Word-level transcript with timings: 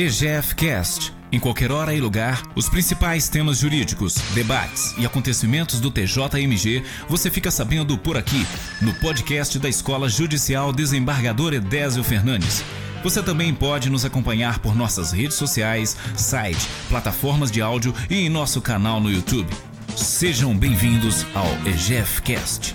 EGFcast. 0.00 1.12
Em 1.30 1.38
qualquer 1.38 1.70
hora 1.70 1.92
e 1.92 2.00
lugar, 2.00 2.42
os 2.56 2.70
principais 2.70 3.28
temas 3.28 3.58
jurídicos, 3.58 4.14
debates 4.32 4.94
e 4.96 5.04
acontecimentos 5.04 5.78
do 5.78 5.90
TJMG 5.90 6.82
você 7.06 7.30
fica 7.30 7.50
sabendo 7.50 7.98
por 7.98 8.16
aqui, 8.16 8.46
no 8.80 8.94
podcast 8.94 9.58
da 9.58 9.68
Escola 9.68 10.08
Judicial 10.08 10.72
Desembargador 10.72 11.52
Edésio 11.52 12.02
Fernandes. 12.02 12.64
Você 13.02 13.22
também 13.22 13.54
pode 13.54 13.90
nos 13.90 14.06
acompanhar 14.06 14.60
por 14.60 14.74
nossas 14.74 15.12
redes 15.12 15.36
sociais, 15.36 15.94
site, 16.16 16.66
plataformas 16.88 17.50
de 17.50 17.60
áudio 17.60 17.94
e 18.08 18.24
em 18.24 18.30
nosso 18.30 18.62
canal 18.62 19.02
no 19.02 19.10
YouTube. 19.10 19.52
Sejam 19.94 20.56
bem-vindos 20.56 21.26
ao 21.34 21.46
EGFcast. 21.68 22.72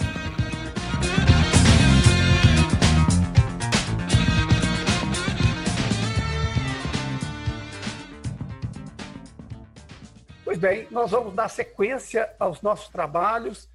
Pois 10.55 10.61
bem, 10.61 10.87
nós 10.89 11.11
vamos 11.11 11.33
dar 11.33 11.49
sequência 11.49 12.33
aos 12.39 12.61
nossos 12.61 12.87
trabalhos 12.87 13.69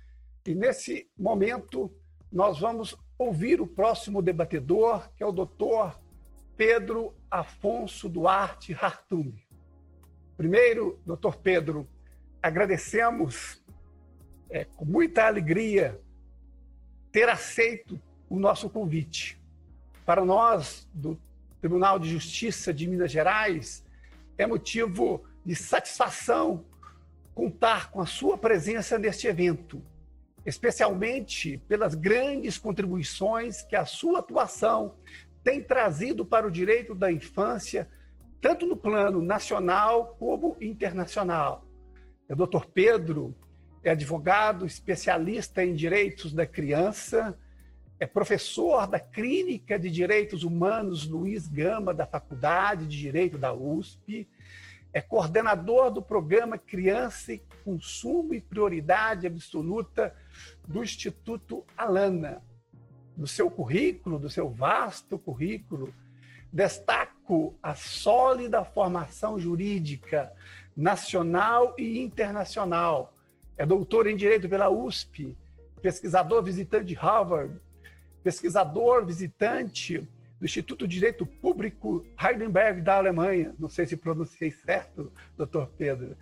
e 0.47 0.55
nesse 0.55 1.11
momento 1.15 1.95
nós 2.33 2.59
vamos 2.59 2.97
ouvir 3.19 3.61
o 3.61 3.67
próximo 3.67 4.23
debatedor, 4.23 5.11
que 5.15 5.23
é 5.23 5.27
o 5.27 5.31
doutor 5.31 5.95
Pedro 6.57 7.15
Afonso 7.31 8.09
Duarte 8.09 8.73
Hartung. 8.73 9.35
Primeiro, 10.39 10.99
doutor 11.05 11.37
Pedro, 11.37 11.87
agradecemos 12.43 13.63
é, 14.49 14.65
com 14.65 14.87
muita 14.87 15.27
alegria 15.27 16.01
ter 17.13 17.29
aceito 17.29 18.01
o 18.27 18.39
nosso 18.39 18.71
convite. 18.71 19.39
Para 20.07 20.25
nós, 20.25 20.89
do 20.95 21.21
Tribunal 21.61 21.99
de 21.99 22.09
Justiça 22.09 22.73
de 22.73 22.89
Minas 22.89 23.13
Gerais, 23.13 23.85
é 24.39 24.47
motivo 24.47 25.23
de 25.45 25.55
satisfação 25.55 26.65
contar 27.41 27.91
com 27.91 28.03
a 28.03 28.07
sua 28.07 28.37
presença 28.37 28.99
neste 28.99 29.27
evento, 29.27 29.83
especialmente 30.45 31.57
pelas 31.67 31.95
grandes 31.95 32.59
contribuições 32.59 33.63
que 33.63 33.75
a 33.75 33.87
sua 33.87 34.19
atuação 34.19 34.97
tem 35.43 35.63
trazido 35.63 36.23
para 36.23 36.47
o 36.47 36.51
direito 36.51 36.95
da 36.95 37.11
infância, 37.11 37.89
tanto 38.43 38.67
no 38.67 38.77
plano 38.77 39.23
nacional 39.23 40.15
como 40.19 40.55
internacional. 40.61 41.65
O 42.29 42.37
doutor 42.37 42.67
Pedro 42.67 43.35
é 43.83 43.93
advogado, 43.93 44.67
especialista 44.67 45.65
em 45.65 45.75
direitos 45.75 46.35
da 46.35 46.45
criança, 46.45 47.39
é 47.99 48.07
professor 48.07 48.87
da 48.87 49.01
Clínica 49.01 49.79
de 49.79 49.91
Direitos 49.91 50.45
Humanos 50.45 51.07
Luiz 51.07 51.49
Gama, 51.49 51.95
da 51.95 52.07
Faculdade 52.07 52.87
de 52.87 52.99
Direito 52.99 53.39
da 53.39 53.51
USP, 53.51 54.29
é 54.93 55.01
coordenador 55.01 55.91
do 55.91 56.03
programa 56.03 56.59
Criança 56.59 57.33
e 57.33 57.43
Consumo 57.65 58.35
e 58.35 58.41
Prioridade 58.41 59.27
Absoluta 59.27 60.15
do 60.67 60.83
Instituto 60.83 61.65
Alana. 61.77 62.43
Do 63.17 63.27
seu 63.27 63.51
currículo, 63.51 64.19
do 64.19 64.31
seu 64.31 64.49
vasto 64.49 65.19
currículo, 65.19 65.95
destaco 66.53 67.55
a 67.63 67.75
sólida 67.75 68.65
formação 68.65 69.39
jurídica 69.39 70.33
nacional 70.77 71.75
e 71.79 72.01
internacional. 72.01 73.13
É 73.57 73.67
doutor 73.67 74.07
em 74.07 74.17
Direito 74.17 74.49
pela 74.49 74.71
USP, 74.71 75.37
pesquisador 75.83 76.43
visitante 76.43 76.87
de 76.87 76.95
Harvard, 76.95 77.61
pesquisador 78.23 79.05
visitante 79.05 80.09
do 80.41 80.47
Instituto 80.47 80.89
de 80.89 80.95
Direito 80.95 81.27
Público 81.27 82.05
Heidelberg 82.19 82.81
da 82.81 82.97
Alemanha. 82.97 83.55
Não 83.59 83.69
sei 83.69 83.87
se 83.87 83.95
pronunciei 83.95 84.51
certo, 84.51 85.13
doutor 85.37 85.71
Pedro. 85.77 86.17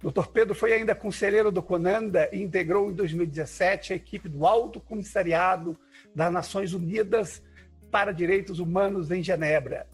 Doutor 0.00 0.28
Pedro 0.28 0.54
foi 0.54 0.72
ainda 0.72 0.94
conselheiro 0.94 1.52
do 1.52 1.62
CONANDA 1.62 2.30
e 2.32 2.42
integrou 2.42 2.90
em 2.90 2.94
2017 2.94 3.92
a 3.92 3.96
equipe 3.96 4.28
do 4.28 4.46
Alto 4.46 4.80
Comissariado 4.80 5.76
das 6.14 6.32
Nações 6.32 6.72
Unidas 6.72 7.42
para 7.90 8.12
Direitos 8.12 8.58
Humanos 8.58 9.10
em 9.10 9.22
Genebra. 9.22 9.86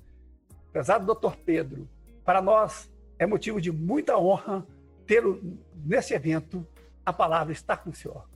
Prezado 0.73 1.07
doutor 1.07 1.37
Pedro, 1.37 1.89
para 2.25 2.41
nós 2.41 2.89
é 3.19 3.27
motivo 3.27 3.61
de 3.61 3.73
muita 3.73 4.17
honra 4.17 4.65
tê-lo 5.05 5.41
nesse 5.85 6.15
evento. 6.15 6.65
A 7.05 7.13
palavra 7.13 7.53
está 7.53 7.77
com 7.77 7.91
o 7.91 7.95
senhor. 7.95 8.29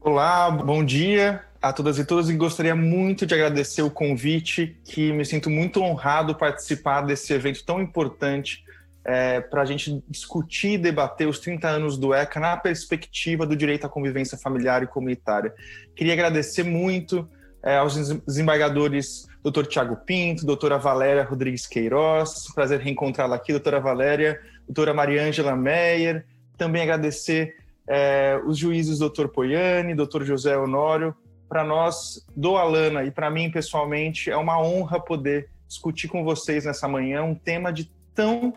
Olá, 0.00 0.50
bom 0.50 0.84
dia 0.84 1.47
a 1.60 1.72
todas 1.72 1.98
e 1.98 2.04
todos 2.04 2.30
e 2.30 2.34
gostaria 2.34 2.74
muito 2.74 3.26
de 3.26 3.34
agradecer 3.34 3.82
o 3.82 3.90
convite, 3.90 4.76
que 4.84 5.12
me 5.12 5.24
sinto 5.24 5.50
muito 5.50 5.82
honrado 5.82 6.34
participar 6.34 7.02
desse 7.02 7.32
evento 7.32 7.64
tão 7.64 7.80
importante 7.80 8.64
é, 9.04 9.40
para 9.40 9.62
a 9.62 9.64
gente 9.64 10.02
discutir 10.08 10.72
e 10.72 10.78
debater 10.78 11.26
os 11.26 11.38
30 11.38 11.66
anos 11.68 11.98
do 11.98 12.14
ECA 12.14 12.38
na 12.38 12.56
perspectiva 12.56 13.46
do 13.46 13.56
direito 13.56 13.86
à 13.86 13.88
convivência 13.88 14.38
familiar 14.38 14.82
e 14.82 14.86
comunitária. 14.86 15.52
Queria 15.96 16.12
agradecer 16.12 16.62
muito 16.62 17.28
é, 17.62 17.76
aos 17.76 17.96
desembargadores 18.26 19.26
Dr. 19.42 19.66
Tiago 19.66 19.96
Pinto, 19.96 20.46
doutora 20.46 20.78
Valéria 20.78 21.24
Rodrigues 21.24 21.66
Queiroz, 21.66 22.52
prazer 22.54 22.80
reencontrá-la 22.80 23.36
aqui, 23.36 23.50
doutora 23.52 23.80
Valéria, 23.80 24.40
doutora 24.66 24.94
Mariângela 24.94 25.56
Meyer, 25.56 26.24
também 26.56 26.82
agradecer 26.82 27.56
é, 27.86 28.38
os 28.46 28.58
juízes 28.58 28.98
doutor 28.98 29.28
Poiani, 29.28 29.94
doutor 29.94 30.24
José 30.24 30.56
Honório, 30.56 31.16
para 31.48 31.64
nós 31.64 32.24
do 32.36 32.56
Alana 32.56 33.04
e 33.04 33.10
para 33.10 33.30
mim 33.30 33.50
pessoalmente 33.50 34.30
é 34.30 34.36
uma 34.36 34.60
honra 34.60 35.00
poder 35.00 35.48
discutir 35.66 36.08
com 36.08 36.22
vocês 36.24 36.64
nessa 36.64 36.86
manhã 36.86 37.22
um 37.22 37.34
tema 37.34 37.72
de 37.72 37.90
tão 38.14 38.54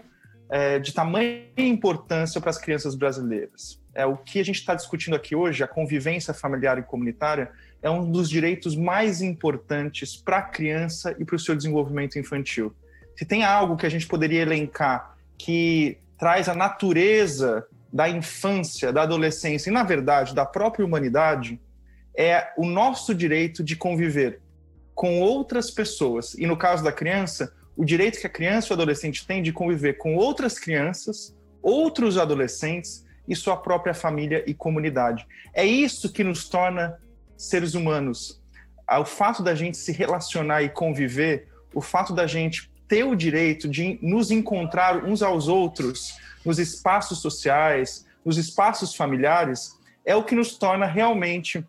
é, 0.49 0.79
de 0.79 0.93
tamanha 0.93 1.45
importância 1.57 2.41
para 2.41 2.49
as 2.49 2.57
crianças 2.57 2.93
brasileiras. 2.93 3.79
É 3.95 4.05
o 4.05 4.17
que 4.17 4.39
a 4.39 4.43
gente 4.43 4.57
está 4.57 4.75
discutindo 4.75 5.15
aqui 5.15 5.35
hoje, 5.35 5.63
a 5.63 5.67
convivência 5.67 6.33
familiar 6.33 6.77
e 6.77 6.83
comunitária, 6.83 7.51
é 7.81 7.89
um 7.89 8.09
dos 8.09 8.29
direitos 8.29 8.75
mais 8.75 9.21
importantes 9.21 10.15
para 10.15 10.37
a 10.37 10.41
criança 10.41 11.15
e 11.17 11.25
para 11.25 11.35
o 11.35 11.39
seu 11.39 11.55
desenvolvimento 11.55 12.19
infantil. 12.19 12.73
Se 13.15 13.25
tem 13.25 13.43
algo 13.43 13.77
que 13.77 13.85
a 13.85 13.89
gente 13.89 14.07
poderia 14.07 14.41
elencar 14.41 15.15
que 15.37 15.97
traz 16.17 16.47
a 16.47 16.53
natureza 16.53 17.65
da 17.91 18.07
infância, 18.07 18.93
da 18.93 19.01
adolescência 19.01 19.69
e, 19.69 19.73
na 19.73 19.83
verdade, 19.83 20.35
da 20.35 20.45
própria 20.45 20.85
humanidade, 20.85 21.59
é 22.17 22.51
o 22.57 22.65
nosso 22.65 23.13
direito 23.15 23.63
de 23.63 23.75
conviver 23.75 24.41
com 24.93 25.19
outras 25.19 25.71
pessoas. 25.71 26.33
E 26.35 26.45
no 26.45 26.57
caso 26.57 26.83
da 26.83 26.91
criança, 26.91 27.53
o 27.75 27.85
direito 27.85 28.19
que 28.19 28.27
a 28.27 28.29
criança 28.29 28.67
e 28.67 28.71
o 28.71 28.73
adolescente 28.73 29.25
tem 29.25 29.41
de 29.41 29.51
conviver 29.51 29.97
com 29.97 30.15
outras 30.15 30.59
crianças, 30.59 31.35
outros 31.61 32.17
adolescentes 32.17 33.05
e 33.27 33.35
sua 33.35 33.55
própria 33.55 33.93
família 33.93 34.43
e 34.45 34.53
comunidade. 34.53 35.25
É 35.53 35.65
isso 35.65 36.11
que 36.11 36.23
nos 36.23 36.49
torna 36.49 36.97
seres 37.37 37.73
humanos. 37.73 38.41
O 38.99 39.05
fato 39.05 39.41
da 39.41 39.55
gente 39.55 39.77
se 39.77 39.91
relacionar 39.91 40.63
e 40.63 40.69
conviver, 40.69 41.47
o 41.73 41.81
fato 41.81 42.13
da 42.13 42.27
gente 42.27 42.69
ter 42.87 43.05
o 43.05 43.15
direito 43.15 43.69
de 43.69 43.97
nos 44.01 44.31
encontrar 44.31 45.05
uns 45.05 45.21
aos 45.21 45.47
outros 45.47 46.13
nos 46.43 46.59
espaços 46.59 47.19
sociais, 47.19 48.05
nos 48.25 48.37
espaços 48.37 48.93
familiares, 48.93 49.79
é 50.05 50.15
o 50.15 50.23
que 50.23 50.35
nos 50.35 50.57
torna 50.57 50.85
realmente 50.85 51.65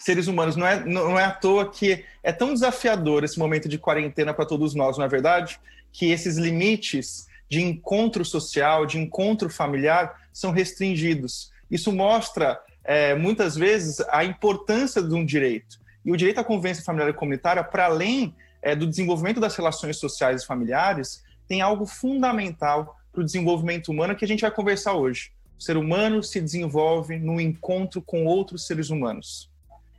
seres 0.00 0.26
humanos. 0.26 0.56
Não 0.56 0.66
é, 0.66 0.84
não 0.84 1.18
é 1.18 1.24
à 1.24 1.30
toa 1.30 1.70
que 1.70 2.04
é 2.22 2.32
tão 2.32 2.52
desafiador 2.52 3.22
esse 3.22 3.38
momento 3.38 3.68
de 3.68 3.78
quarentena 3.78 4.34
para 4.34 4.46
todos 4.46 4.74
nós, 4.74 4.98
não 4.98 5.04
é 5.04 5.08
verdade? 5.08 5.60
Que 5.92 6.10
esses 6.10 6.36
limites 6.36 7.28
de 7.48 7.60
encontro 7.60 8.24
social, 8.24 8.86
de 8.86 8.98
encontro 8.98 9.50
familiar, 9.50 10.20
são 10.32 10.50
restringidos. 10.50 11.52
Isso 11.70 11.92
mostra, 11.92 12.58
é, 12.82 13.14
muitas 13.14 13.54
vezes, 13.56 14.00
a 14.08 14.24
importância 14.24 15.02
de 15.02 15.14
um 15.14 15.24
direito. 15.24 15.78
E 16.04 16.10
o 16.10 16.16
direito 16.16 16.38
à 16.38 16.44
convivência 16.44 16.82
familiar 16.82 17.10
e 17.10 17.12
comunitária, 17.12 17.62
para 17.62 17.84
além 17.84 18.34
é, 18.62 18.74
do 18.74 18.86
desenvolvimento 18.86 19.40
das 19.40 19.54
relações 19.54 19.98
sociais 19.98 20.42
e 20.42 20.46
familiares, 20.46 21.22
tem 21.46 21.60
algo 21.60 21.84
fundamental 21.84 22.96
para 23.12 23.20
o 23.20 23.24
desenvolvimento 23.24 23.88
humano 23.88 24.16
que 24.16 24.24
a 24.24 24.28
gente 24.28 24.40
vai 24.40 24.50
conversar 24.50 24.94
hoje. 24.94 25.32
O 25.58 25.62
ser 25.62 25.76
humano 25.76 26.22
se 26.22 26.40
desenvolve 26.40 27.18
no 27.18 27.38
encontro 27.40 28.00
com 28.00 28.24
outros 28.24 28.66
seres 28.66 28.88
humanos. 28.88 29.49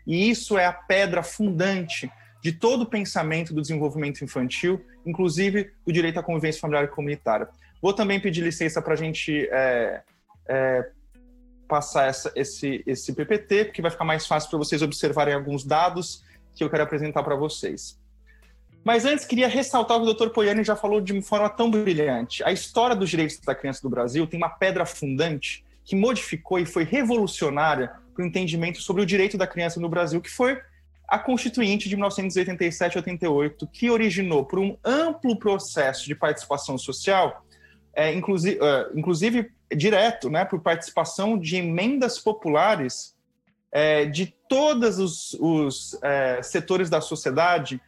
E 0.06 0.30
isso 0.30 0.58
é 0.58 0.66
a 0.66 0.74
pedra 0.74 1.24
fundante 1.24 2.12
de 2.42 2.52
todo 2.52 2.82
o 2.82 2.86
pensamento 2.86 3.54
do 3.54 3.62
desenvolvimento 3.62 4.24
infantil, 4.24 4.84
inclusive 5.06 5.72
do 5.86 5.94
direito 5.94 6.20
à 6.20 6.24
convivência 6.24 6.60
familiar 6.60 6.84
e 6.84 6.88
comunitária. 6.88 7.48
Vou 7.82 7.94
também 7.94 8.20
pedir 8.20 8.42
licença 8.42 8.82
para 8.82 8.94
a 8.94 8.98
gente 8.98 9.48
é, 9.52 10.02
é, 10.48 10.90
passar 11.68 12.08
essa, 12.08 12.32
esse, 12.36 12.84
esse 12.86 13.14
PPT, 13.14 13.66
porque 13.66 13.82
vai 13.82 13.92
ficar 13.92 14.06
mais 14.06 14.26
fácil 14.26 14.50
para 14.50 14.60
vocês 14.60 14.82
observarem 14.82 15.34
alguns 15.34 15.64
dados 15.64 16.24
que 16.56 16.64
eu 16.64 16.70
quero 16.70 16.84
apresentar 16.84 17.24
para 17.24 17.36
vocês. 17.36 18.00
Mas 18.84 19.06
antes, 19.06 19.26
queria 19.26 19.48
ressaltar 19.48 19.98
o 19.98 20.04
que 20.04 20.10
o 20.10 20.14
Dr. 20.14 20.34
Poiani 20.34 20.64
já 20.64 20.76
falou 20.76 21.00
de 21.00 21.14
uma 21.14 21.22
forma 21.22 21.50
tão 21.50 21.70
brilhante. 21.70 22.44
A 22.44 22.52
história 22.52 22.96
dos 22.96 23.10
direitos 23.10 23.40
da 23.40 23.54
criança 23.54 23.82
do 23.82 23.90
Brasil 23.90 24.26
tem 24.26 24.38
uma 24.38 24.50
pedra 24.50 24.86
fundante 24.86 25.64
que 25.86 25.96
modificou 25.96 26.58
e 26.60 26.66
foi 26.66 26.84
revolucionária 26.84 27.92
para 28.14 28.24
o 28.24 28.28
entendimento 28.28 28.82
sobre 28.82 29.02
o 29.02 29.06
direito 29.06 29.38
da 29.38 29.48
criança 29.48 29.80
no 29.80 29.90
Brasil, 29.90 30.22
que 30.22 30.30
foi 30.30 30.60
a 31.08 31.20
Constituinte 31.20 31.90
de 31.90 31.98
1987-88, 31.98 33.68
que 33.72 33.90
originou 33.90 34.46
por 34.46 34.60
um 34.60 34.78
amplo 34.84 35.38
processo 35.38 36.06
de 36.06 36.16
participação 36.16 36.78
social, 36.78 37.46
é, 37.94 38.14
inclusive, 38.14 38.58
uh, 38.60 38.98
inclusive 38.98 39.52
direto, 39.76 40.30
né, 40.30 40.46
por 40.46 40.62
participação 40.62 41.38
de 41.38 41.58
emendas 41.58 42.18
populares 42.18 43.14
é, 43.72 44.06
de 44.06 44.34
todos 44.48 45.00
os, 45.00 45.34
os 45.40 45.98
é, 46.02 46.42
setores 46.44 46.90
da 46.90 47.00
sociedade, 47.00 47.82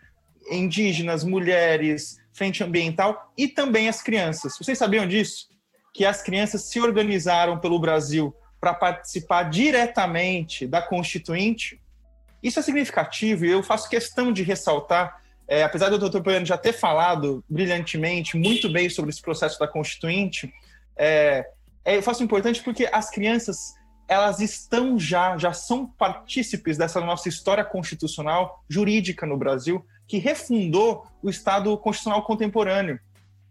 indígenas, 0.50 1.24
mulheres, 1.24 2.18
frente 2.34 2.64
ambiental 2.64 3.31
e 3.38 3.48
também 3.48 3.88
as 3.88 4.02
crianças. 4.02 4.58
Vocês 4.58 4.78
sabiam 4.78 5.08
disso? 5.08 5.48
Que 5.94 6.06
as 6.06 6.22
crianças 6.22 6.64
se 6.64 6.80
organizaram 6.80 7.60
pelo 7.60 7.80
Brasil 7.80 8.34
para 8.63 8.74
participar 8.74 9.44
diretamente 9.50 10.65
da 10.65 10.81
Constituinte 10.81 11.81
isso 12.42 12.60
é 12.60 12.62
significativo 12.62 13.45
e 13.45 13.51
eu 13.51 13.62
faço 13.62 13.89
questão 13.89 14.31
de 14.31 14.42
ressaltar, 14.42 15.21
é, 15.45 15.63
apesar 15.63 15.89
do 15.89 16.10
Dr. 16.10 16.21
Poiano 16.21 16.45
já 16.45 16.57
ter 16.57 16.71
falado 16.71 17.44
brilhantemente, 17.50 18.38
muito 18.38 18.69
bem 18.69 18.89
sobre 18.89 19.12
esse 19.12 19.21
processo 19.21 19.60
da 19.60 19.68
Constituinte, 19.68 20.54
é, 20.95 21.45
é, 21.83 21.98
eu 21.98 22.01
faço 22.01 22.24
importante 22.24 22.63
porque 22.63 22.89
as 22.89 23.10
crianças 23.10 23.74
elas 24.07 24.39
estão 24.39 24.98
já, 24.98 25.38
já 25.38 25.51
são 25.51 25.86
partícipes 25.86 26.77
dessa 26.77 27.01
nossa 27.01 27.27
história 27.27 27.65
constitucional 27.65 28.63
jurídica 28.69 29.25
no 29.25 29.36
Brasil, 29.36 29.86
que 30.07 30.19
refundou 30.19 31.06
o 31.21 31.30
Estado 31.30 31.77
constitucional 31.77 32.24
contemporâneo 32.24 32.98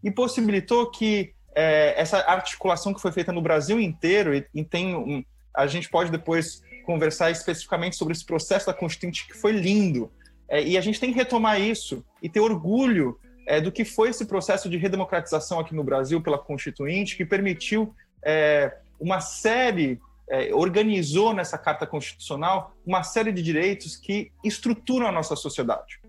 e 0.03 0.11
possibilitou 0.11 0.91
que 0.91 1.35
é, 1.55 2.01
essa 2.01 2.19
articulação 2.19 2.95
que 2.95 3.01
foi 3.01 3.13
feita 3.13 3.33
no 3.33 3.43
Brasil 3.43 3.81
inteiro, 3.81 4.35
e, 4.35 4.47
e 4.55 4.65
tem 4.65 4.95
um, 4.95 5.25
a 5.55 5.67
gente 5.67 5.89
pode 5.89 6.11
depois 6.11 6.63
conversar 6.85 7.31
especificamente 7.31 7.97
sobre 7.97 8.13
esse 8.13 8.25
processo 8.25 8.67
da 8.67 8.75
Constituinte, 8.75 9.27
que 9.27 9.35
foi 9.35 9.53
lindo. 9.53 10.11
É, 10.49 10.63
e 10.63 10.77
a 10.77 10.81
gente 10.81 11.01
tem 11.01 11.13
que 11.13 11.19
retomar 11.19 11.61
isso 11.61 12.05
e 12.23 12.29
ter 12.29 12.41
orgulho 12.41 13.19
é, 13.47 13.61
do 13.61 13.73
que 13.73 13.85
foi 13.85 14.11
esse 14.11 14.27
processo 14.27 14.69
de 14.69 14.77
redemocratização 14.77 15.61
aqui 15.61 15.75
no 15.75 15.85
Brasil 15.85 16.21
pela 16.21 16.39
Constituinte, 16.39 17.17
que 17.17 17.25
permitiu 17.25 17.95
é, 18.25 18.77
uma 19.01 19.21
série, 19.21 20.01
é, 20.29 20.55
organizou 20.55 21.33
nessa 21.33 21.59
Carta 21.59 21.87
Constitucional 21.87 22.75
uma 22.87 23.03
série 23.03 23.33
de 23.33 23.43
direitos 23.43 23.97
que 23.97 24.31
estruturam 24.45 25.07
a 25.07 25.13
nossa 25.13 25.35
sociedade. 25.37 26.02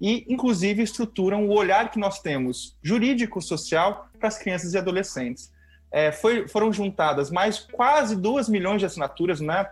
E, 0.00 0.26
inclusive, 0.28 0.82
estruturam 0.82 1.46
o 1.46 1.54
olhar 1.54 1.90
que 1.90 1.98
nós 1.98 2.20
temos 2.20 2.76
jurídico-social 2.82 4.08
para 4.18 4.28
as 4.28 4.38
crianças 4.38 4.74
e 4.74 4.78
adolescentes. 4.78 5.50
É, 5.90 6.12
foi, 6.12 6.46
foram 6.48 6.72
juntadas 6.72 7.30
mais 7.30 7.58
quase 7.60 8.16
2 8.16 8.48
milhões 8.48 8.80
de 8.80 8.86
assinaturas, 8.86 9.40
né? 9.40 9.66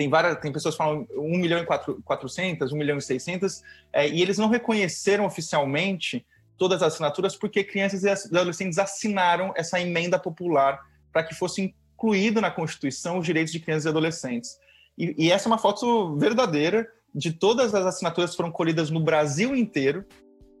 tem 0.00 0.08
várias, 0.08 0.38
tem 0.40 0.50
pessoas 0.50 0.74
que 0.74 0.78
falam 0.78 1.06
1 1.14 1.38
milhão 1.38 1.62
e 1.62 1.66
400, 1.66 2.72
1 2.72 2.76
milhão 2.76 2.96
e 2.96 3.02
600, 3.02 3.62
é, 3.92 4.08
e 4.08 4.22
eles 4.22 4.38
não 4.38 4.48
reconheceram 4.48 5.26
oficialmente 5.26 6.24
todas 6.56 6.82
as 6.82 6.94
assinaturas 6.94 7.36
porque 7.36 7.62
crianças 7.62 8.02
e 8.02 8.08
adolescentes 8.08 8.78
assinaram 8.78 9.52
essa 9.54 9.78
emenda 9.78 10.18
popular 10.18 10.80
para 11.12 11.22
que 11.22 11.34
fosse 11.34 11.74
incluído 11.94 12.40
na 12.40 12.50
Constituição 12.50 13.18
os 13.18 13.26
direitos 13.26 13.52
de 13.52 13.60
crianças 13.60 13.84
e 13.84 13.88
adolescentes. 13.90 14.56
E, 14.96 15.26
e 15.26 15.30
essa 15.30 15.46
é 15.46 15.50
uma 15.50 15.58
foto 15.58 16.16
verdadeira 16.16 16.90
de 17.14 17.32
todas 17.32 17.74
as 17.74 17.84
assinaturas 17.86 18.34
foram 18.34 18.50
colhidas 18.50 18.90
no 18.90 19.00
Brasil 19.00 19.54
inteiro 19.54 20.04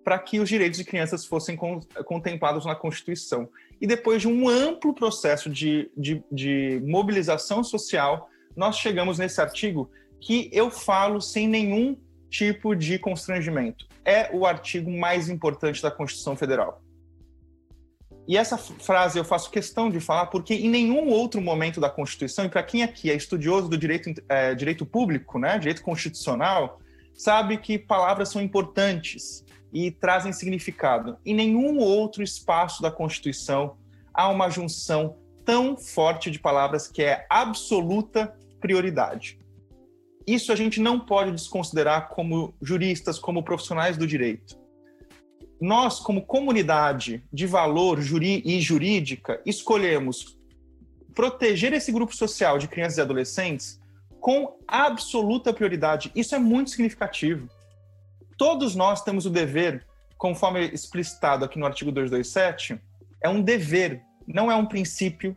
para 0.04 0.18
que 0.18 0.40
os 0.40 0.48
direitos 0.48 0.78
de 0.78 0.84
crianças 0.84 1.24
fossem 1.24 1.56
contemplados 2.04 2.64
na 2.64 2.74
Constituição. 2.74 3.48
E 3.80 3.86
depois 3.86 4.22
de 4.22 4.28
um 4.28 4.48
amplo 4.48 4.94
processo 4.94 5.48
de, 5.48 5.90
de, 5.96 6.22
de 6.30 6.82
mobilização 6.84 7.62
social, 7.62 8.28
nós 8.56 8.76
chegamos 8.76 9.18
nesse 9.18 9.40
artigo 9.40 9.90
que 10.20 10.50
eu 10.52 10.70
falo 10.70 11.20
sem 11.20 11.48
nenhum 11.48 11.96
tipo 12.28 12.74
de 12.74 12.98
constrangimento. 12.98 13.86
É 14.04 14.30
o 14.32 14.46
artigo 14.46 14.90
mais 14.90 15.28
importante 15.28 15.82
da 15.82 15.90
Constituição 15.90 16.36
Federal. 16.36 16.82
E 18.30 18.36
essa 18.36 18.56
frase 18.56 19.18
eu 19.18 19.24
faço 19.24 19.50
questão 19.50 19.90
de 19.90 19.98
falar 19.98 20.26
porque 20.26 20.54
em 20.54 20.70
nenhum 20.70 21.08
outro 21.08 21.40
momento 21.40 21.80
da 21.80 21.90
Constituição, 21.90 22.44
e 22.44 22.48
para 22.48 22.62
quem 22.62 22.84
aqui 22.84 23.10
é 23.10 23.16
estudioso 23.16 23.68
do 23.68 23.76
direito, 23.76 24.22
é, 24.28 24.54
direito 24.54 24.86
público, 24.86 25.36
né, 25.36 25.58
direito 25.58 25.82
constitucional, 25.82 26.78
sabe 27.12 27.58
que 27.58 27.76
palavras 27.76 28.28
são 28.28 28.40
importantes 28.40 29.44
e 29.72 29.90
trazem 29.90 30.32
significado. 30.32 31.18
Em 31.26 31.34
nenhum 31.34 31.80
outro 31.80 32.22
espaço 32.22 32.80
da 32.80 32.88
Constituição 32.88 33.76
há 34.14 34.28
uma 34.28 34.48
junção 34.48 35.16
tão 35.44 35.76
forte 35.76 36.30
de 36.30 36.38
palavras 36.38 36.86
que 36.86 37.02
é 37.02 37.26
absoluta 37.28 38.32
prioridade. 38.60 39.40
Isso 40.24 40.52
a 40.52 40.56
gente 40.56 40.80
não 40.80 41.00
pode 41.00 41.32
desconsiderar 41.32 42.10
como 42.10 42.54
juristas, 42.62 43.18
como 43.18 43.42
profissionais 43.42 43.96
do 43.96 44.06
direito. 44.06 44.56
Nós, 45.60 46.00
como 46.00 46.24
comunidade 46.24 47.22
de 47.32 47.46
valor 47.46 48.00
juri 48.00 48.42
e 48.46 48.60
jurídica, 48.60 49.40
escolhemos 49.44 50.38
proteger 51.14 51.72
esse 51.72 51.92
grupo 51.92 52.16
social 52.16 52.58
de 52.58 52.66
crianças 52.66 52.98
e 52.98 53.00
adolescentes 53.02 53.80
com 54.20 54.56
absoluta 54.66 55.52
prioridade. 55.52 56.10
Isso 56.14 56.34
é 56.34 56.38
muito 56.38 56.70
significativo. 56.70 57.48
Todos 58.38 58.74
nós 58.74 59.02
temos 59.02 59.26
o 59.26 59.30
dever, 59.30 59.86
conforme 60.16 60.66
explicitado 60.68 61.44
aqui 61.44 61.58
no 61.58 61.66
artigo 61.66 61.92
227, 61.92 62.80
é 63.22 63.28
um 63.28 63.42
dever, 63.42 64.02
não 64.26 64.50
é 64.50 64.54
um 64.54 64.64
princípio, 64.64 65.36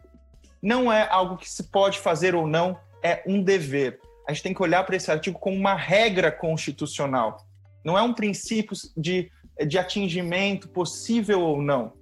não 0.62 0.92
é 0.92 1.06
algo 1.10 1.36
que 1.36 1.50
se 1.50 1.64
pode 1.64 2.00
fazer 2.00 2.34
ou 2.34 2.48
não, 2.48 2.80
é 3.04 3.22
um 3.28 3.44
dever. 3.44 4.00
A 4.26 4.32
gente 4.32 4.44
tem 4.44 4.54
que 4.54 4.62
olhar 4.62 4.86
para 4.86 4.96
esse 4.96 5.12
artigo 5.12 5.38
como 5.38 5.58
uma 5.58 5.76
regra 5.76 6.32
constitucional. 6.32 7.46
Não 7.84 7.98
é 7.98 8.02
um 8.02 8.14
princípio 8.14 8.76
de, 8.96 9.30
de 9.68 9.78
atingimento 9.78 10.68
possível 10.68 11.42
ou 11.42 11.62
não. 11.62 11.94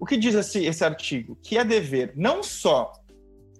O 0.00 0.06
que 0.06 0.16
diz 0.16 0.34
esse, 0.34 0.64
esse 0.64 0.84
artigo? 0.84 1.36
Que 1.42 1.58
é 1.58 1.64
dever 1.64 2.12
não 2.16 2.42
só 2.42 2.92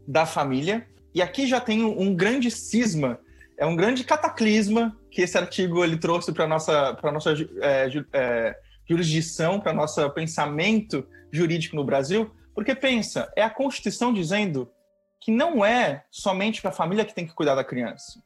da 0.06 0.24
família, 0.24 0.86
e 1.14 1.20
aqui 1.20 1.46
já 1.46 1.60
tem 1.60 1.84
um, 1.84 2.14
grande 2.14 2.50
cisma, 2.50 3.18
é 3.58 3.66
um 3.66 3.76
grande 3.76 4.04
cataclisma 4.04 4.96
que 5.10 5.20
esse 5.20 5.36
artigo 5.36 5.82
ele 5.82 5.98
trouxe 5.98 6.32
para 6.32 6.44
a 6.44 6.48
nossa, 6.48 6.94
pra 6.94 7.12
nossa 7.12 7.34
é, 7.60 7.90
é, 8.12 8.58
jurisdição, 8.88 9.60
para 9.60 9.72
nosso 9.72 10.08
pensamento 10.10 11.06
jurídico 11.30 11.76
no 11.76 11.84
Brasil, 11.84 12.30
porque 12.54 12.74
pensa, 12.74 13.30
é 13.36 13.42
a 13.42 13.50
Constituição 13.50 14.12
dizendo 14.12 14.70
que 15.20 15.30
não 15.30 15.64
é 15.64 16.04
somente 16.10 16.66
a 16.66 16.72
família 16.72 17.04
que 17.04 17.14
tem 17.14 17.26
que 17.26 17.34
cuidar 17.34 17.54
da 17.54 17.64
criança. 17.64 18.22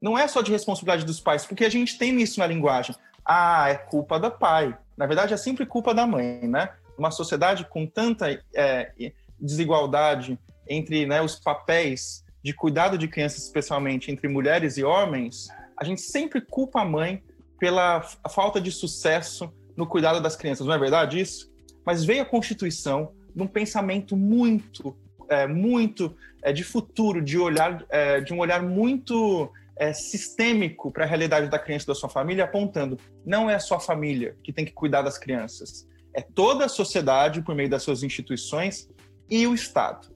Não 0.00 0.16
é 0.16 0.28
só 0.28 0.42
de 0.42 0.52
responsabilidade 0.52 1.04
dos 1.04 1.20
pais, 1.20 1.44
porque 1.44 1.64
a 1.64 1.68
gente 1.68 1.98
tem 1.98 2.20
isso 2.22 2.38
na 2.38 2.46
linguagem. 2.46 2.94
Ah, 3.28 3.68
é 3.68 3.74
culpa 3.74 4.18
do 4.18 4.30
pai. 4.30 4.74
Na 4.96 5.06
verdade, 5.06 5.34
é 5.34 5.36
sempre 5.36 5.66
culpa 5.66 5.92
da 5.92 6.06
mãe, 6.06 6.48
né? 6.48 6.70
Uma 6.96 7.10
sociedade 7.10 7.66
com 7.66 7.86
tanta 7.86 8.42
é, 8.54 9.12
desigualdade 9.38 10.38
entre 10.66 11.06
né, 11.06 11.20
os 11.20 11.36
papéis 11.36 12.24
de 12.42 12.54
cuidado 12.54 12.96
de 12.96 13.06
crianças, 13.06 13.44
especialmente 13.44 14.10
entre 14.10 14.28
mulheres 14.28 14.78
e 14.78 14.84
homens, 14.84 15.48
a 15.76 15.84
gente 15.84 16.00
sempre 16.00 16.40
culpa 16.40 16.80
a 16.80 16.84
mãe 16.84 17.22
pela 17.58 18.00
falta 18.30 18.60
de 18.60 18.72
sucesso 18.72 19.52
no 19.76 19.86
cuidado 19.86 20.20
das 20.20 20.34
crianças. 20.34 20.66
Não 20.66 20.74
é 20.74 20.78
verdade 20.78 21.20
isso? 21.20 21.52
Mas 21.84 22.04
veio 22.04 22.22
a 22.22 22.26
Constituição 22.26 23.12
num 23.34 23.46
pensamento 23.46 24.16
muito 24.16 24.96
é, 25.28 25.46
muito 25.46 26.16
é, 26.42 26.52
de 26.52 26.64
futuro, 26.64 27.22
de 27.22 27.38
olhar, 27.38 27.84
é, 27.90 28.20
de 28.20 28.32
um 28.32 28.38
olhar 28.38 28.62
muito 28.62 29.52
é, 29.78 29.92
sistêmico 29.92 30.90
para 30.90 31.04
a 31.04 31.06
realidade 31.06 31.48
da 31.48 31.58
criança 31.58 31.84
e 31.84 31.88
da 31.88 31.94
sua 31.94 32.08
família, 32.08 32.44
apontando 32.44 32.98
não 33.24 33.48
é 33.48 33.54
a 33.54 33.60
sua 33.60 33.78
família 33.78 34.36
que 34.42 34.52
tem 34.52 34.64
que 34.64 34.72
cuidar 34.72 35.02
das 35.02 35.18
crianças, 35.18 35.86
é 36.14 36.20
toda 36.20 36.64
a 36.64 36.68
sociedade 36.68 37.42
por 37.42 37.54
meio 37.54 37.70
das 37.70 37.82
suas 37.82 38.02
instituições 38.02 38.88
e 39.30 39.46
o 39.46 39.54
Estado. 39.54 40.08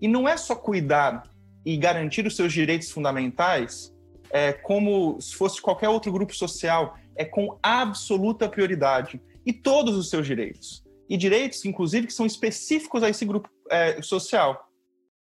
E 0.00 0.08
não 0.08 0.28
é 0.28 0.36
só 0.36 0.54
cuidar 0.54 1.22
e 1.64 1.76
garantir 1.76 2.26
os 2.26 2.36
seus 2.36 2.52
direitos 2.52 2.90
fundamentais, 2.90 3.94
é, 4.30 4.52
como 4.52 5.20
se 5.20 5.34
fosse 5.34 5.60
qualquer 5.60 5.88
outro 5.88 6.10
grupo 6.10 6.34
social, 6.34 6.96
é 7.16 7.24
com 7.24 7.58
absoluta 7.62 8.48
prioridade 8.48 9.20
e 9.46 9.52
todos 9.52 9.96
os 9.96 10.10
seus 10.10 10.26
direitos 10.26 10.84
e 11.08 11.16
direitos, 11.16 11.64
inclusive, 11.64 12.06
que 12.06 12.12
são 12.12 12.26
específicos 12.26 13.02
a 13.02 13.10
esse 13.10 13.24
grupo 13.24 13.48
é, 13.70 14.00
social, 14.02 14.68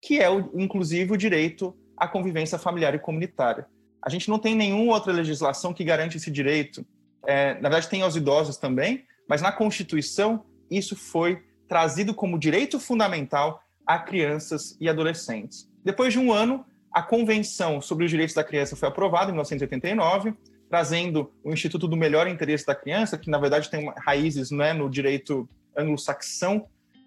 que 0.01 0.19
é, 0.19 0.29
o, 0.29 0.51
inclusive, 0.59 1.13
o 1.13 1.17
direito 1.17 1.75
à 2.01 2.07
convivência 2.07 2.57
familiar 2.57 2.95
e 2.95 2.99
comunitária. 2.99 3.67
A 4.01 4.09
gente 4.09 4.27
não 4.27 4.39
tem 4.39 4.55
nenhuma 4.55 4.93
outra 4.93 5.13
legislação 5.13 5.71
que 5.71 5.83
garante 5.83 6.17
esse 6.17 6.31
direito. 6.31 6.83
É, 7.27 7.53
na 7.53 7.69
verdade, 7.69 7.87
tem 7.87 8.01
aos 8.01 8.15
idosos 8.15 8.57
também, 8.57 9.05
mas 9.29 9.39
na 9.39 9.51
Constituição 9.51 10.43
isso 10.69 10.95
foi 10.95 11.43
trazido 11.67 12.11
como 12.11 12.39
direito 12.39 12.79
fundamental 12.79 13.61
a 13.85 13.99
crianças 13.99 14.75
e 14.81 14.89
adolescentes. 14.89 15.69
Depois 15.85 16.11
de 16.11 16.17
um 16.17 16.33
ano, 16.33 16.65
a 16.91 17.03
Convenção 17.03 17.79
sobre 17.79 18.05
os 18.05 18.09
Direitos 18.09 18.33
da 18.33 18.43
Criança 18.43 18.75
foi 18.75 18.89
aprovada 18.89 19.25
em 19.29 19.33
1989, 19.33 20.33
trazendo 20.67 21.31
o 21.43 21.53
Instituto 21.53 21.87
do 21.87 21.95
Melhor 21.95 22.27
Interesse 22.27 22.65
da 22.65 22.73
Criança, 22.73 23.15
que 23.15 23.29
na 23.29 23.37
verdade 23.37 23.69
tem 23.69 23.93
raízes 23.97 24.49
né, 24.49 24.73
no 24.73 24.89
direito 24.89 25.47
anglo-saxão 25.77 26.65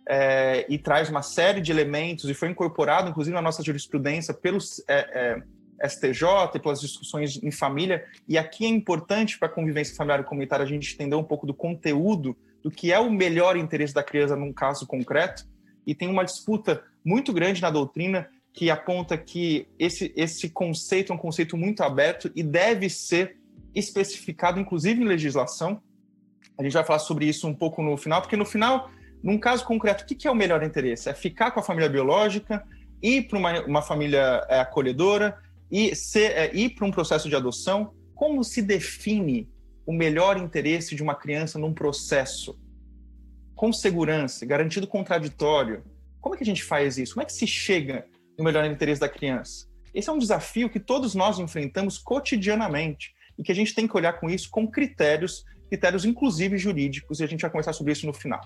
é, 0.09 0.67
e 0.69 0.79
traz 0.79 1.09
uma 1.09 1.23
série 1.23 1.61
de 1.61 1.73
elementos 1.73 2.29
e 2.29 2.35
foi 2.35 2.49
incorporado, 2.49 3.09
inclusive, 3.09 3.35
na 3.35 3.43
nossa 3.43 3.63
jurisprudência 3.63 4.35
pelos, 4.35 4.83
é, 4.89 5.43
é, 5.79 5.89
STJ 5.89 6.55
e 6.55 6.59
pelas 6.59 6.81
discussões 6.81 7.43
em 7.43 7.51
família. 7.51 8.05
E 8.29 8.39
aqui 8.39 8.65
é 8.65 8.69
importante 8.69 9.39
para 9.39 9.49
a 9.49 9.51
convivência 9.51 9.97
familiar 9.97 10.21
e 10.21 10.25
comunitária 10.25 10.65
a 10.65 10.69
gente 10.69 10.95
entender 10.95 11.17
um 11.17 11.25
pouco 11.25 11.47
do 11.47 11.55
conteúdo, 11.55 12.37
do 12.63 12.71
que 12.71 12.93
é 12.93 12.99
o 12.99 13.11
melhor 13.11 13.57
interesse 13.57 13.95
da 13.95 14.03
criança 14.03 14.37
num 14.37 14.53
caso 14.53 14.87
concreto. 14.87 15.47
E 15.87 15.95
tem 15.95 16.09
uma 16.09 16.25
disputa 16.25 16.83
muito 17.05 17.33
grande 17.33 17.61
na 17.61 17.71
doutrina 17.71 18.29
que 18.53 18.71
aponta 18.71 19.19
que 19.19 19.67
esse, 19.79 20.13
esse 20.17 20.49
conceito 20.49 21.13
é 21.13 21.15
um 21.15 21.19
conceito 21.19 21.57
muito 21.57 21.83
aberto 21.83 22.31
e 22.35 22.43
deve 22.43 22.89
ser 22.89 23.37
especificado, 23.75 24.61
inclusive 24.61 25.03
em 25.03 25.07
legislação. 25.07 25.83
A 26.57 26.63
gente 26.63 26.73
vai 26.73 26.85
falar 26.85 27.01
sobre 27.01 27.27
isso 27.27 27.49
um 27.49 27.55
pouco 27.55 27.83
no 27.83 27.97
final, 27.97 28.23
porque 28.23 28.37
no 28.37 28.45
final, 28.45 28.91
num 29.25 29.39
caso 29.39 29.65
concreto, 29.65 30.05
o 30.05 30.07
que 30.07 30.29
é 30.29 30.31
o 30.31 30.35
melhor 30.35 30.63
interesse? 30.63 31.09
É 31.09 31.15
ficar 31.15 31.51
com 31.51 31.59
a 31.59 31.63
família 31.63 31.89
biológica, 31.89 32.63
ir 33.03 33.27
para 33.27 33.39
uma, 33.39 33.61
uma 33.65 33.81
família 33.81 34.45
é, 34.51 34.61
acolhedora, 34.61 35.39
e 35.71 35.97
ser, 35.97 36.33
é, 36.33 36.55
ir 36.55 36.75
para 36.75 36.85
um 36.85 36.91
processo 36.91 37.27
de 37.27 37.35
adoção. 37.35 37.95
Como 38.15 38.45
se 38.45 38.61
define 38.61 39.49
o 39.87 39.95
melhor 39.95 40.37
interesse 40.37 40.95
de 40.95 41.03
uma 41.03 41.15
criança 41.15 41.59
num 41.59 41.73
processo? 41.73 42.61
Com 43.55 43.73
segurança, 43.73 44.45
garantido 44.45 44.87
contraditório. 44.87 45.83
Como 46.21 46.35
é 46.35 46.39
que 46.39 46.45
a 46.45 46.47
gente 46.47 46.63
faz 46.63 46.99
isso? 46.99 47.15
Como 47.15 47.23
é 47.23 47.27
que 47.27 47.33
se 47.33 47.47
chega 47.47 48.07
no 48.37 48.45
melhor 48.45 48.67
interesse 48.67 49.01
da 49.01 49.09
criança? 49.09 49.67
Esse 49.95 50.11
é 50.11 50.13
um 50.13 50.19
desafio 50.19 50.69
que 50.69 50.79
todos 50.79 51.15
nós 51.15 51.39
enfrentamos 51.39 51.97
cotidianamente 51.97 53.15
e 53.39 53.43
que 53.43 53.51
a 53.51 53.55
gente 53.55 53.75
tem 53.75 53.89
que 53.89 53.97
olhar 53.97 54.21
com 54.21 54.29
isso 54.29 54.51
com 54.51 54.71
critérios, 54.71 55.47
critérios 55.71 56.05
inclusive 56.05 56.59
jurídicos, 56.59 57.21
e 57.21 57.25
a 57.25 57.27
gente 57.27 57.41
vai 57.41 57.51
conversar 57.51 57.73
sobre 57.73 57.95
isso 57.95 58.05
no 58.05 58.13
final. 58.13 58.43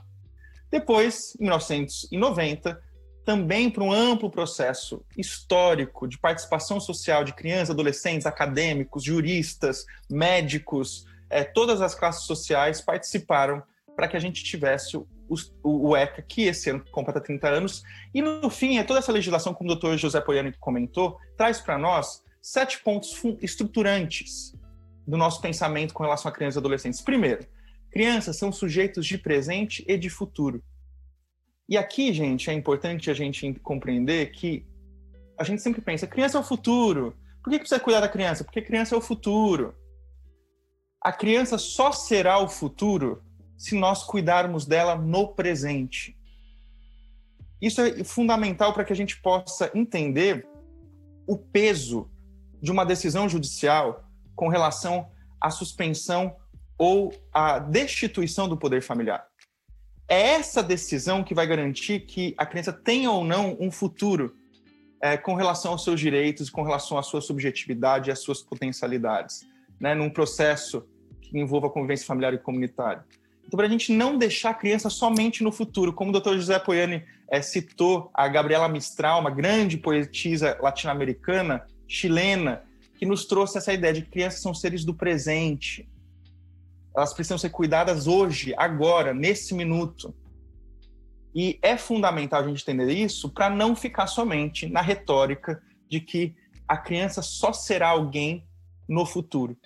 Depois, 0.71 1.35
em 1.41 1.45
1990, 1.45 2.81
também 3.25 3.71
para 3.71 3.85
um 3.85 3.93
amplo 3.93 4.31
processo 4.31 5.05
histórico 5.17 6.09
de 6.09 6.19
participação 6.19 6.81
social 6.81 7.25
de 7.25 7.35
crianças, 7.35 7.71
adolescentes, 7.71 8.27
acadêmicos, 8.27 9.05
juristas, 9.05 9.85
médicos, 10.11 11.05
é, 11.29 11.45
todas 11.45 11.83
as 11.83 11.95
classes 11.95 12.25
sociais 12.25 12.81
participaram 12.81 13.63
para 13.95 14.09
que 14.09 14.17
a 14.17 14.21
gente 14.21 14.43
tivesse 14.43 14.97
o, 14.97 15.07
o, 15.63 15.91
o, 15.91 15.97
ECA, 15.97 16.23
que 16.23 16.45
esse 16.47 16.71
ano 16.71 16.85
completa 16.91 17.21
30 17.21 17.49
anos. 17.49 17.83
E, 18.15 18.23
no 18.23 18.49
fim, 18.49 18.79
é 18.79 18.85
toda 18.85 19.01
essa 19.01 19.13
legislação, 19.13 19.53
como 19.53 19.69
o 19.69 19.75
doutor 19.75 19.99
José 19.99 20.21
Poiani 20.21 20.55
comentou, 20.59 21.19
traz 21.37 21.61
para 21.61 21.77
nós 21.77 22.23
sete 22.41 22.79
pontos 22.79 23.15
estruturantes 23.43 24.55
do 25.07 25.17
nosso 25.17 25.41
pensamento 25.41 25.93
com 25.93 26.03
relação 26.03 26.31
a 26.31 26.33
crianças 26.33 26.57
e 26.57 26.59
adolescentes. 26.61 27.01
Primeiro, 27.01 27.47
crianças 27.99 28.37
são 28.37 28.53
sujeitos 28.53 29.05
de 29.05 29.19
presente 29.19 29.85
e 29.89 29.99
de 29.99 30.09
futuro. 30.09 30.63
E 31.69 31.77
aqui, 31.77 32.13
gente, 32.13 32.49
é 32.49 32.53
importante 32.53 33.11
a 33.11 33.15
gente 33.15 33.53
compreender 33.55 34.31
que 34.31 34.65
a 35.37 35.43
gente 35.43 35.61
sempre 35.61 35.81
pensa, 35.81 36.07
criança 36.07 36.39
é 36.39 36.41
o 36.41 36.45
futuro. 36.45 37.17
Por 37.43 37.51
que 37.51 37.59
precisa 37.59 37.81
cuidar 37.81 37.99
da 37.99 38.09
criança? 38.09 38.45
Porque 38.45 38.63
criança 38.63 38.95
é 38.95 38.99
o 38.99 39.01
futuro. 39.01 39.75
A 41.03 41.13
criança 41.13 41.59
só 41.59 41.91
será 41.91 42.39
o 42.39 42.49
futuro 42.49 43.21
se 43.57 43.75
nós 43.75 44.05
cuidarmos 44.05 44.65
dela 44.65 44.95
no 44.95 45.35
presente. 45.35 46.17
Isso 47.61 47.81
é 47.81 48.05
fundamental 48.05 48.73
para 48.73 48.85
que 48.85 48.93
a 48.93 48.97
gente 48.97 49.21
possa 49.21 49.73
entender 49.75 50.47
o 51.27 51.37
peso 51.37 52.09
de 52.63 52.71
uma 52.71 52.87
decisão 52.87 53.29
judicial 53.29 54.09
com 54.37 54.47
relação 54.47 55.11
à 55.41 55.51
suspensão 55.51 56.37
ou 56.79 57.13
à 57.33 57.59
destituição 57.59 58.49
do 58.49 58.57
poder 58.57 58.81
familiar. 58.81 59.27
É 60.09 60.35
essa 60.35 60.63
decisão 60.63 61.23
que 61.23 61.35
vai 61.35 61.47
garantir 61.47 62.01
que 62.01 62.35
a 62.39 62.47
criança 62.47 62.73
tenha 62.73 63.11
ou 63.11 63.25
não 63.25 63.57
um 63.61 63.71
futuro 63.71 64.35
é, 65.03 65.17
com 65.17 65.35
relação 65.35 65.73
aos 65.73 65.85
seus 65.85 66.01
direitos, 66.01 66.49
com 66.49 66.63
relação 66.63 66.97
à 66.97 67.03
sua 67.03 67.21
subjetividade 67.21 68.09
e 68.09 68.13
às 68.13 68.21
suas 68.21 68.41
potencialidades, 68.41 69.47
né, 69.79 69.95
num 69.95 70.09
processo 70.09 70.87
que 71.21 71.39
envolva 71.39 71.67
a 71.67 71.71
convivência 71.71 72.07
familiar 72.07 72.33
e 72.33 72.39
comunitária. 72.39 73.05
Então, 73.47 73.57
para 73.57 73.67
a 73.67 73.71
gente 73.71 73.93
não 73.93 74.19
deixar 74.19 74.51
a 74.51 74.55
criança 74.55 74.91
somente 74.91 75.43
no 75.43 75.51
futuro, 75.51 75.93
como 75.93 76.11
o 76.11 76.21
Dr. 76.21 76.35
José 76.35 76.59
Poiani 76.59 77.05
é, 77.31 77.41
citou, 77.41 78.11
a 78.13 78.29
Gabriela 78.29 78.69
Mistral, 78.69 79.21
uma 79.21 79.31
grande 79.31 79.77
poetisa 79.79 80.59
latino-americana, 80.61 81.67
chilena, 81.87 82.63
que 82.99 83.07
nos 83.07 83.25
trouxe 83.25 83.57
essa 83.57 83.73
ideia 83.73 83.95
de 83.95 84.03
que 84.03 84.11
crianças 84.11 84.41
são 84.41 84.53
seres 84.53 84.85
do 84.85 84.93
presente. 84.93 85.89
Elas 86.99 87.15
precisam 87.15 87.39
ser 87.39 87.51
cuidadas 87.51 88.09
hoje, 88.09 88.53
agora, 88.57 89.15
nesse 89.15 89.55
minuto. 89.55 90.13
E 91.33 91.57
é 91.63 91.79
fundamental 91.79 92.43
a 92.43 92.49
gente 92.49 92.63
entender 92.63 92.93
isso 92.93 93.31
para 93.31 93.49
não 93.49 93.77
ficar 93.77 94.09
somente 94.09 94.69
na 94.69 94.81
retórica 94.81 95.63
de 95.89 96.01
que 96.01 96.35
a 96.67 96.77
criança 96.77 97.23
só 97.23 97.53
será 97.53 97.91
alguém 97.91 98.45
no 98.89 99.07
futuro. 99.07 99.57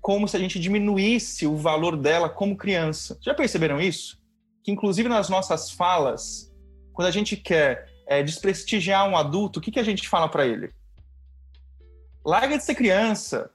Como 0.00 0.26
se 0.26 0.34
a 0.34 0.40
gente 0.40 0.58
diminuísse 0.58 1.46
o 1.46 1.58
valor 1.58 1.94
dela 1.94 2.30
como 2.30 2.56
criança. 2.56 3.18
Já 3.20 3.34
perceberam 3.34 3.78
isso? 3.78 4.18
Que, 4.64 4.72
inclusive, 4.72 5.10
nas 5.10 5.28
nossas 5.28 5.70
falas, 5.70 6.50
quando 6.94 7.08
a 7.08 7.10
gente 7.10 7.36
quer 7.36 7.86
é, 8.06 8.22
desprestigiar 8.22 9.06
um 9.06 9.14
adulto, 9.14 9.58
o 9.58 9.62
que, 9.62 9.70
que 9.70 9.78
a 9.80 9.84
gente 9.84 10.08
fala 10.08 10.26
para 10.26 10.46
ele? 10.46 10.72
Larga 12.24 12.56
de 12.56 12.64
ser 12.64 12.74
criança. 12.74 13.50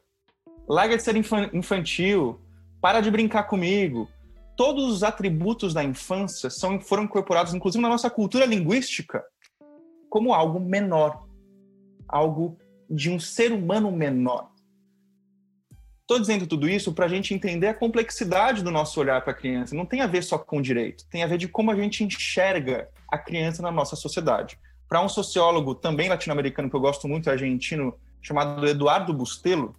Larga 0.69 0.95
de 0.95 1.01
ser 1.01 1.15
infantil. 1.51 2.39
Para 2.81 2.99
de 2.99 3.11
brincar 3.11 3.43
comigo. 3.43 4.09
Todos 4.57 4.91
os 4.91 5.03
atributos 5.03 5.73
da 5.73 5.83
infância 5.83 6.49
são, 6.49 6.79
foram 6.81 7.03
incorporados, 7.03 7.53
inclusive 7.53 7.81
na 7.81 7.89
nossa 7.89 8.09
cultura 8.09 8.45
linguística, 8.45 9.23
como 10.09 10.33
algo 10.33 10.59
menor. 10.59 11.27
Algo 12.07 12.57
de 12.89 13.09
um 13.09 13.19
ser 13.19 13.51
humano 13.51 13.91
menor. 13.91 14.49
Estou 16.01 16.19
dizendo 16.19 16.45
tudo 16.45 16.67
isso 16.67 16.91
para 16.91 17.05
a 17.05 17.07
gente 17.07 17.33
entender 17.33 17.67
a 17.67 17.73
complexidade 17.73 18.61
do 18.63 18.71
nosso 18.71 18.99
olhar 18.99 19.21
para 19.21 19.31
a 19.31 19.35
criança. 19.35 19.73
Não 19.73 19.85
tem 19.85 20.01
a 20.01 20.07
ver 20.07 20.23
só 20.23 20.37
com 20.37 20.61
direito, 20.61 21.05
tem 21.09 21.23
a 21.23 21.27
ver 21.27 21.37
de 21.37 21.47
como 21.47 21.71
a 21.71 21.75
gente 21.75 22.03
enxerga 22.03 22.89
a 23.09 23.17
criança 23.17 23.61
na 23.61 23.71
nossa 23.71 23.95
sociedade. 23.95 24.59
Para 24.89 25.01
um 25.01 25.07
sociólogo 25.07 25.73
também 25.73 26.09
latino-americano 26.09 26.69
que 26.69 26.75
eu 26.75 26.81
gosto 26.81 27.07
muito, 27.07 27.29
argentino, 27.29 27.97
chamado 28.21 28.67
Eduardo 28.67 29.13
Bustelo, 29.13 29.73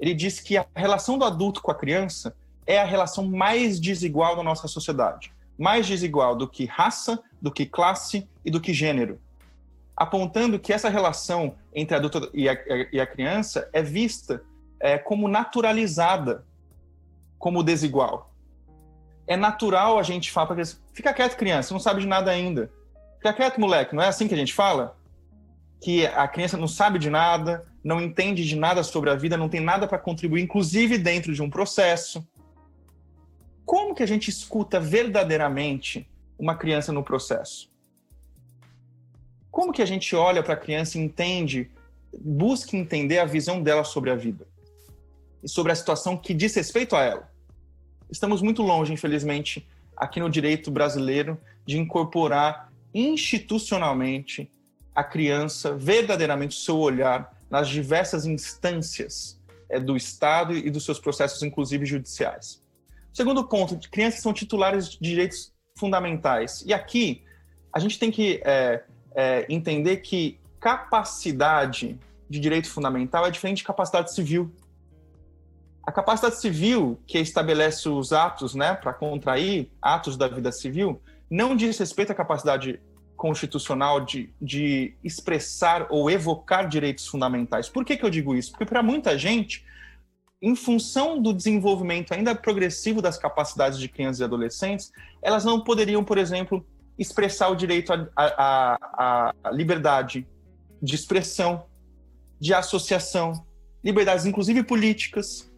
ele 0.00 0.12
diz 0.12 0.40
que 0.40 0.56
a 0.56 0.66
relação 0.74 1.16
do 1.16 1.24
adulto 1.24 1.62
com 1.62 1.70
a 1.70 1.74
criança 1.74 2.34
é 2.66 2.80
a 2.80 2.84
relação 2.84 3.26
mais 3.26 3.78
desigual 3.78 4.36
da 4.36 4.42
nossa 4.42 4.66
sociedade. 4.66 5.32
Mais 5.58 5.86
desigual 5.86 6.34
do 6.36 6.48
que 6.48 6.64
raça, 6.66 7.22
do 7.40 7.50
que 7.50 7.64
classe 7.64 8.28
e 8.44 8.50
do 8.50 8.60
que 8.60 8.74
gênero. 8.74 9.20
Apontando 9.96 10.58
que 10.58 10.72
essa 10.72 10.88
relação 10.88 11.54
entre 11.74 11.96
adulto 11.96 12.30
e 12.34 12.48
a, 12.48 12.56
e 12.92 13.00
a 13.00 13.06
criança 13.06 13.68
é 13.72 13.82
vista 13.82 14.42
é, 14.80 14.98
como 14.98 15.28
naturalizada, 15.28 16.44
como 17.38 17.62
desigual. 17.62 18.30
É 19.26 19.36
natural 19.36 19.98
a 19.98 20.02
gente 20.02 20.30
falar 20.30 20.46
para 20.46 20.56
criança: 20.56 20.78
fica 20.92 21.14
quieto, 21.14 21.36
criança, 21.36 21.72
não 21.72 21.80
sabe 21.80 22.00
de 22.00 22.06
nada 22.06 22.30
ainda. 22.30 22.70
Fica 23.16 23.32
quieto, 23.32 23.60
moleque, 23.60 23.94
não 23.94 24.02
é 24.02 24.08
assim 24.08 24.28
que 24.28 24.34
a 24.34 24.38
gente 24.38 24.54
fala? 24.54 24.96
Que 25.80 26.06
a 26.06 26.28
criança 26.28 26.56
não 26.56 26.68
sabe 26.68 26.98
de 26.98 27.10
nada, 27.10 27.64
não 27.82 28.00
entende 28.00 28.44
de 28.44 28.56
nada 28.56 28.82
sobre 28.82 29.10
a 29.10 29.14
vida, 29.14 29.36
não 29.36 29.48
tem 29.48 29.60
nada 29.60 29.86
para 29.86 29.98
contribuir, 29.98 30.42
inclusive 30.42 30.98
dentro 30.98 31.34
de 31.34 31.42
um 31.42 31.50
processo. 31.50 32.26
Como 33.66 33.96
que 33.96 34.02
a 34.04 34.06
gente 34.06 34.30
escuta 34.30 34.78
verdadeiramente 34.78 36.08
uma 36.38 36.54
criança 36.54 36.92
no 36.92 37.02
processo? 37.02 37.68
Como 39.50 39.72
que 39.72 39.82
a 39.82 39.86
gente 39.86 40.14
olha 40.14 40.40
para 40.40 40.54
a 40.54 40.56
criança 40.56 40.96
e 40.96 41.00
entende, 41.00 41.68
busca 42.16 42.76
entender 42.76 43.18
a 43.18 43.24
visão 43.24 43.60
dela 43.60 43.82
sobre 43.82 44.10
a 44.10 44.14
vida 44.14 44.46
e 45.42 45.48
sobre 45.48 45.72
a 45.72 45.74
situação 45.74 46.16
que 46.16 46.32
diz 46.32 46.54
respeito 46.54 46.94
a 46.94 47.02
ela? 47.02 47.32
Estamos 48.08 48.40
muito 48.40 48.62
longe, 48.62 48.92
infelizmente, 48.92 49.66
aqui 49.96 50.20
no 50.20 50.30
direito 50.30 50.70
brasileiro, 50.70 51.36
de 51.66 51.76
incorporar 51.76 52.72
institucionalmente 52.94 54.48
a 54.94 55.02
criança, 55.02 55.74
verdadeiramente 55.74 56.56
o 56.56 56.60
seu 56.60 56.78
olhar 56.78 57.36
nas 57.50 57.68
diversas 57.68 58.26
instâncias 58.26 59.40
é, 59.68 59.80
do 59.80 59.96
Estado 59.96 60.56
e 60.56 60.70
dos 60.70 60.84
seus 60.84 61.00
processos, 61.00 61.42
inclusive 61.42 61.84
judiciais. 61.84 62.64
Segundo 63.16 63.42
ponto, 63.44 63.78
crianças 63.90 64.20
são 64.20 64.30
titulares 64.30 64.90
de 64.90 64.98
direitos 64.98 65.50
fundamentais. 65.78 66.62
E 66.66 66.74
aqui 66.74 67.24
a 67.72 67.78
gente 67.78 67.98
tem 67.98 68.10
que 68.10 68.42
é, 68.44 68.84
é, 69.14 69.46
entender 69.48 70.02
que 70.02 70.38
capacidade 70.60 71.98
de 72.28 72.38
direito 72.38 72.68
fundamental 72.68 73.24
é 73.24 73.30
diferente 73.30 73.58
de 73.58 73.64
capacidade 73.64 74.12
civil. 74.12 74.54
A 75.82 75.90
capacidade 75.90 76.38
civil, 76.38 77.00
que 77.06 77.16
estabelece 77.18 77.88
os 77.88 78.12
atos 78.12 78.54
né, 78.54 78.74
para 78.74 78.92
contrair 78.92 79.70
atos 79.80 80.18
da 80.18 80.28
vida 80.28 80.52
civil, 80.52 81.00
não 81.30 81.56
diz 81.56 81.78
respeito 81.78 82.12
à 82.12 82.14
capacidade 82.14 82.78
constitucional 83.16 84.04
de, 84.04 84.28
de 84.38 84.94
expressar 85.02 85.86
ou 85.88 86.10
evocar 86.10 86.68
direitos 86.68 87.06
fundamentais. 87.06 87.66
Por 87.66 87.82
que, 87.82 87.96
que 87.96 88.04
eu 88.04 88.10
digo 88.10 88.34
isso? 88.34 88.50
Porque 88.50 88.66
para 88.66 88.82
muita 88.82 89.16
gente, 89.16 89.64
em 90.40 90.54
função 90.54 91.20
do 91.20 91.32
desenvolvimento 91.32 92.12
ainda 92.12 92.34
progressivo 92.34 93.00
das 93.00 93.16
capacidades 93.16 93.78
de 93.78 93.88
crianças 93.88 94.20
e 94.20 94.24
adolescentes, 94.24 94.92
elas 95.22 95.44
não 95.44 95.62
poderiam, 95.62 96.04
por 96.04 96.18
exemplo, 96.18 96.64
expressar 96.98 97.48
o 97.48 97.56
direito 97.56 97.92
à 98.16 99.34
liberdade 99.52 100.26
de 100.82 100.94
expressão, 100.94 101.64
de 102.38 102.52
associação, 102.52 103.46
liberdades, 103.82 104.26
inclusive 104.26 104.62
políticas. 104.62 105.50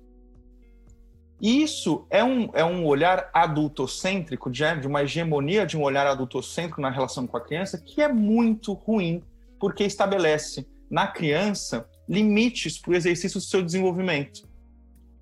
E 1.41 1.63
isso 1.63 2.07
é 2.11 2.23
um, 2.23 2.51
é 2.53 2.65
um 2.65 2.85
olhar 2.85 3.31
adultocêntrico, 3.33 4.51
de, 4.51 4.63
de 4.81 4.87
uma 4.87 5.03
hegemonia 5.03 5.67
de 5.67 5.77
um 5.77 5.83
olhar 5.83 6.07
adultocêntrico 6.07 6.81
na 6.81 6.91
relação 6.91 7.27
com 7.27 7.37
a 7.37 7.41
criança, 7.41 7.79
que 7.79 8.03
é 8.03 8.09
muito 8.09 8.73
ruim, 8.73 9.23
porque 9.59 9.85
estabelece 9.85 10.67
na 10.91 11.07
criança 11.07 11.89
limites 12.09 12.79
para 12.79 12.93
o 12.93 12.97
exercício 12.97 13.39
do 13.39 13.45
seu 13.45 13.63
desenvolvimento. 13.63 14.48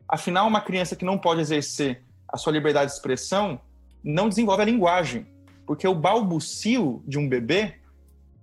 Afinal, 0.08 0.46
uma 0.46 0.60
criança 0.60 0.94
que 0.94 1.04
não 1.04 1.18
pode 1.18 1.40
exercer 1.40 2.04
a 2.28 2.36
sua 2.36 2.52
liberdade 2.52 2.90
de 2.90 2.96
expressão 2.96 3.60
não 4.02 4.28
desenvolve 4.28 4.62
a 4.62 4.66
linguagem, 4.66 5.26
porque 5.66 5.86
o 5.86 5.94
balbucio 5.94 7.02
de 7.06 7.18
um 7.18 7.28
bebê 7.28 7.74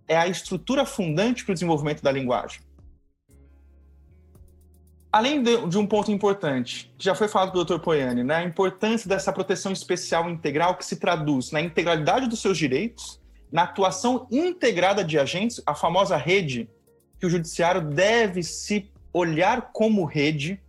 é 0.07 0.17
a 0.17 0.27
estrutura 0.27 0.85
fundante 0.85 1.45
para 1.45 1.51
o 1.51 1.53
desenvolvimento 1.53 2.01
da 2.01 2.11
linguagem. 2.11 2.61
Além 5.11 5.43
de, 5.43 5.67
de, 5.67 5.77
um 5.77 5.85
ponto 5.85 6.11
importante, 6.11 6.91
que 6.97 7.05
já 7.05 7.13
foi 7.13 7.27
falado 7.27 7.51
pelo 7.51 7.63
Dr. 7.63 7.79
Poiani, 7.79 8.23
né, 8.23 8.37
a 8.37 8.43
importância 8.43 9.07
dessa 9.07 9.31
proteção 9.31 9.71
especial 9.71 10.29
integral 10.29 10.75
que 10.75 10.83
se 10.83 10.95
traduz 10.95 11.51
na 11.51 11.61
integralidade 11.61 12.27
dos 12.27 12.41
seus 12.41 12.57
direitos, 12.57 13.21
na 13.51 13.63
atuação 13.63 14.27
integrada 14.31 15.03
de 15.03 15.19
agentes, 15.19 15.61
a 15.67 15.75
famosa 15.75 16.17
rede, 16.17 16.67
que 17.19 17.27
o 17.27 17.29
judiciário 17.29 17.81
deve 17.81 18.41
se 18.41 18.91
olhar 19.13 19.69
como 19.71 20.03
rede 20.03 20.59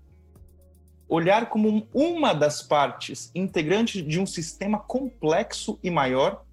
olhar 1.08 1.48
como 1.48 1.86
uma 1.92 2.32
das 2.32 2.62
partes 2.62 3.30
integrantes 3.34 4.06
de 4.06 4.18
um 4.18 4.26
sistema 4.26 4.78
complexo 4.78 5.78
e 5.82 5.90
maior, 5.90 6.44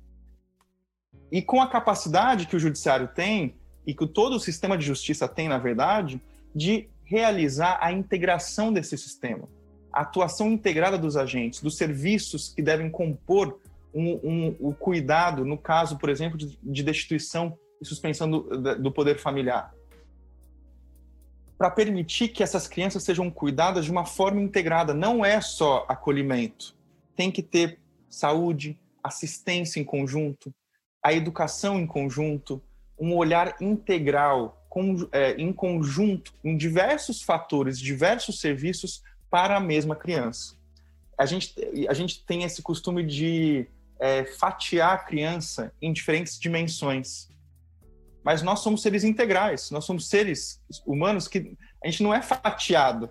e 1.32 1.42
com 1.42 1.62
a 1.62 1.68
capacidade 1.68 2.46
que 2.48 2.56
o 2.56 2.60
judiciário 2.60 3.08
tem, 3.08 3.56
e 3.88 3.94
que 3.94 4.06
todo 4.06 4.36
o 4.36 4.40
sistema 4.40 4.78
de 4.78 4.86
justiça 4.86 5.28
tem, 5.28 5.48
na 5.48 5.58
verdade, 5.58 6.22
de 6.54 6.90
realizar 7.04 7.80
a 7.82 7.92
integração 7.92 8.72
desse 8.72 8.98
sistema, 8.98 9.48
a 9.92 10.02
atuação 10.02 10.52
integrada 10.52 10.98
dos 10.98 11.18
agentes, 11.18 11.62
dos 11.62 11.78
serviços 11.78 12.54
que 12.54 12.62
devem 12.62 12.90
compor 12.90 13.60
um, 13.94 14.12
um, 14.24 14.56
o 14.60 14.74
cuidado, 14.74 15.44
no 15.44 15.58
caso, 15.58 15.98
por 15.98 16.10
exemplo, 16.10 16.38
de, 16.38 16.58
de 16.62 16.84
destituição 16.84 17.58
e 17.82 17.86
suspensão 17.86 18.30
do, 18.30 18.76
do 18.76 18.92
poder 18.92 19.18
familiar 19.18 19.74
para 21.62 21.70
permitir 21.70 22.30
que 22.30 22.42
essas 22.42 22.68
crianças 22.68 23.04
sejam 23.04 23.30
cuidadas 23.30 23.86
de 23.86 23.92
uma 23.92 24.04
forma 24.04 24.42
integrada. 24.42 24.96
Não 24.96 25.24
é 25.24 25.40
só 25.40 25.86
acolhimento. 25.88 26.76
Tem 27.16 27.30
que 27.30 27.44
ter 27.44 27.78
saúde, 28.10 28.80
assistência 29.04 29.80
em 29.80 29.84
conjunto, 29.84 30.52
a 31.04 31.14
educação 31.14 31.80
em 31.80 31.86
conjunto, 31.86 32.60
um 33.00 33.16
olhar 33.16 33.58
integral, 33.62 34.66
com, 34.68 35.08
é, 35.12 35.34
em 35.34 35.54
conjunto, 35.54 36.34
em 36.44 36.58
diversos 36.58 37.22
fatores, 37.22 37.78
diversos 37.78 38.40
serviços 38.40 39.04
para 39.30 39.58
a 39.58 39.60
mesma 39.60 39.96
criança. 39.96 40.56
A 41.16 41.28
gente, 41.28 41.54
a 41.88 41.94
gente 41.94 42.26
tem 42.26 42.44
esse 42.44 42.64
costume 42.64 43.06
de 43.06 43.68
é, 44.00 44.26
fatiar 44.26 44.94
a 44.94 44.98
criança 44.98 45.72
em 45.80 45.94
diferentes 45.94 46.40
dimensões 46.40 47.30
mas 48.24 48.42
nós 48.42 48.60
somos 48.60 48.82
seres 48.82 49.04
integrais, 49.04 49.72
nós 49.72 49.86
somos 49.86 50.08
seres 50.08 50.62
humanos 50.86 51.28
que 51.28 51.56
a 51.84 51.88
gente 51.88 52.04
não 52.04 52.14
é 52.14 52.22
fatiado. 52.22 53.10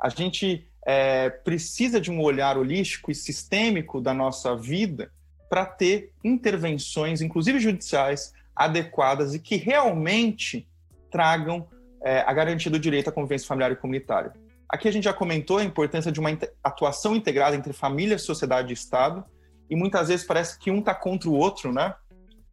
A 0.00 0.08
gente 0.08 0.66
é, 0.86 1.30
precisa 1.30 2.00
de 2.00 2.10
um 2.10 2.20
olhar 2.20 2.56
holístico 2.56 3.10
e 3.10 3.14
sistêmico 3.14 4.00
da 4.00 4.12
nossa 4.12 4.56
vida 4.56 5.10
para 5.48 5.64
ter 5.64 6.12
intervenções, 6.22 7.20
inclusive 7.20 7.58
judiciais, 7.58 8.32
adequadas 8.54 9.34
e 9.34 9.38
que 9.38 9.56
realmente 9.56 10.68
tragam 11.10 11.66
é, 12.02 12.20
a 12.20 12.32
garantia 12.32 12.70
do 12.70 12.78
direito 12.78 13.08
à 13.08 13.12
convivência 13.12 13.48
familiar 13.48 13.72
e 13.72 13.76
comunitária. 13.76 14.32
Aqui 14.68 14.86
a 14.86 14.92
gente 14.92 15.04
já 15.04 15.12
comentou 15.12 15.58
a 15.58 15.64
importância 15.64 16.12
de 16.12 16.20
uma 16.20 16.30
atuação 16.62 17.16
integrada 17.16 17.56
entre 17.56 17.72
família, 17.72 18.18
sociedade 18.18 18.70
e 18.70 18.74
Estado, 18.74 19.24
e 19.68 19.74
muitas 19.74 20.08
vezes 20.08 20.24
parece 20.24 20.58
que 20.58 20.70
um 20.70 20.78
está 20.78 20.94
contra 20.94 21.28
o 21.28 21.34
outro, 21.34 21.72
né? 21.72 21.94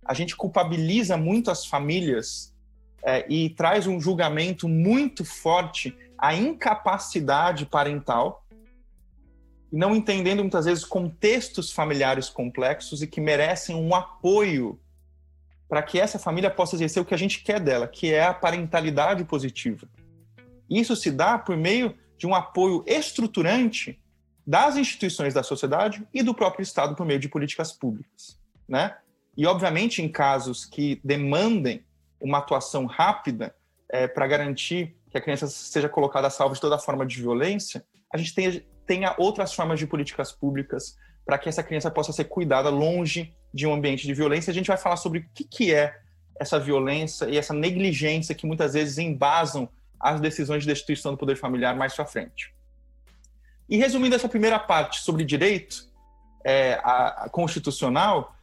A 0.08 0.13
gente 0.13 0.36
culpabiliza 0.36 1.17
muito 1.17 1.52
as 1.52 1.65
famílias 1.65 2.56
é, 3.04 3.26
e 3.30 3.50
traz 3.50 3.86
um 3.86 4.00
julgamento 4.00 4.67
muito 4.67 5.26
forte 5.26 5.96
à 6.17 6.34
incapacidade 6.34 7.65
parental, 7.65 8.46
não 9.72 9.93
entendendo 9.93 10.39
muitas 10.39 10.65
vezes 10.65 10.86
contextos 10.86 11.72
familiares 11.72 12.30
complexos 12.30 13.02
e 13.02 13.08
que 13.08 13.20
merecem 13.20 13.76
um 13.76 13.93
apoio 13.93 14.80
para 15.67 15.84
que 15.84 16.00
essa 16.00 16.17
família 16.17 16.50
possa 16.50 16.76
exercer 16.76 17.02
o 17.02 17.06
que 17.06 17.13
a 17.13 17.17
gente 17.17 17.43
quer 17.43 17.60
dela, 17.60 17.88
que 17.88 18.13
é 18.13 18.24
a 18.24 18.34
parentalidade 18.34 19.26
positiva. 19.26 19.88
Isso 20.70 20.96
se 20.96 21.12
dá 21.12 21.38
por 21.38 21.58
meio 21.58 21.93
de 22.17 22.26
um 22.26 22.34
apoio 22.34 22.84
estruturante 22.88 24.00
das 24.46 24.78
instituições 24.78 25.34
da 25.34 25.43
sociedade 25.43 26.08
e 26.13 26.24
do 26.24 26.34
próprio 26.34 26.63
Estado 26.63 26.96
por 26.96 27.06
meio 27.06 27.20
de 27.20 27.28
políticas 27.28 27.74
públicas, 27.74 28.39
né? 28.67 28.96
E, 29.38 29.45
obviamente, 29.45 30.02
em 30.02 30.10
casos 30.10 30.65
que 30.65 31.00
demandem 31.04 31.86
uma 32.19 32.39
atuação 32.39 32.88
rápida 32.88 33.56
é, 33.88 34.08
para 34.08 34.26
garantir 34.26 34.97
que 35.12 35.17
a 35.17 35.21
criança 35.21 35.47
seja 35.47 35.88
colocada 35.88 36.26
a 36.26 36.32
salvo 36.32 36.56
de 36.56 36.60
toda 36.60 36.80
forma 36.80 37.06
de 37.06 37.21
violência, 37.21 37.86
a 38.12 38.17
gente 38.17 38.34
tenha, 38.34 38.63
tenha 38.86 39.15
outras 39.17 39.54
formas 39.54 39.78
de 39.78 39.86
políticas 39.86 40.32
públicas 40.32 40.97
para 41.23 41.38
que 41.38 41.47
essa 41.47 41.62
criança 41.62 41.91
possa 41.91 42.12
ser 42.12 42.23
cuidada 42.26 42.69
longe 42.69 43.34
de 43.54 43.67
um 43.67 43.73
ambiente 43.73 44.08
de 44.08 44.13
violência. 44.13 44.50
A 44.50 44.54
gente 44.54 44.67
vai 44.67 44.78
falar 44.78 44.97
sobre 44.97 45.19
o 45.19 45.26
que, 45.34 45.43
que 45.43 45.73
é 45.73 45.95
essa 46.39 46.60
violência 46.60 47.26
e 47.26 47.38
essa 47.38 47.54
negligência 47.54 48.34
que 48.34 48.47
muitas 48.47 48.73
vezes 48.73 48.97
embasam 48.97 49.69
as 50.00 50.19
decisões 50.19 50.63
de 50.63 50.69
destituição 50.69 51.12
do 51.12 51.17
poder 51.17 51.36
familiar 51.36 51.76
mais 51.76 51.93
para 51.93 52.06
frente. 52.06 52.54
E 53.69 53.78
resumindo 53.78 54.15
essa 54.15 54.30
primeira 54.30 54.58
parte 54.58 55.02
sobre 55.02 55.23
direito 55.23 55.88
é, 56.43 56.80
a, 56.84 57.26
a 57.26 57.30
constitucional, 57.30 58.37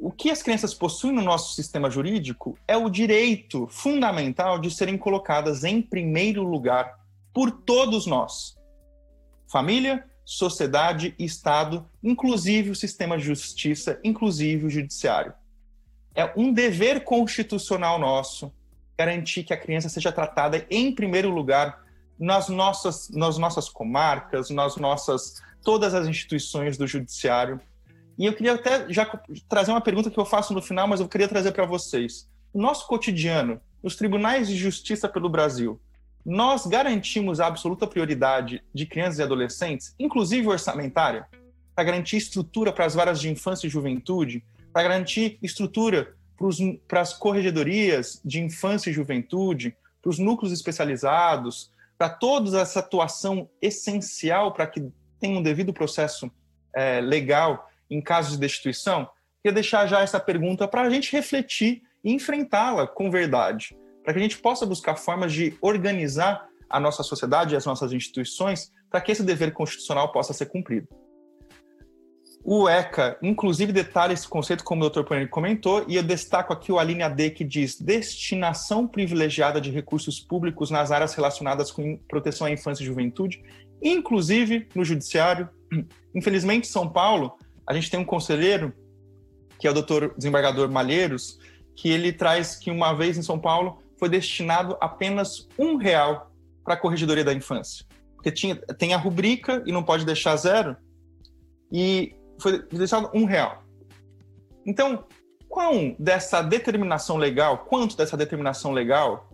o 0.00 0.10
que 0.10 0.30
as 0.30 0.42
crianças 0.42 0.72
possuem 0.72 1.14
no 1.14 1.20
nosso 1.20 1.54
sistema 1.54 1.90
jurídico 1.90 2.58
é 2.66 2.74
o 2.74 2.88
direito 2.88 3.68
fundamental 3.68 4.58
de 4.58 4.70
serem 4.70 4.96
colocadas 4.96 5.62
em 5.62 5.82
primeiro 5.82 6.42
lugar 6.42 6.98
por 7.34 7.50
todos 7.50 8.06
nós. 8.06 8.56
Família, 9.46 10.04
sociedade, 10.24 11.14
Estado, 11.18 11.86
inclusive 12.02 12.70
o 12.70 12.74
sistema 12.74 13.18
de 13.18 13.24
justiça, 13.24 14.00
inclusive 14.02 14.66
o 14.66 14.70
judiciário. 14.70 15.34
É 16.14 16.32
um 16.34 16.50
dever 16.50 17.04
constitucional 17.04 17.98
nosso 17.98 18.50
garantir 18.98 19.44
que 19.44 19.52
a 19.52 19.56
criança 19.56 19.90
seja 19.90 20.10
tratada 20.10 20.66
em 20.70 20.94
primeiro 20.94 21.28
lugar 21.28 21.84
nas 22.18 22.48
nossas, 22.48 23.10
nas 23.10 23.36
nossas 23.36 23.68
comarcas, 23.68 24.48
nas 24.48 24.76
nossas 24.76 25.42
todas 25.62 25.92
as 25.92 26.06
instituições 26.06 26.78
do 26.78 26.86
judiciário 26.86 27.60
e 28.20 28.26
eu 28.26 28.34
queria 28.34 28.52
até 28.52 28.86
já 28.92 29.10
trazer 29.48 29.70
uma 29.70 29.80
pergunta 29.80 30.10
que 30.10 30.20
eu 30.20 30.26
faço 30.26 30.52
no 30.52 30.60
final, 30.60 30.86
mas 30.86 31.00
eu 31.00 31.08
queria 31.08 31.26
trazer 31.26 31.52
para 31.52 31.64
vocês. 31.64 32.28
No 32.52 32.60
nosso 32.60 32.86
cotidiano, 32.86 33.58
nos 33.82 33.96
tribunais 33.96 34.46
de 34.46 34.56
justiça 34.56 35.08
pelo 35.08 35.30
Brasil, 35.30 35.80
nós 36.22 36.66
garantimos 36.66 37.40
a 37.40 37.46
absoluta 37.46 37.86
prioridade 37.86 38.62
de 38.74 38.84
crianças 38.84 39.20
e 39.20 39.22
adolescentes, 39.22 39.94
inclusive 39.98 40.46
orçamentária, 40.46 41.26
para 41.74 41.82
garantir 41.82 42.18
estrutura 42.18 42.74
para 42.74 42.84
as 42.84 42.94
varas 42.94 43.18
de 43.18 43.30
infância 43.30 43.66
e 43.66 43.70
juventude, 43.70 44.44
para 44.70 44.82
garantir 44.82 45.38
estrutura 45.42 46.14
para 46.86 47.00
as 47.00 47.14
corregedorias 47.14 48.20
de 48.22 48.38
infância 48.38 48.90
e 48.90 48.92
juventude, 48.92 49.74
para 50.02 50.10
os 50.10 50.18
núcleos 50.18 50.52
especializados, 50.52 51.70
para 51.96 52.10
toda 52.10 52.60
essa 52.60 52.80
atuação 52.80 53.48
essencial 53.62 54.52
para 54.52 54.66
que 54.66 54.92
tenha 55.18 55.38
um 55.38 55.42
devido 55.42 55.72
processo 55.72 56.30
é, 56.74 57.00
legal 57.00 57.69
em 57.90 58.00
casos 58.00 58.32
de 58.32 58.38
destituição, 58.38 59.08
queria 59.42 59.54
deixar 59.54 59.86
já 59.86 60.00
essa 60.00 60.20
pergunta 60.20 60.68
para 60.68 60.82
a 60.82 60.90
gente 60.90 61.12
refletir 61.12 61.82
e 62.04 62.12
enfrentá-la 62.12 62.86
com 62.86 63.10
verdade, 63.10 63.76
para 64.02 64.12
que 64.12 64.18
a 64.18 64.22
gente 64.22 64.38
possa 64.38 64.64
buscar 64.64 64.96
formas 64.96 65.32
de 65.32 65.56
organizar 65.60 66.48
a 66.68 66.78
nossa 66.78 67.02
sociedade 67.02 67.54
e 67.54 67.56
as 67.56 67.66
nossas 67.66 67.92
instituições 67.92 68.72
para 68.90 69.00
que 69.00 69.12
esse 69.12 69.22
dever 69.22 69.52
constitucional 69.52 70.12
possa 70.12 70.32
ser 70.32 70.46
cumprido. 70.46 70.88
O 72.42 72.66
ECA, 72.68 73.18
inclusive, 73.22 73.70
detalha 73.70 74.14
esse 74.14 74.26
conceito, 74.26 74.64
como 74.64 74.82
o 74.82 74.88
Dr. 74.88 75.02
Panini 75.02 75.28
comentou, 75.28 75.84
e 75.86 75.96
eu 75.96 76.02
destaco 76.02 76.52
aqui 76.52 76.72
a 76.76 76.82
linha 76.82 77.08
D 77.08 77.30
que 77.30 77.44
diz 77.44 77.78
destinação 77.78 78.88
privilegiada 78.88 79.60
de 79.60 79.70
recursos 79.70 80.18
públicos 80.18 80.70
nas 80.70 80.90
áreas 80.90 81.12
relacionadas 81.14 81.70
com 81.70 81.98
proteção 82.08 82.46
à 82.46 82.50
infância 82.50 82.82
e 82.82 82.86
juventude, 82.86 83.42
inclusive 83.82 84.66
no 84.74 84.84
judiciário. 84.84 85.50
Infelizmente, 86.14 86.66
São 86.66 86.88
Paulo 86.88 87.36
a 87.70 87.72
gente 87.72 87.88
tem 87.88 88.00
um 88.00 88.04
conselheiro, 88.04 88.72
que 89.56 89.64
é 89.64 89.70
o 89.70 89.72
doutor 89.72 90.12
desembargador 90.18 90.68
Malheiros, 90.68 91.38
que 91.76 91.88
ele 91.88 92.12
traz 92.12 92.56
que 92.56 92.68
uma 92.68 92.92
vez 92.92 93.16
em 93.16 93.22
São 93.22 93.38
Paulo 93.38 93.80
foi 93.96 94.08
destinado 94.08 94.76
apenas 94.80 95.46
um 95.56 95.76
real 95.76 96.32
para 96.64 96.74
a 96.74 96.76
Corregedoria 96.76 97.22
da 97.22 97.32
Infância. 97.32 97.86
Porque 98.16 98.32
tinha, 98.32 98.56
tem 98.56 98.92
a 98.92 98.96
rubrica 98.96 99.62
e 99.64 99.70
não 99.70 99.84
pode 99.84 100.04
deixar 100.04 100.34
zero, 100.34 100.76
e 101.70 102.12
foi 102.40 102.60
destinado 102.72 103.08
um 103.14 103.24
real. 103.24 103.62
Então, 104.66 105.04
quão 105.48 105.94
dessa 105.96 106.42
determinação 106.42 107.18
legal, 107.18 107.58
quanto 107.58 107.96
dessa 107.96 108.16
determinação 108.16 108.72
legal 108.72 109.30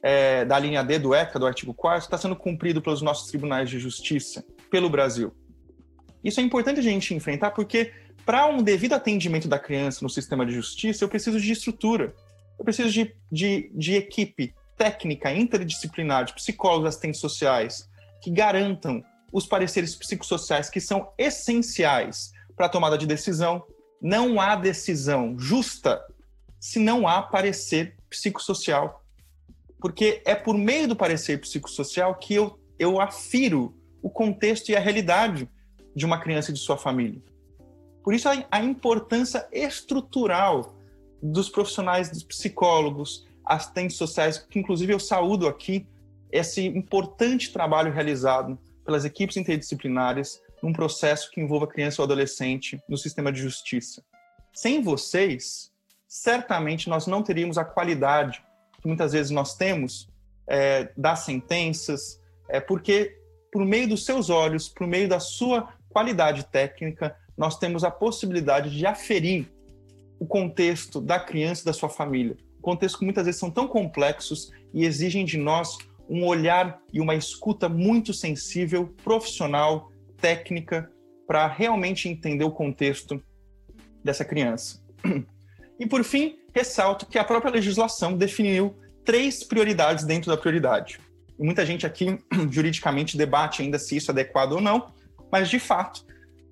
é, 0.00 0.44
da 0.44 0.56
linha 0.60 0.84
D 0.84 0.96
do 1.00 1.12
ECA, 1.12 1.40
do 1.40 1.46
artigo 1.46 1.74
4 1.74 2.04
está 2.04 2.16
sendo 2.16 2.36
cumprido 2.36 2.80
pelos 2.80 3.02
nossos 3.02 3.28
tribunais 3.28 3.68
de 3.68 3.80
justiça, 3.80 4.44
pelo 4.70 4.88
Brasil. 4.88 5.34
Isso 6.22 6.40
é 6.40 6.42
importante 6.42 6.80
a 6.80 6.82
gente 6.82 7.14
enfrentar 7.14 7.52
porque, 7.52 7.92
para 8.24 8.46
um 8.46 8.62
devido 8.62 8.94
atendimento 8.94 9.48
da 9.48 9.58
criança 9.58 10.00
no 10.02 10.10
sistema 10.10 10.44
de 10.44 10.52
justiça, 10.52 11.04
eu 11.04 11.08
preciso 11.08 11.40
de 11.40 11.52
estrutura, 11.52 12.14
eu 12.58 12.64
preciso 12.64 12.90
de, 12.90 13.14
de, 13.30 13.70
de 13.74 13.94
equipe 13.94 14.54
técnica, 14.76 15.32
interdisciplinar, 15.32 16.24
de 16.24 16.34
psicólogos, 16.34 16.88
assistentes 16.88 17.20
sociais, 17.20 17.88
que 18.22 18.30
garantam 18.30 19.02
os 19.32 19.46
pareceres 19.46 19.94
psicossociais 19.94 20.70
que 20.70 20.80
são 20.80 21.12
essenciais 21.18 22.32
para 22.56 22.66
a 22.66 22.68
tomada 22.68 22.96
de 22.96 23.06
decisão. 23.06 23.64
Não 24.00 24.40
há 24.40 24.56
decisão 24.56 25.38
justa 25.38 26.00
se 26.58 26.78
não 26.78 27.06
há 27.06 27.22
parecer 27.22 27.96
psicossocial. 28.08 29.04
Porque 29.80 30.22
é 30.24 30.34
por 30.34 30.56
meio 30.56 30.88
do 30.88 30.96
parecer 30.96 31.40
psicossocial 31.40 32.14
que 32.16 32.34
eu, 32.34 32.58
eu 32.78 33.00
afiro 33.00 33.76
o 34.02 34.10
contexto 34.10 34.70
e 34.70 34.76
a 34.76 34.80
realidade 34.80 35.48
de 35.94 36.06
uma 36.06 36.18
criança 36.20 36.50
e 36.50 36.54
de 36.54 36.60
sua 36.60 36.76
família. 36.76 37.20
Por 38.02 38.14
isso, 38.14 38.28
a, 38.50 38.62
importância 38.62 39.46
estrutural 39.52 40.74
dos 41.22 41.48
profissionais, 41.48 42.08
dos 42.10 42.22
psicólogos, 42.22 43.26
assistentes 43.44 43.96
sociais, 43.96 44.38
que 44.38 44.58
inclusive 44.58 44.92
eu 44.92 45.00
saúdo 45.00 45.46
aqui 45.46 45.86
esse 46.30 46.66
importante 46.66 47.52
trabalho 47.52 47.92
realizado 47.92 48.58
pelas 48.84 49.04
equipes 49.04 49.36
interdisciplinares 49.36 50.40
num 50.62 50.72
processo 50.72 51.30
que 51.30 51.40
envolva 51.40 51.66
criança 51.66 52.00
ou 52.00 52.04
adolescente 52.04 52.80
no 52.88 52.96
sistema 52.96 53.32
de 53.32 53.40
justiça. 53.40 54.02
Sem 54.52 54.82
vocês, 54.82 55.70
certamente 56.06 56.88
nós 56.88 57.06
não 57.06 57.22
teríamos 57.22 57.58
a 57.58 57.64
qualidade 57.64 58.42
que 58.80 58.88
muitas 58.88 59.12
vezes 59.12 59.30
nós 59.30 59.54
temos 59.54 60.08
é, 60.46 60.90
das 60.96 61.20
sentenças, 61.20 62.20
é, 62.48 62.60
porque 62.60 63.16
por 63.52 63.64
meio 63.64 63.88
dos 63.88 64.04
seus 64.04 64.30
olhos, 64.30 64.68
por 64.68 64.86
meio 64.86 65.08
da 65.08 65.20
sua 65.20 65.68
qualidade 65.98 66.46
técnica, 66.46 67.16
nós 67.36 67.58
temos 67.58 67.82
a 67.82 67.90
possibilidade 67.90 68.70
de 68.70 68.86
aferir 68.86 69.48
o 70.20 70.26
contexto 70.26 71.00
da 71.00 71.18
criança 71.18 71.62
e 71.62 71.64
da 71.64 71.72
sua 71.72 71.88
família. 71.88 72.36
Contextos 72.62 73.00
que 73.00 73.04
muitas 73.04 73.24
vezes 73.24 73.40
são 73.40 73.50
tão 73.50 73.66
complexos 73.66 74.52
e 74.72 74.84
exigem 74.84 75.24
de 75.24 75.36
nós 75.36 75.76
um 76.08 76.24
olhar 76.24 76.80
e 76.92 77.00
uma 77.00 77.16
escuta 77.16 77.68
muito 77.68 78.14
sensível, 78.14 78.94
profissional, 79.02 79.90
técnica, 80.20 80.88
para 81.26 81.48
realmente 81.48 82.08
entender 82.08 82.44
o 82.44 82.52
contexto 82.52 83.20
dessa 84.04 84.24
criança. 84.24 84.80
E 85.80 85.86
por 85.86 86.04
fim, 86.04 86.38
ressalto 86.54 87.06
que 87.06 87.18
a 87.18 87.24
própria 87.24 87.52
legislação 87.52 88.16
definiu 88.16 88.76
três 89.04 89.42
prioridades 89.42 90.04
dentro 90.04 90.30
da 90.30 90.36
prioridade. 90.36 91.00
E 91.38 91.44
muita 91.44 91.66
gente 91.66 91.84
aqui 91.84 92.18
juridicamente 92.50 93.16
debate 93.16 93.62
ainda 93.62 93.78
se 93.78 93.96
isso 93.96 94.10
é 94.10 94.12
adequado 94.12 94.52
ou 94.52 94.60
não, 94.60 94.92
mas 95.30 95.48
de 95.48 95.58
fato 95.58 96.04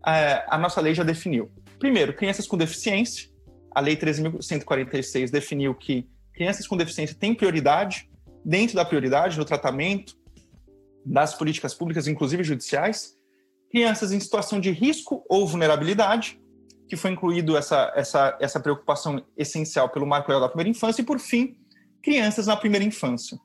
é, 0.06 0.44
a 0.48 0.56
nossa 0.56 0.80
lei 0.80 0.94
já 0.94 1.02
definiu. 1.02 1.50
Primeiro, 1.78 2.14
crianças 2.14 2.46
com 2.46 2.56
deficiência. 2.56 3.28
A 3.74 3.80
Lei 3.80 3.96
13.146 3.96 5.30
definiu 5.30 5.74
que 5.74 6.08
crianças 6.32 6.66
com 6.66 6.76
deficiência 6.76 7.16
têm 7.18 7.34
prioridade 7.34 8.08
dentro 8.44 8.76
da 8.76 8.84
prioridade 8.84 9.36
no 9.36 9.44
tratamento 9.44 10.16
das 11.04 11.34
políticas 11.34 11.74
públicas, 11.74 12.06
inclusive 12.08 12.42
judiciais. 12.42 13.16
Crianças 13.70 14.12
em 14.12 14.20
situação 14.20 14.60
de 14.60 14.70
risco 14.70 15.24
ou 15.28 15.46
vulnerabilidade, 15.46 16.40
que 16.88 16.96
foi 16.96 17.10
incluído 17.10 17.56
essa, 17.56 17.92
essa, 17.94 18.36
essa 18.40 18.60
preocupação 18.60 19.22
essencial 19.36 19.88
pelo 19.88 20.06
Marco 20.06 20.28
Legal 20.28 20.42
da 20.42 20.48
Primeira 20.48 20.70
Infância, 20.70 21.02
e, 21.02 21.04
por 21.04 21.18
fim, 21.18 21.58
crianças 22.02 22.46
na 22.46 22.56
primeira 22.56 22.84
infância. 22.84 23.38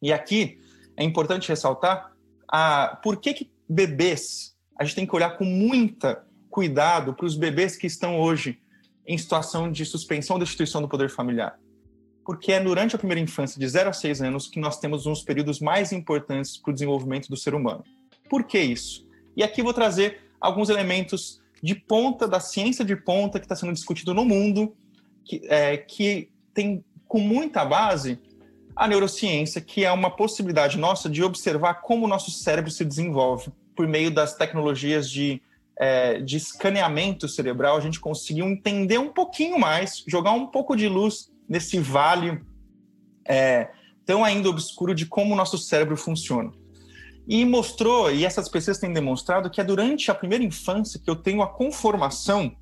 E 0.00 0.12
aqui 0.12 0.58
é 0.96 1.04
importante 1.04 1.48
ressaltar 1.48 2.12
a, 2.48 2.98
por 3.02 3.16
que, 3.16 3.34
que 3.34 3.50
bebês, 3.72 4.54
a 4.78 4.84
gente 4.84 4.96
tem 4.96 5.06
que 5.06 5.16
olhar 5.16 5.36
com 5.36 5.44
muita 5.44 6.24
cuidado 6.50 7.14
para 7.14 7.24
os 7.24 7.34
bebês 7.34 7.76
que 7.76 7.86
estão 7.86 8.20
hoje 8.20 8.58
em 9.06 9.16
situação 9.16 9.72
de 9.72 9.84
suspensão 9.86 10.36
ou 10.36 10.40
destituição 10.40 10.82
do 10.82 10.88
poder 10.88 11.08
familiar. 11.08 11.58
Porque 12.24 12.52
é 12.52 12.60
durante 12.60 12.94
a 12.94 12.98
primeira 12.98 13.20
infância, 13.20 13.58
de 13.58 13.66
0 13.66 13.88
a 13.88 13.92
6 13.92 14.22
anos, 14.22 14.46
que 14.46 14.60
nós 14.60 14.78
temos 14.78 15.06
uns 15.06 15.22
períodos 15.22 15.58
mais 15.58 15.90
importantes 15.90 16.56
para 16.56 16.70
o 16.70 16.74
desenvolvimento 16.74 17.28
do 17.28 17.36
ser 17.36 17.54
humano. 17.54 17.82
Por 18.28 18.44
que 18.44 18.58
isso? 18.58 19.08
E 19.34 19.42
aqui 19.42 19.62
vou 19.62 19.72
trazer 19.72 20.20
alguns 20.40 20.68
elementos 20.68 21.40
de 21.62 21.74
ponta, 21.74 22.28
da 22.28 22.38
ciência 22.38 22.84
de 22.84 22.94
ponta 22.94 23.40
que 23.40 23.46
está 23.46 23.56
sendo 23.56 23.72
discutido 23.72 24.12
no 24.12 24.24
mundo, 24.24 24.76
que, 25.24 25.40
é, 25.46 25.76
que 25.78 26.30
tem 26.52 26.84
com 27.08 27.18
muita 27.18 27.64
base 27.64 28.18
a 28.76 28.86
neurociência, 28.86 29.60
que 29.60 29.84
é 29.84 29.90
uma 29.90 30.10
possibilidade 30.10 30.78
nossa 30.78 31.08
de 31.08 31.22
observar 31.22 31.74
como 31.74 32.04
o 32.04 32.08
nosso 32.08 32.30
cérebro 32.30 32.70
se 32.70 32.84
desenvolve 32.84 33.50
por 33.74 33.86
meio 33.86 34.10
das 34.10 34.34
tecnologias 34.34 35.08
de, 35.08 35.40
é, 35.78 36.20
de 36.20 36.36
escaneamento 36.36 37.28
cerebral. 37.28 37.76
A 37.76 37.80
gente 37.80 38.00
conseguiu 38.00 38.46
entender 38.46 38.98
um 38.98 39.08
pouquinho 39.08 39.58
mais, 39.58 40.02
jogar 40.06 40.32
um 40.32 40.46
pouco 40.46 40.76
de 40.76 40.88
luz 40.88 41.30
nesse 41.48 41.78
vale 41.78 42.40
é, 43.26 43.70
tão 44.04 44.24
ainda 44.24 44.48
obscuro 44.48 44.94
de 44.94 45.06
como 45.06 45.34
o 45.34 45.36
nosso 45.36 45.58
cérebro 45.58 45.96
funciona. 45.96 46.52
E 47.26 47.44
mostrou, 47.44 48.10
e 48.10 48.24
essas 48.24 48.48
pesquisas 48.48 48.78
têm 48.78 48.92
demonstrado, 48.92 49.48
que 49.48 49.60
é 49.60 49.64
durante 49.64 50.10
a 50.10 50.14
primeira 50.14 50.42
infância 50.42 51.00
que 51.02 51.08
eu 51.08 51.14
tenho 51.14 51.40
a 51.40 51.46
conformação 51.46 52.56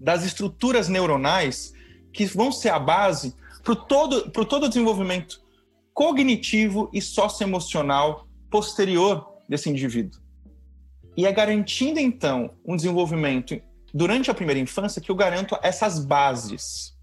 das 0.00 0.24
estruturas 0.24 0.88
neuronais 0.88 1.72
que 2.12 2.24
vão 2.26 2.50
ser 2.50 2.70
a 2.70 2.78
base 2.78 3.34
para 3.62 3.74
todo, 3.74 4.30
todo 4.30 4.64
o 4.64 4.68
desenvolvimento 4.68 5.42
cognitivo 5.92 6.90
e 6.92 7.00
socioemocional 7.00 8.26
posterior 8.50 9.26
desse 9.48 9.70
indivíduo. 9.70 10.20
E 11.16 11.26
é 11.26 11.32
garantindo, 11.32 12.00
então, 12.00 12.50
um 12.64 12.76
desenvolvimento 12.76 13.60
durante 13.92 14.30
a 14.30 14.34
primeira 14.34 14.60
infância 14.60 15.00
que 15.00 15.10
eu 15.10 15.14
garanto 15.14 15.56
essas 15.62 16.04
bases. 16.04 16.94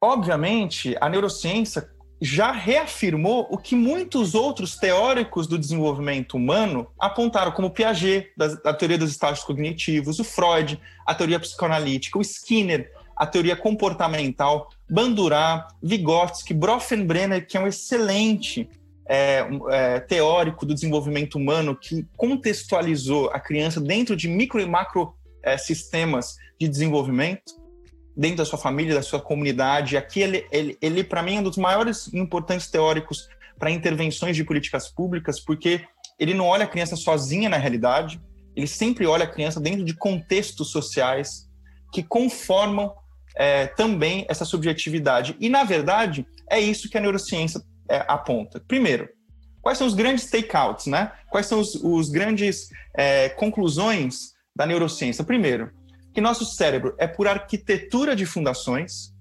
Obviamente, 0.00 0.96
a 1.00 1.08
neurociência 1.08 1.90
já 2.20 2.52
reafirmou 2.52 3.46
o 3.50 3.58
que 3.58 3.74
muitos 3.74 4.34
outros 4.34 4.76
teóricos 4.76 5.46
do 5.46 5.58
desenvolvimento 5.58 6.36
humano 6.36 6.86
apontaram, 6.98 7.52
como 7.52 7.70
Piaget, 7.70 8.30
da, 8.36 8.72
teoria 8.72 8.96
dos 8.96 9.10
estágios 9.10 9.44
cognitivos, 9.44 10.18
o 10.18 10.24
Freud, 10.24 10.80
a 11.04 11.14
teoria 11.14 11.40
psicoanalítica, 11.40 12.18
o 12.18 12.22
Skinner, 12.22 12.90
a 13.16 13.26
teoria 13.26 13.56
comportamental, 13.56 14.68
Bandurá, 14.88 15.68
Vygotsky, 15.82 16.54
Bronfenbrenner, 16.54 17.46
que 17.46 17.56
é 17.56 17.60
um 17.60 17.66
excelente 17.66 18.68
é, 19.06 19.46
é, 19.70 20.00
teórico 20.00 20.64
do 20.64 20.74
desenvolvimento 20.74 21.36
humano 21.36 21.76
que 21.76 22.06
contextualizou 22.16 23.30
a 23.30 23.38
criança 23.38 23.80
dentro 23.80 24.16
de 24.16 24.28
micro 24.28 24.60
e 24.60 24.66
macro 24.66 25.14
é, 25.42 25.56
sistemas 25.58 26.36
de 26.58 26.68
desenvolvimento 26.68 27.42
dentro 28.16 28.38
da 28.38 28.44
sua 28.44 28.58
família, 28.58 28.94
da 28.94 29.02
sua 29.02 29.20
comunidade. 29.20 29.96
Aqui 29.96 30.20
ele, 30.20 30.46
ele, 30.50 30.78
ele 30.80 31.04
para 31.04 31.22
mim, 31.22 31.36
é 31.36 31.40
um 31.40 31.42
dos 31.42 31.56
maiores 31.56 32.12
importantes 32.14 32.70
teóricos 32.70 33.28
para 33.58 33.70
intervenções 33.70 34.36
de 34.36 34.44
políticas 34.44 34.88
públicas, 34.88 35.40
porque 35.40 35.84
ele 36.18 36.34
não 36.34 36.46
olha 36.46 36.64
a 36.64 36.68
criança 36.68 36.96
sozinha 36.96 37.48
na 37.48 37.56
realidade, 37.56 38.20
ele 38.54 38.66
sempre 38.66 39.06
olha 39.06 39.24
a 39.24 39.28
criança 39.28 39.60
dentro 39.60 39.84
de 39.84 39.94
contextos 39.94 40.70
sociais 40.70 41.50
que 41.92 42.02
conformam 42.02 42.92
é, 43.36 43.66
também 43.66 44.24
essa 44.28 44.44
subjetividade. 44.44 45.36
E, 45.40 45.48
na 45.48 45.64
verdade, 45.64 46.26
é 46.48 46.60
isso 46.60 46.88
que 46.88 46.96
a 46.96 47.00
neurociência 47.00 47.60
é, 47.88 48.04
aponta. 48.08 48.60
Primeiro, 48.66 49.08
quais 49.60 49.78
são 49.78 49.86
os 49.86 49.94
grandes 49.94 50.30
takeouts, 50.30 50.86
né? 50.86 51.12
Quais 51.30 51.46
são 51.46 51.60
os, 51.60 51.74
os 51.76 52.10
grandes 52.10 52.68
é, 52.94 53.28
conclusões 53.30 54.34
da 54.54 54.66
neurociência? 54.66 55.24
Primeiro, 55.24 55.70
que 56.12 56.20
nosso 56.20 56.44
cérebro 56.44 56.94
é 56.98 57.06
por 57.06 57.26
arquitetura 57.26 58.14
de 58.14 58.24
fundações. 58.24 59.12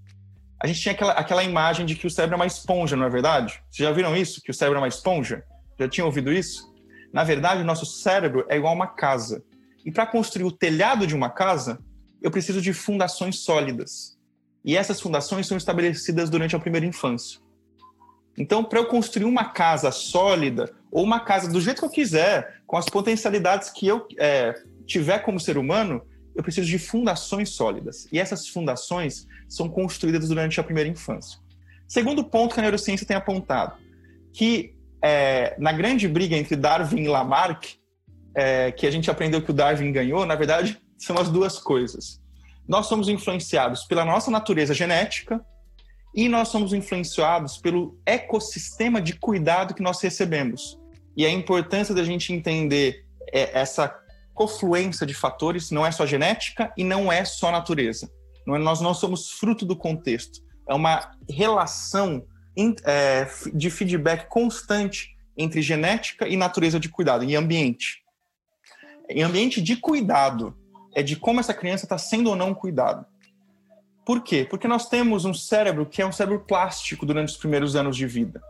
A 0.61 0.67
gente 0.67 0.79
tinha 0.79 0.93
aquela, 0.93 1.13
aquela 1.13 1.43
imagem 1.43 1.85
de 1.85 1.95
que 1.95 2.07
o 2.07 2.09
cérebro 2.09 2.35
é 2.35 2.37
uma 2.37 2.45
esponja, 2.45 2.95
não 2.95 3.05
é 3.05 3.09
verdade? 3.09 3.61
Vocês 3.69 3.87
já 3.87 3.91
viram 3.91 4.15
isso? 4.15 4.41
Que 4.41 4.51
o 4.51 4.53
cérebro 4.53 4.77
é 4.77 4.81
uma 4.81 4.87
esponja? 4.87 5.43
Já 5.79 5.89
tinham 5.89 6.07
ouvido 6.07 6.31
isso? 6.31 6.71
Na 7.11 7.23
verdade, 7.23 7.61
o 7.61 7.65
nosso 7.65 7.85
cérebro 7.85 8.45
é 8.47 8.57
igual 8.57 8.73
a 8.73 8.75
uma 8.75 8.87
casa. 8.87 9.43
E 9.85 9.91
para 9.91 10.05
construir 10.05 10.45
o 10.45 10.51
telhado 10.51 11.05
de 11.05 11.15
uma 11.15 11.29
casa, 11.29 11.79
eu 12.21 12.31
preciso 12.31 12.61
de 12.61 12.73
fundações 12.73 13.39
sólidas. 13.39 14.17
E 14.63 14.77
essas 14.77 15.01
fundações 15.01 15.45
são 15.45 15.57
estabelecidas 15.57 16.29
durante 16.29 16.55
a 16.55 16.59
primeira 16.59 16.85
infância. 16.85 17.39
Então, 18.37 18.63
para 18.63 18.79
eu 18.79 18.85
construir 18.85 19.25
uma 19.25 19.45
casa 19.45 19.91
sólida, 19.91 20.71
ou 20.91 21.03
uma 21.03 21.19
casa 21.19 21.51
do 21.51 21.61
jeito 21.61 21.79
que 21.79 21.85
eu 21.85 21.89
quiser, 21.89 22.61
com 22.65 22.77
as 22.77 22.85
potencialidades 22.85 23.69
que 23.69 23.87
eu 23.87 24.07
é, 24.17 24.53
tiver 24.85 25.19
como 25.19 25.39
ser 25.39 25.57
humano, 25.57 26.01
eu 26.35 26.41
preciso 26.41 26.67
de 26.67 26.79
fundações 26.79 27.49
sólidas. 27.49 28.07
E 28.11 28.19
essas 28.19 28.47
fundações 28.47 29.27
são 29.47 29.69
construídas 29.69 30.29
durante 30.29 30.59
a 30.59 30.63
primeira 30.63 30.89
infância. 30.89 31.39
Segundo 31.87 32.23
ponto 32.23 32.53
que 32.53 32.59
a 32.59 32.63
neurociência 32.63 33.05
tem 33.05 33.15
apontado, 33.15 33.75
que 34.31 34.75
é, 35.03 35.55
na 35.59 35.71
grande 35.71 36.07
briga 36.07 36.35
entre 36.35 36.55
Darwin 36.55 37.03
e 37.03 37.07
Lamarck, 37.07 37.75
é, 38.35 38.71
que 38.71 38.87
a 38.87 38.91
gente 38.91 39.11
aprendeu 39.11 39.41
que 39.41 39.51
o 39.51 39.53
Darwin 39.53 39.91
ganhou, 39.91 40.25
na 40.25 40.33
verdade, 40.33 40.81
são 40.97 41.17
as 41.17 41.29
duas 41.29 41.59
coisas. 41.59 42.19
Nós 42.67 42.87
somos 42.87 43.09
influenciados 43.09 43.83
pela 43.83 44.05
nossa 44.05 44.31
natureza 44.31 44.73
genética 44.73 45.43
e 46.13 46.29
nós 46.29 46.49
somos 46.49 46.73
influenciados 46.73 47.57
pelo 47.57 47.97
ecossistema 48.05 49.01
de 49.01 49.13
cuidado 49.13 49.73
que 49.73 49.81
nós 49.81 49.99
recebemos. 50.01 50.79
E 51.17 51.25
a 51.25 51.29
importância 51.29 51.93
da 51.93 52.03
gente 52.03 52.31
entender 52.31 53.05
é, 53.31 53.59
essa 53.59 53.93
confluência 54.33 55.05
de 55.05 55.13
fatores 55.13 55.71
não 55.71 55.85
é 55.85 55.91
só 55.91 56.05
genética 56.05 56.71
e 56.77 56.83
não 56.83 57.11
é 57.11 57.25
só 57.25 57.51
natureza. 57.51 58.11
É, 58.47 58.57
nós 58.57 58.81
não 58.81 58.93
somos 58.93 59.31
fruto 59.31 59.65
do 59.65 59.75
contexto. 59.75 60.41
É 60.67 60.73
uma 60.73 61.11
relação 61.29 62.23
é, 62.85 63.27
de 63.53 63.69
feedback 63.69 64.27
constante 64.27 65.09
entre 65.35 65.61
genética 65.61 66.27
e 66.27 66.37
natureza 66.37 66.79
de 66.79 66.89
cuidado, 66.89 67.23
e 67.23 67.35
ambiente. 67.35 68.03
Em 69.09 69.23
ambiente 69.23 69.61
de 69.61 69.75
cuidado, 69.75 70.55
é 70.95 71.01
de 71.01 71.15
como 71.15 71.39
essa 71.39 71.53
criança 71.53 71.85
está 71.85 71.97
sendo 71.97 72.29
ou 72.29 72.35
não 72.35 72.53
cuidado. 72.53 73.05
Por 74.05 74.21
quê? 74.21 74.45
Porque 74.49 74.67
nós 74.67 74.89
temos 74.89 75.25
um 75.25 75.33
cérebro 75.33 75.85
que 75.85 76.01
é 76.01 76.05
um 76.05 76.11
cérebro 76.11 76.41
plástico 76.41 77.05
durante 77.05 77.29
os 77.29 77.37
primeiros 77.37 77.75
anos 77.75 77.95
de 77.95 78.05
vida. 78.05 78.41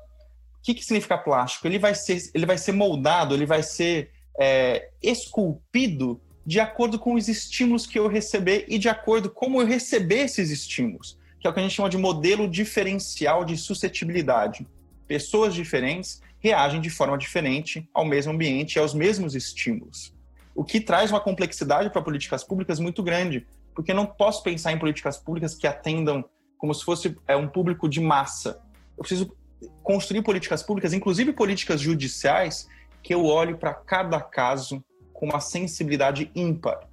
O 0.60 0.64
que, 0.64 0.74
que 0.74 0.84
significa 0.84 1.18
plástico? 1.18 1.68
Ele 1.68 1.78
vai 1.78 1.94
ser, 1.94 2.32
ele 2.34 2.46
vai 2.46 2.58
ser 2.58 2.72
moldado, 2.72 3.36
ele 3.36 3.46
vai 3.46 3.62
ser 3.62 4.12
é, 4.40 4.90
esculpido 5.02 6.20
de 6.46 6.60
acordo 6.60 7.00
com 7.00 7.14
os 7.14 7.28
estímulos 7.28 7.86
que 7.86 7.98
eu 7.98 8.08
receber 8.08 8.66
e 8.68 8.78
de 8.78 8.90
acordo 8.90 9.30
com 9.30 9.46
como 9.46 9.62
eu 9.62 9.68
receber 9.68 10.24
esses 10.24 10.50
estímulos, 10.50 11.18
que 11.40 11.46
é 11.46 11.50
o 11.50 11.54
que 11.54 11.60
a 11.60 11.64
gente 11.64 11.76
chama 11.76 11.90
de 11.90 11.98
modelo 11.98 12.50
diferencial 12.50 13.46
de 13.46 13.58
suscetibilidade. 13.58 14.66
Pessoas 15.08 15.54
diferentes 15.54 16.22
reagem 16.40 16.82
de 16.82 16.90
forma 16.90 17.18
diferente 17.18 17.88
ao 17.94 18.04
mesmo 18.04 18.34
ambiente 18.34 18.76
e 18.76 18.80
aos 18.80 18.94
mesmos 18.94 19.36
estímulos. 19.36 20.14
O 20.54 20.64
que 20.64 20.82
traz 20.82 21.10
uma 21.10 21.20
complexidade 21.20 21.90
para 21.90 22.02
políticas 22.02 22.44
públicas 22.44 22.80
muito 22.80 23.02
grande, 23.02 23.48
porque 23.74 23.94
não 23.94 24.06
posso 24.06 24.44
pensar 24.44 24.72
em 24.72 24.80
políticas 24.80 25.18
públicas 25.18 25.56
que 25.56 25.68
atendam 25.68 26.24
como 26.58 26.74
se 26.74 26.84
fosse 26.84 27.18
é, 27.28 27.36
um 27.36 27.48
público 27.48 27.90
de 27.90 28.00
massa. 28.00 28.62
Eu 28.98 29.04
preciso 29.04 29.36
construir 29.82 30.22
políticas 30.22 30.64
públicas, 30.64 30.94
inclusive 30.94 31.34
políticas 31.34 31.82
judiciais, 31.82 32.68
que 33.02 33.14
eu 33.14 33.26
olhe 33.26 33.56
para 33.56 33.74
cada 33.74 34.20
caso 34.22 34.84
com 35.12 35.26
uma 35.26 35.40
sensibilidade 35.40 36.32
ímpar. 36.34 36.88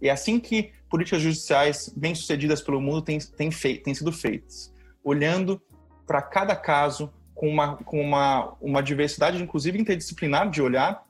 E 0.00 0.08
é 0.08 0.10
assim 0.12 0.40
que 0.40 0.72
políticas 0.88 1.22
judiciais 1.22 1.92
bem-sucedidas 1.96 2.60
pelo 2.60 2.80
mundo 2.80 3.02
têm, 3.02 3.18
têm, 3.18 3.50
fei 3.50 3.78
têm 3.78 3.94
sido 3.94 4.12
feitas, 4.12 4.72
olhando 5.02 5.60
para 6.06 6.22
cada 6.22 6.56
caso 6.56 7.12
com, 7.34 7.48
uma, 7.48 7.76
com 7.76 8.00
uma, 8.00 8.56
uma 8.60 8.82
diversidade, 8.82 9.42
inclusive 9.42 9.78
interdisciplinar, 9.78 10.50
de 10.50 10.60
olhar 10.62 11.04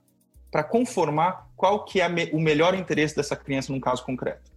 para 0.50 0.64
conformar 0.64 1.48
qual 1.56 1.84
que 1.84 2.00
é 2.00 2.06
o 2.32 2.40
melhor 2.40 2.74
interesse 2.74 3.14
dessa 3.14 3.36
criança 3.36 3.72
num 3.72 3.80
caso 3.80 4.04
concreto. 4.04 4.47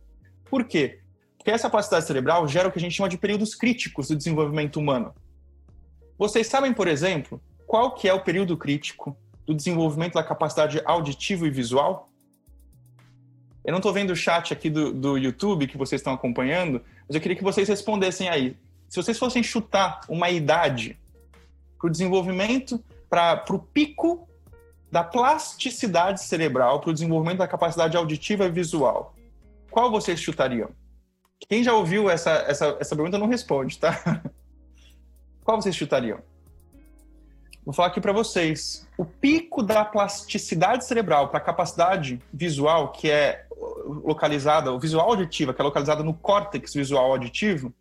Por 0.52 0.66
quê? 0.66 1.00
Porque 1.38 1.50
essa 1.50 1.70
capacidade 1.70 2.06
cerebral 2.06 2.46
gera 2.46 2.68
o 2.68 2.72
que 2.74 2.78
a 2.78 2.82
gente 2.82 2.94
chama 2.94 3.08
de 3.08 3.18
períodos 3.18 3.56
críticos 3.56 4.10
do 4.10 4.18
desenvolvimento 4.18 4.82
humano. 4.82 5.16
Vocês 6.18 6.46
sabem, 6.46 6.74
por 6.74 6.90
exemplo, 6.90 7.42
qual 7.66 7.96
que 7.96 8.06
é 8.06 8.14
o 8.14 8.20
período 8.20 8.58
crítico 8.58 9.16
do 9.46 9.56
desenvolvimento 9.56 10.16
da 10.16 10.24
capacidade 10.24 10.82
auditiva 10.84 11.48
e 11.48 11.50
visual? 11.50 12.10
Eu 13.64 13.72
não 13.72 13.78
estou 13.78 13.94
vendo 13.94 14.10
o 14.10 14.16
chat 14.16 14.52
aqui 14.52 14.70
do, 14.70 14.92
do 14.92 15.18
YouTube 15.18 15.68
que 15.68 15.78
vocês 15.78 16.02
estão 16.02 16.14
acompanhando, 16.14 16.82
mas 17.08 17.16
eu 17.16 17.22
queria 17.22 17.38
que 17.38 17.44
vocês 17.44 17.70
respondessem 17.70 18.28
aí. 18.28 18.58
Se 18.90 19.02
vocês 19.02 19.18
fossem 19.18 19.42
chutar 19.42 20.02
uma 20.10 20.30
idade 20.30 21.00
para 21.80 21.88
o 21.88 21.90
desenvolvimento, 21.90 22.84
para 23.10 23.46
o 23.50 23.58
pico 23.58 24.28
da 24.92 25.02
plasticidade 25.02 26.22
cerebral, 26.22 26.82
para 26.82 26.90
o 26.90 26.94
desenvolvimento 26.94 27.38
da 27.38 27.48
capacidade 27.48 27.96
auditiva 27.96 28.46
e 28.46 28.52
visual, 28.52 29.16
qual 29.72 29.90
vocês 29.90 30.20
chutariam? 30.20 30.70
Quem 31.48 31.64
já 31.64 31.74
ouviu 31.74 32.10
essa, 32.10 32.32
essa, 32.48 32.78
essa 32.80 32.96
pergunta 32.96 33.18
não 33.18 33.28
responde, 33.28 33.80
tá? 33.80 34.22
Qual 35.44 35.60
vocês 35.60 35.76
chutariam? 35.76 36.20
Vou 37.66 37.74
falar 37.74 37.88
aqui 37.88 38.00
para 38.00 38.14
vocês. 38.14 38.88
O 38.98 39.06
pico 39.06 39.64
da 39.64 39.84
plasticidade 39.84 40.86
cerebral 40.86 41.30
para 41.30 41.40
a 41.40 41.44
capacidade 41.44 42.20
visual, 42.32 42.92
que 42.92 43.10
é 43.10 43.46
localizada, 44.04 44.72
o 44.72 44.80
visual 44.80 45.10
auditiva, 45.10 45.54
que 45.54 45.62
é 45.62 45.64
localizada 45.64 46.04
no 46.04 46.14
córtex 46.14 46.74
visual 46.74 47.12
auditivo, 47.12 47.74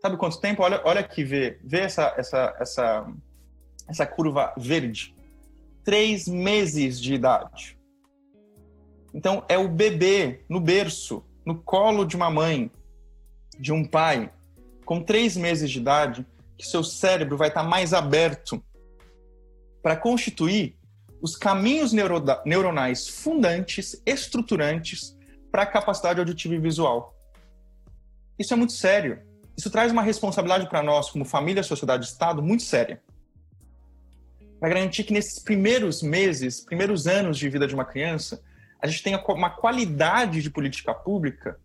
sabe 0.00 0.16
quanto 0.16 0.40
tempo? 0.40 0.62
Olha, 0.62 0.80
olha 0.84 1.00
aqui, 1.00 1.24
vê, 1.24 1.58
vê 1.64 1.80
essa, 1.80 2.14
essa, 2.16 2.56
essa, 2.60 3.06
essa 3.88 4.06
curva 4.06 4.52
verde. 4.56 5.14
Três 5.84 6.26
meses 6.28 7.00
de 7.00 7.14
idade. 7.14 7.78
Então, 9.12 9.42
é 9.48 9.56
o 9.56 9.68
bebê 9.68 10.40
no 10.48 10.60
berço 10.60 11.24
no 11.46 11.54
colo 11.54 12.04
de 12.04 12.16
uma 12.16 12.28
mãe, 12.28 12.70
de 13.58 13.72
um 13.72 13.84
pai, 13.84 14.30
com 14.84 15.00
três 15.00 15.36
meses 15.36 15.70
de 15.70 15.78
idade, 15.78 16.26
que 16.58 16.66
seu 16.66 16.82
cérebro 16.82 17.36
vai 17.36 17.48
estar 17.48 17.62
mais 17.62 17.94
aberto 17.94 18.62
para 19.80 19.96
constituir 19.96 20.76
os 21.22 21.36
caminhos 21.36 21.92
neuronais 21.92 23.08
fundantes, 23.08 24.02
estruturantes 24.04 25.16
para 25.50 25.62
a 25.62 25.66
capacidade 25.66 26.18
auditiva 26.18 26.54
e 26.54 26.58
visual. 26.58 27.14
Isso 28.38 28.52
é 28.52 28.56
muito 28.56 28.72
sério. 28.72 29.22
Isso 29.56 29.70
traz 29.70 29.92
uma 29.92 30.02
responsabilidade 30.02 30.68
para 30.68 30.82
nós, 30.82 31.10
como 31.10 31.24
família, 31.24 31.62
sociedade 31.62 32.04
e 32.04 32.08
Estado, 32.08 32.42
muito 32.42 32.62
séria. 32.62 33.00
Para 34.58 34.68
garantir 34.70 35.04
que 35.04 35.12
nesses 35.12 35.38
primeiros 35.38 36.02
meses, 36.02 36.60
primeiros 36.60 37.06
anos 37.06 37.38
de 37.38 37.48
vida 37.48 37.66
de 37.66 37.74
uma 37.74 37.84
criança, 37.84 38.42
a 38.86 38.90
gente 38.90 39.02
tenha 39.02 39.22
uma 39.28 39.50
qualidade 39.50 40.40
de 40.40 40.50
política 40.50 40.94
pública 40.94 41.58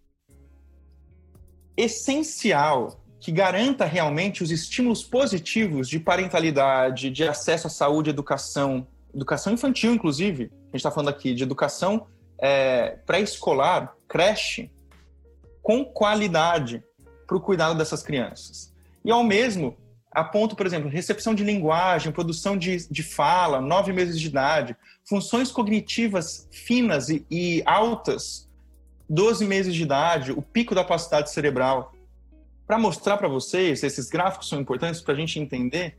essencial 1.77 2.99
que 3.19 3.31
garanta 3.31 3.85
realmente 3.85 4.41
os 4.41 4.49
estímulos 4.49 5.03
positivos 5.03 5.87
de 5.87 5.99
parentalidade, 5.99 7.11
de 7.11 7.27
acesso 7.27 7.67
à 7.67 7.69
saúde, 7.69 8.09
educação, 8.09 8.87
educação 9.13 9.53
infantil, 9.53 9.93
inclusive. 9.93 10.45
A 10.45 10.65
gente 10.65 10.77
está 10.77 10.89
falando 10.89 11.09
aqui 11.09 11.35
de 11.35 11.43
educação 11.43 12.07
é, 12.39 12.97
pré-escolar, 13.05 13.95
creche, 14.07 14.71
com 15.61 15.85
qualidade 15.85 16.83
para 17.27 17.37
o 17.37 17.41
cuidado 17.41 17.77
dessas 17.77 18.01
crianças. 18.01 18.73
E 19.05 19.11
ao 19.11 19.23
mesmo 19.23 19.77
aponto, 20.11 20.55
por 20.55 20.65
exemplo, 20.65 20.89
recepção 20.89 21.33
de 21.33 21.43
linguagem, 21.43 22.11
produção 22.11 22.57
de, 22.57 22.87
de 22.89 23.01
fala, 23.01 23.61
nove 23.61 23.93
meses 23.93 24.19
de 24.19 24.27
idade, 24.27 24.75
funções 25.07 25.51
cognitivas 25.51 26.47
finas 26.51 27.09
e, 27.09 27.25
e 27.31 27.63
altas, 27.65 28.47
12 29.09 29.45
meses 29.45 29.73
de 29.73 29.83
idade, 29.83 30.31
o 30.31 30.41
pico 30.41 30.75
da 30.75 30.81
capacidade 30.81 31.31
cerebral. 31.31 31.93
Para 32.67 32.77
mostrar 32.77 33.17
para 33.17 33.27
vocês, 33.27 33.83
esses 33.83 34.09
gráficos 34.09 34.49
são 34.49 34.59
importantes 34.59 35.01
para 35.01 35.13
a 35.13 35.17
gente 35.17 35.39
entender 35.39 35.97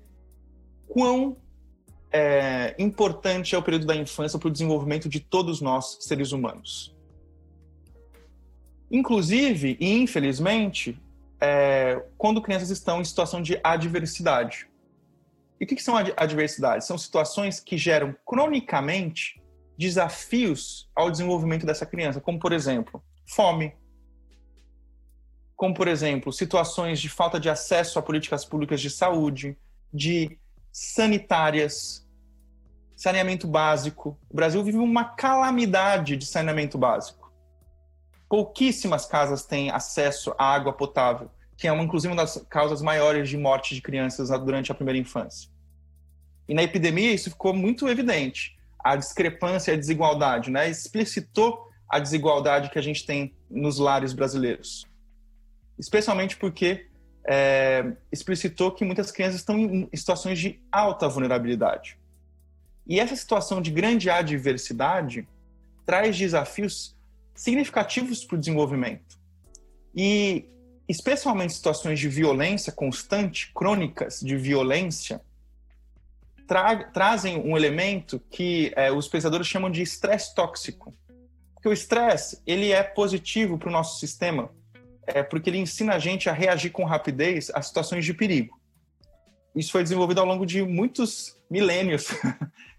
quão 0.88 1.36
é, 2.12 2.74
importante 2.78 3.54
é 3.54 3.58
o 3.58 3.62
período 3.62 3.86
da 3.86 3.96
infância 3.96 4.38
para 4.38 4.48
o 4.48 4.50
desenvolvimento 4.50 5.08
de 5.08 5.20
todos 5.20 5.60
nós, 5.60 5.96
seres 6.00 6.32
humanos. 6.32 6.94
Inclusive, 8.90 9.78
e 9.80 9.94
infelizmente, 9.94 11.00
é, 11.42 12.00
quando 12.16 12.40
crianças 12.40 12.70
estão 12.70 13.00
em 13.00 13.04
situação 13.04 13.42
de 13.42 13.58
adversidade. 13.64 14.68
E 15.60 15.64
o 15.64 15.66
que, 15.66 15.74
que 15.74 15.82
são 15.82 15.96
adversidades? 15.96 16.86
São 16.86 16.96
situações 16.96 17.58
que 17.58 17.76
geram 17.76 18.14
cronicamente 18.24 19.42
desafios 19.76 20.88
ao 20.94 21.10
desenvolvimento 21.10 21.66
dessa 21.66 21.84
criança, 21.84 22.20
como, 22.20 22.38
por 22.38 22.52
exemplo, 22.52 23.02
fome, 23.26 23.74
como, 25.56 25.74
por 25.74 25.88
exemplo, 25.88 26.32
situações 26.32 27.00
de 27.00 27.08
falta 27.08 27.40
de 27.40 27.50
acesso 27.50 27.98
a 27.98 28.02
políticas 28.02 28.44
públicas 28.44 28.80
de 28.80 28.90
saúde, 28.90 29.58
de 29.92 30.38
sanitárias, 30.70 32.06
saneamento 32.96 33.48
básico. 33.48 34.16
O 34.30 34.36
Brasil 34.36 34.62
vive 34.62 34.78
uma 34.78 35.04
calamidade 35.04 36.16
de 36.16 36.24
saneamento 36.24 36.78
básico. 36.78 37.21
Pouquíssimas 38.32 39.04
casas 39.04 39.44
têm 39.44 39.70
acesso 39.70 40.34
à 40.38 40.54
água 40.54 40.72
potável, 40.72 41.30
que 41.54 41.68
é 41.68 41.72
uma, 41.72 41.84
inclusive 41.84 42.10
uma 42.14 42.22
das 42.22 42.42
causas 42.48 42.80
maiores 42.80 43.28
de 43.28 43.36
morte 43.36 43.74
de 43.74 43.82
crianças 43.82 44.30
durante 44.30 44.72
a 44.72 44.74
primeira 44.74 44.98
infância. 44.98 45.50
E 46.48 46.54
na 46.54 46.62
epidemia 46.62 47.12
isso 47.12 47.28
ficou 47.28 47.52
muito 47.52 47.86
evidente. 47.86 48.58
A 48.82 48.96
discrepância, 48.96 49.74
a 49.74 49.76
desigualdade, 49.76 50.50
né? 50.50 50.66
Explicitou 50.66 51.70
a 51.86 51.98
desigualdade 51.98 52.70
que 52.70 52.78
a 52.78 52.82
gente 52.82 53.04
tem 53.04 53.34
nos 53.50 53.78
lares 53.78 54.14
brasileiros. 54.14 54.86
Especialmente 55.78 56.34
porque 56.38 56.86
é, 57.28 57.92
explicitou 58.10 58.72
que 58.72 58.82
muitas 58.82 59.12
crianças 59.12 59.40
estão 59.40 59.58
em 59.58 59.90
situações 59.92 60.38
de 60.38 60.58
alta 60.72 61.06
vulnerabilidade. 61.06 61.98
E 62.86 62.98
essa 62.98 63.14
situação 63.14 63.60
de 63.60 63.70
grande 63.70 64.08
adversidade 64.08 65.28
traz 65.84 66.16
desafios 66.16 66.96
significativos 67.34 68.24
para 68.24 68.36
o 68.36 68.38
desenvolvimento. 68.38 69.18
E, 69.94 70.48
especialmente 70.88 71.54
situações 71.54 71.98
de 71.98 72.08
violência 72.08 72.72
constante, 72.72 73.52
crônicas 73.54 74.20
de 74.20 74.36
violência, 74.36 75.20
tra 76.46 76.84
trazem 76.84 77.38
um 77.38 77.56
elemento 77.56 78.20
que 78.30 78.72
é, 78.76 78.90
os 78.90 79.06
pesquisadores 79.06 79.46
chamam 79.46 79.70
de 79.70 79.82
estresse 79.82 80.34
tóxico. 80.34 80.94
Porque 81.54 81.68
o 81.68 81.72
estresse 81.72 82.42
ele 82.46 82.72
é 82.72 82.82
positivo 82.82 83.58
para 83.58 83.68
o 83.68 83.72
nosso 83.72 83.98
sistema, 84.00 84.50
é 85.06 85.22
porque 85.22 85.50
ele 85.50 85.58
ensina 85.58 85.94
a 85.94 85.98
gente 85.98 86.28
a 86.28 86.32
reagir 86.32 86.70
com 86.70 86.84
rapidez 86.84 87.50
a 87.54 87.62
situações 87.62 88.04
de 88.04 88.12
perigo. 88.12 88.60
Isso 89.54 89.70
foi 89.70 89.82
desenvolvido 89.82 90.20
ao 90.20 90.26
longo 90.26 90.46
de 90.46 90.62
muitos 90.62 91.36
milênios 91.50 92.08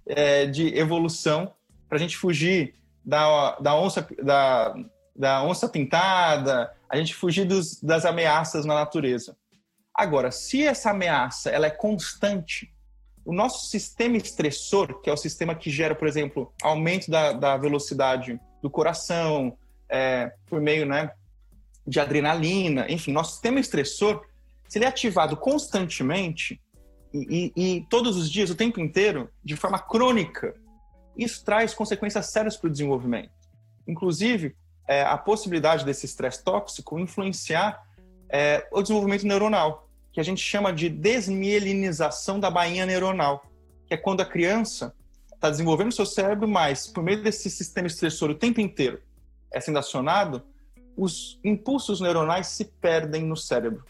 é, 0.05 0.45
de 0.47 0.75
evolução 0.77 1.53
para 1.87 1.97
a 1.97 2.01
gente 2.01 2.17
fugir 2.17 2.75
da, 3.05 3.55
da, 3.59 3.75
onça, 3.75 4.07
da, 4.21 4.75
da 5.15 5.43
onça 5.43 5.67
pintada, 5.67 6.73
a 6.89 6.97
gente 6.97 7.15
fugir 7.15 7.45
dos, 7.45 7.81
das 7.81 8.05
ameaças 8.05 8.65
na 8.65 8.75
natureza. 8.75 9.35
Agora, 9.93 10.31
se 10.31 10.65
essa 10.65 10.91
ameaça 10.91 11.49
ela 11.49 11.67
é 11.67 11.69
constante, 11.69 12.73
o 13.25 13.33
nosso 13.33 13.67
sistema 13.67 14.17
estressor, 14.17 15.01
que 15.01 15.09
é 15.09 15.13
o 15.13 15.17
sistema 15.17 15.55
que 15.55 15.69
gera, 15.69 15.95
por 15.95 16.07
exemplo, 16.07 16.53
aumento 16.61 17.09
da, 17.09 17.31
da 17.31 17.57
velocidade 17.57 18.39
do 18.61 18.69
coração, 18.69 19.57
é, 19.89 20.33
por 20.47 20.59
meio 20.59 20.85
né, 20.85 21.11
de 21.85 21.99
adrenalina, 21.99 22.85
enfim, 22.89 23.11
nosso 23.11 23.33
sistema 23.33 23.59
estressor, 23.59 24.25
se 24.67 24.77
ele 24.77 24.85
é 24.85 24.87
ativado 24.87 25.37
constantemente 25.37 26.59
e, 27.13 27.51
e, 27.55 27.75
e 27.75 27.81
todos 27.89 28.17
os 28.17 28.29
dias, 28.29 28.49
o 28.49 28.55
tempo 28.55 28.79
inteiro, 28.79 29.29
de 29.43 29.55
forma 29.55 29.77
crônica, 29.77 30.55
isso 31.17 31.43
traz 31.43 31.73
consequências 31.73 32.28
sérias 32.28 32.58
para 32.58 32.67
o 32.67 32.71
desenvolvimento. 32.71 33.32
Inclusive, 33.88 34.56
é, 34.88 35.04
a 35.04 35.17
possibilidade 35.17 35.86
desse 35.86 36.06
estresse 36.06 36.43
tóxico 36.43 36.99
influenciar 36.99 37.84
é, 38.30 38.67
o 38.71 38.82
desenvolvimento 38.82 39.26
neuronal, 39.26 39.88
que 40.12 40.19
a 40.19 40.23
gente 40.23 40.41
chama 40.41 40.73
de 40.73 40.89
desmielinização 40.89 42.39
da 42.39 42.49
bainha 42.49 42.86
neuronal, 42.86 43.45
que 43.86 43.93
é 43.93 43.97
quando 43.97 44.21
a 44.21 44.26
criança 44.26 44.93
está 45.34 45.49
desenvolvendo 45.49 45.91
seu 45.91 46.06
cérebro, 46.06 46.47
mas 46.47 46.88
por 46.88 47.04
meio 47.04 47.21
desse 47.21 47.49
sistema 47.49 47.88
estressor 47.88 48.30
o 48.30 48.36
tempo 48.36 48.62
inteiro 48.62 49.02
é 49.52 49.60
sendo 49.60 49.78
acionado, 49.78 50.41
os 50.97 51.39
impulsos 51.43 52.02
neuronais 52.02 52.47
se 52.47 52.65
perdem 52.65 53.23
no 53.23 53.38
cérebro. 53.38 53.86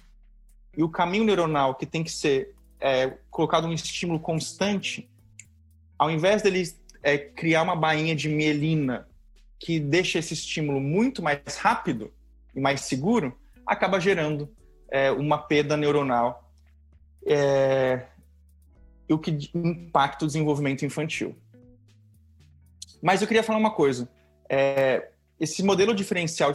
E 0.76 0.84
o 0.84 0.90
caminho 0.90 1.24
neuronal 1.24 1.76
que 1.76 1.86
tem 1.86 2.04
que 2.04 2.12
ser 2.12 2.54
é, 2.80 3.18
colocado 3.32 3.66
um 3.66 3.74
estímulo 3.74 4.20
constante, 4.20 5.10
ao 5.98 6.12
invés 6.12 6.42
dele 6.42 6.64
é, 7.04 7.18
criar 7.18 7.62
uma 7.62 7.76
bainha 7.76 8.16
de 8.16 8.30
mielina 8.30 9.08
que 9.60 9.80
deixa 9.80 10.20
esse 10.20 10.34
estímulo 10.34 10.80
muito 10.80 11.22
mais 11.22 11.58
rápido 11.58 12.12
e 12.56 12.60
mais 12.60 12.82
seguro, 12.82 13.38
acaba 13.66 14.00
gerando 14.00 14.50
é, 14.89 15.12
uma 15.12 15.38
perda 15.38 15.78
neuronal, 15.78 16.52
é, 17.26 18.06
o 19.10 19.18
que 19.18 19.38
impacta 19.54 20.26
o 20.26 20.28
desenvolvimento 20.28 20.86
infantil. 20.86 21.36
Mas 23.02 23.22
eu 23.22 23.28
queria 23.28 23.44
falar 23.44 23.60
uma 23.60 23.72
coisa. 23.72 24.10
É, 24.50 25.10
esse 25.39 25.63
modelo 25.63 25.94
diferencial 25.94 26.54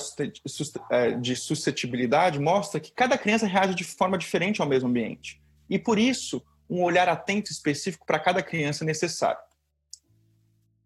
é, 0.91 1.11
de 1.11 1.37
suscetibilidade 1.37 2.39
mostra 2.39 2.81
que 2.81 2.93
cada 2.93 3.19
criança 3.19 3.47
reage 3.47 3.75
de 3.75 3.85
forma 3.85 4.17
diferente 4.17 4.61
ao 4.61 4.69
mesmo 4.69 4.89
ambiente. 4.89 5.43
E 5.69 5.79
por 5.79 5.99
isso, 5.99 6.43
um 6.71 6.83
olhar 6.83 7.09
atento 7.09 7.51
específico 7.51 8.07
para 8.07 8.19
cada 8.19 8.43
criança 8.43 8.85
é 8.85 8.87
necessário. 8.87 9.41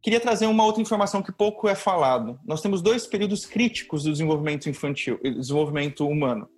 Queria 0.02 0.18
trazer 0.18 0.46
uma 0.46 0.64
outra 0.64 0.82
informação 0.82 1.22
que 1.22 1.30
pouco 1.30 1.68
é 1.68 1.76
falado. 1.76 2.36
Nós 2.44 2.60
temos 2.60 2.82
dois 2.82 3.06
períodos 3.06 3.46
críticos 3.46 4.02
do 4.02 4.10
desenvolvimento 4.10 4.68
infantil, 4.68 5.16
desenvolvimento 5.22 6.08
humano. 6.08 6.48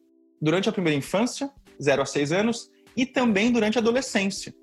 Durante 0.41 0.71
a 0.71 0.73
primeira 0.73 0.97
infância, 0.97 1.53
0 1.81 2.01
a 2.01 2.07
6 2.07 2.33
anos, 2.33 2.71
e 2.97 3.05
também 3.05 3.53
durante 3.53 3.77
a 3.77 3.83
adolescência. 3.83 4.55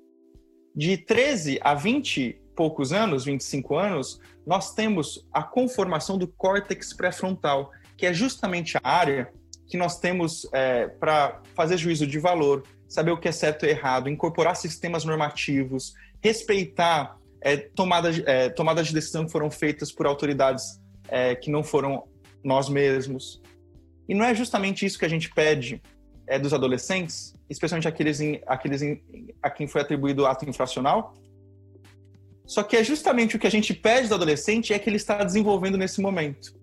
De 0.74 0.96
13 0.96 1.60
a 1.62 1.74
20 1.74 2.40
poucos 2.56 2.92
anos, 2.92 3.24
25 3.24 3.76
anos, 3.76 4.20
nós 4.44 4.74
temos 4.74 5.24
a 5.32 5.44
conformação 5.44 6.18
do 6.18 6.26
córtex 6.26 6.92
pré-frontal, 6.92 7.70
que 7.96 8.04
é 8.04 8.12
justamente 8.12 8.76
a 8.76 8.88
área 8.88 9.32
que 9.68 9.76
nós 9.76 10.00
temos 10.00 10.44
é, 10.52 10.88
para 10.88 11.40
fazer 11.54 11.76
juízo 11.76 12.04
de 12.04 12.18
valor, 12.18 12.64
saber 12.88 13.12
o 13.12 13.16
que 13.16 13.28
é 13.28 13.32
certo 13.32 13.64
e 13.64 13.68
errado, 13.68 14.08
incorporar 14.08 14.56
sistemas 14.56 15.04
normativos, 15.04 15.94
respeitar 16.20 17.16
é, 17.42 17.56
tomadas, 17.56 18.22
é, 18.24 18.48
tomadas 18.48 18.86
de 18.86 18.94
decisão 18.94 19.26
que 19.26 19.32
foram 19.32 19.50
feitas 19.50 19.92
por 19.92 20.06
autoridades 20.06 20.80
é, 21.08 21.34
que 21.34 21.50
não 21.50 21.62
foram 21.62 22.04
nós 22.42 22.68
mesmos. 22.68 23.40
E 24.08 24.14
não 24.14 24.24
é 24.24 24.34
justamente 24.34 24.86
isso 24.86 24.98
que 24.98 25.04
a 25.04 25.08
gente 25.08 25.30
pede 25.30 25.82
é, 26.26 26.38
dos 26.38 26.52
adolescentes, 26.52 27.34
especialmente 27.50 27.88
aqueles, 27.88 28.20
em, 28.20 28.40
aqueles 28.46 28.82
em, 28.82 29.02
a 29.42 29.50
quem 29.50 29.66
foi 29.66 29.80
atribuído 29.80 30.22
o 30.22 30.26
ato 30.26 30.48
infracional, 30.48 31.14
só 32.46 32.62
que 32.62 32.76
é 32.76 32.84
justamente 32.84 33.36
o 33.36 33.38
que 33.38 33.46
a 33.46 33.50
gente 33.50 33.72
pede 33.72 34.08
do 34.08 34.14
adolescente 34.14 34.72
é 34.72 34.78
que 34.78 34.88
ele 34.88 34.96
está 34.96 35.22
desenvolvendo 35.22 35.78
nesse 35.78 36.00
momento. 36.00 36.54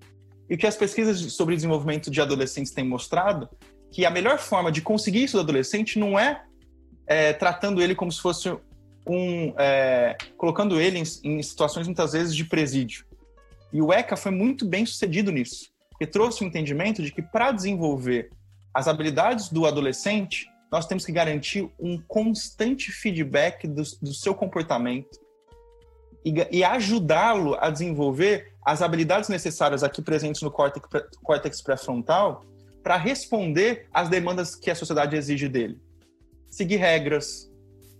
E 0.49 0.55
o 0.55 0.57
que 0.57 0.67
as 0.67 0.75
pesquisas 0.75 1.19
sobre 1.33 1.55
desenvolvimento 1.55 2.11
de 2.11 2.21
adolescentes 2.21 2.71
têm 2.71 2.83
mostrado 2.83 3.49
que 3.91 4.05
a 4.05 4.11
melhor 4.11 4.37
forma 4.37 4.71
de 4.71 4.81
conseguir 4.81 5.23
isso 5.23 5.37
do 5.37 5.41
adolescente 5.41 5.97
não 5.97 6.19
é, 6.19 6.43
é 7.07 7.33
tratando 7.33 7.81
ele 7.81 7.95
como 7.95 8.11
se 8.11 8.21
fosse 8.21 8.55
É, 9.57 10.17
colocando 10.37 10.79
ele 10.79 10.99
em, 10.99 11.03
em, 11.23 11.41
situações 11.41 11.87
muitas 11.87 12.13
vezes 12.13 12.35
de 12.35 12.45
presídio. 12.45 13.05
E 13.71 13.81
o 13.81 13.91
ECA 13.93 14.15
foi 14.15 14.31
muito 14.31 14.65
bem 14.65 14.85
sucedido 14.85 15.31
nisso, 15.31 15.69
porque 15.89 16.05
trouxe 16.05 16.41
o 16.41 16.45
um 16.45 16.47
entendimento 16.47 17.01
de 17.01 17.11
que 17.11 17.21
para 17.21 17.51
desenvolver 17.51 18.29
as 18.73 18.87
habilidades 18.87 19.49
do 19.49 19.65
adolescente, 19.65 20.47
nós 20.71 20.85
temos 20.85 21.05
que 21.05 21.11
garantir 21.11 21.69
um 21.79 21.99
constante 22.07 22.91
feedback 22.91 23.67
do, 23.67 23.83
do 24.01 24.13
seu 24.13 24.35
comportamento, 24.35 25.19
e, 26.23 26.33
e 26.51 26.63
ajudá-lo 26.63 27.55
a 27.59 27.69
desenvolver 27.69 28.53
as 28.65 28.81
habilidades 28.81 29.29
necessárias 29.29 29.83
aqui 29.83 30.01
presentes 30.01 30.41
no 30.41 30.51
córtex, 30.51 30.87
córtex 31.23 31.61
pré-frontal 31.61 32.45
para 32.83 32.97
responder 32.97 33.87
às 33.93 34.09
demandas 34.09 34.55
que 34.55 34.69
a 34.69 34.75
sociedade 34.75 35.15
exige 35.15 35.47
dele. 35.47 35.79
Seguir 36.47 36.77
regras, 36.77 37.48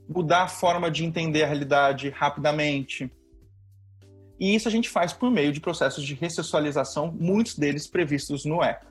mudar 0.10 0.44
a 0.44 0.48
forma 0.48 0.90
de 0.90 1.06
entender 1.06 1.44
a 1.44 1.48
realidade 1.48 2.10
rapidamente. 2.10 3.12
E 4.40 4.56
isso 4.56 4.68
a 4.68 4.72
gente 4.72 4.90
faz 4.90 5.14
por 5.14 5.30
meio 5.30 5.54
de 5.54 5.60
processos 5.60 6.04
de 6.04 6.16
ressocialização, 6.16 7.12
muitos 7.12 7.56
deles 7.56 7.86
previstos 7.86 8.44
no 8.44 8.64
ECA. 8.64 8.88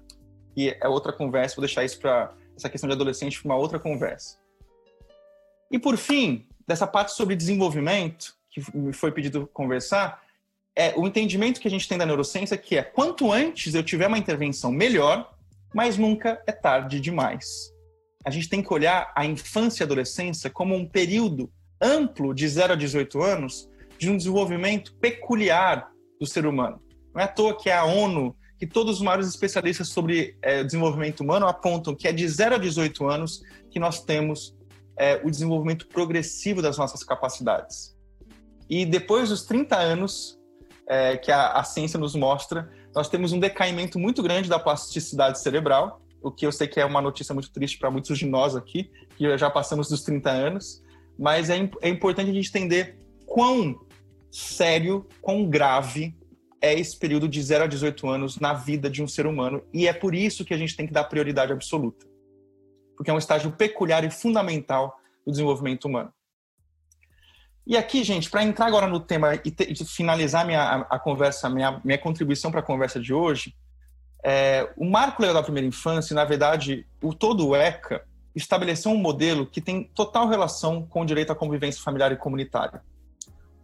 E 0.57 0.69
é 0.81 0.87
outra 0.87 1.13
conversa, 1.13 1.57
vou 1.57 1.65
deixar 1.65 1.85
isso 1.85 1.99
para 1.99 2.33
essa 2.57 2.69
questão 2.69 2.89
de 2.89 2.95
adolescente 2.95 3.41
para 3.41 3.51
uma 3.51 3.57
outra 3.57 3.81
conversa. 3.81 4.39
E 5.71 5.79
por 5.79 5.97
fim, 5.97 6.47
dessa 6.67 6.87
parte 6.87 7.13
sobre 7.13 7.35
desenvolvimento, 7.35 8.35
que 8.51 8.63
me 8.77 8.93
foi 8.93 9.11
pedido 9.11 9.49
conversar, 9.53 10.23
é 10.77 10.95
o 10.97 11.07
entendimento 11.07 11.61
que 11.61 11.67
a 11.67 11.71
gente 11.71 11.89
tem 11.89 11.99
da 11.99 12.07
neurociência 12.07 12.57
que 12.57 12.77
é 12.77 12.83
quanto 12.83 13.33
antes 13.33 13.75
eu 13.75 13.83
tiver 13.83 14.07
uma 14.07 14.19
intervenção 14.19 14.71
melhor, 14.71 15.35
mas 15.75 15.99
nunca 15.99 16.41
é 16.47 16.53
tarde 16.53 17.01
demais. 17.01 17.73
A 18.29 18.31
gente 18.31 18.51
tem 18.51 18.63
que 18.63 18.71
olhar 18.71 19.11
a 19.17 19.25
infância 19.25 19.83
e 19.83 19.85
adolescência 19.85 20.51
como 20.51 20.75
um 20.75 20.87
período 20.87 21.51
amplo 21.81 22.35
de 22.35 22.47
0 22.47 22.75
a 22.75 22.77
18 22.77 23.23
anos 23.23 23.71
de 23.99 24.11
um 24.11 24.19
desenvolvimento 24.19 24.95
peculiar 24.97 25.89
do 26.21 26.27
ser 26.27 26.45
humano. 26.45 26.79
Não 27.15 27.23
é 27.23 27.25
à 27.25 27.29
toa 27.29 27.57
que 27.57 27.71
a 27.71 27.87
ONU, 27.87 28.37
que 28.59 28.67
todos 28.67 28.97
os 28.97 29.03
maiores 29.03 29.27
especialistas 29.27 29.89
sobre 29.89 30.37
é, 30.43 30.63
desenvolvimento 30.63 31.21
humano 31.21 31.47
apontam 31.47 31.95
que 31.95 32.07
é 32.07 32.13
de 32.13 32.29
0 32.29 32.57
a 32.57 32.59
18 32.59 33.09
anos 33.09 33.41
que 33.71 33.81
nós 33.81 34.05
temos 34.05 34.55
é, 34.99 35.19
o 35.25 35.31
desenvolvimento 35.31 35.89
progressivo 35.89 36.61
das 36.61 36.77
nossas 36.77 37.03
capacidades. 37.03 37.97
E 38.69 38.85
depois 38.85 39.31
dos 39.31 39.47
30 39.47 39.75
anos 39.75 40.39
é, 40.87 41.17
que 41.17 41.33
a, 41.33 41.53
a 41.53 41.65
ciência 41.65 41.99
nos 41.99 42.15
mostra, 42.15 42.71
nós 42.95 43.09
temos 43.09 43.33
um 43.33 43.41
decaimento 43.41 43.99
muito 43.99 44.23
grande 44.23 44.51
da 44.51 44.59
plasticidade 44.59 45.41
cerebral, 45.41 46.03
o 46.23 46.31
que 46.31 46.47
eu 46.47 46.53
sei 46.53 46.67
que 46.67 46.81
é 46.81 46.85
uma 46.85 47.01
notícia 47.01 47.33
muito 47.33 47.51
triste 47.53 47.79
para 47.79 47.91
muitos 47.91 48.19
de 48.19 48.27
nós 48.27 48.57
aqui, 48.57 48.91
que 49.17 49.39
já 49.39 49.51
passamos 49.51 49.89
dos 49.89 50.03
30 50.03 50.31
anos, 50.31 50.83
mas 51.19 51.51
é, 51.51 51.71
é 51.83 51.89
importante 51.89 52.31
a 52.31 52.35
gente 52.35 52.49
entender 52.49 52.99
quão 53.27 53.79
sério, 54.31 55.07
quão 55.21 55.49
grave 55.49 56.17
é 56.61 56.79
esse 56.79 56.99
período 56.99 57.29
de 57.29 57.41
0 57.43 57.65
a 57.65 57.67
18 57.67 58.09
anos 58.09 58.39
na 58.39 58.53
vida 58.53 58.91
de 58.91 59.03
um 59.03 59.09
ser 59.09 59.27
humano, 59.27 59.63
e 59.73 59.87
é 59.87 59.93
por 59.93 60.15
isso 60.15 60.45
que 60.45 60.55
a 60.55 60.59
gente 60.59 60.77
tem 60.77 60.87
que 60.87 60.93
dar 60.93 61.05
prioridade 61.05 61.53
absoluta. 61.53 62.07
Porque 62.97 63.11
é 63.11 63.15
um 63.15 63.19
estágio 63.19 63.53
peculiar 63.53 64.05
e 64.05 64.11
fundamental 64.11 64.99
do 65.25 65.31
desenvolvimento 65.31 65.85
humano. 65.85 66.13
E 67.69 67.77
aqui, 67.77 68.03
gente, 68.03 68.31
para 68.31 68.43
entrar 68.43 68.67
agora 68.67 68.87
no 68.87 68.99
tema 68.99 69.35
e, 69.35 69.41
e 69.45 69.85
finalizar 69.85 70.45
minha, 70.47 70.63
a, 70.63 70.81
a, 70.97 70.99
conversa, 70.99 71.51
minha, 71.51 71.81
minha 71.85 71.99
contribuição 71.99 72.51
para 72.51 72.61
a 72.61 72.63
conversa 72.63 72.99
de 72.99 73.13
hoje, 73.13 73.55
é, 74.25 74.73
o 74.77 74.85
Marco 74.85 75.23
Legal 75.23 75.35
da 75.35 75.43
Primeira 75.43 75.67
Infância, 75.67 76.15
na 76.15 76.25
verdade, 76.25 76.87
o 77.03 77.15
todo 77.15 77.47
o 77.47 77.57
ECA, 77.57 78.05
estabeleceu 78.35 78.93
um 78.93 78.99
modelo 78.99 79.47
que 79.47 79.61
tem 79.61 79.85
total 79.95 80.29
relação 80.29 80.87
com 80.87 81.03
o 81.03 81.05
direito 81.05 81.33
à 81.33 81.35
convivência 81.35 81.83
familiar 81.83 82.13
e 82.13 82.17
comunitária. 82.17 82.83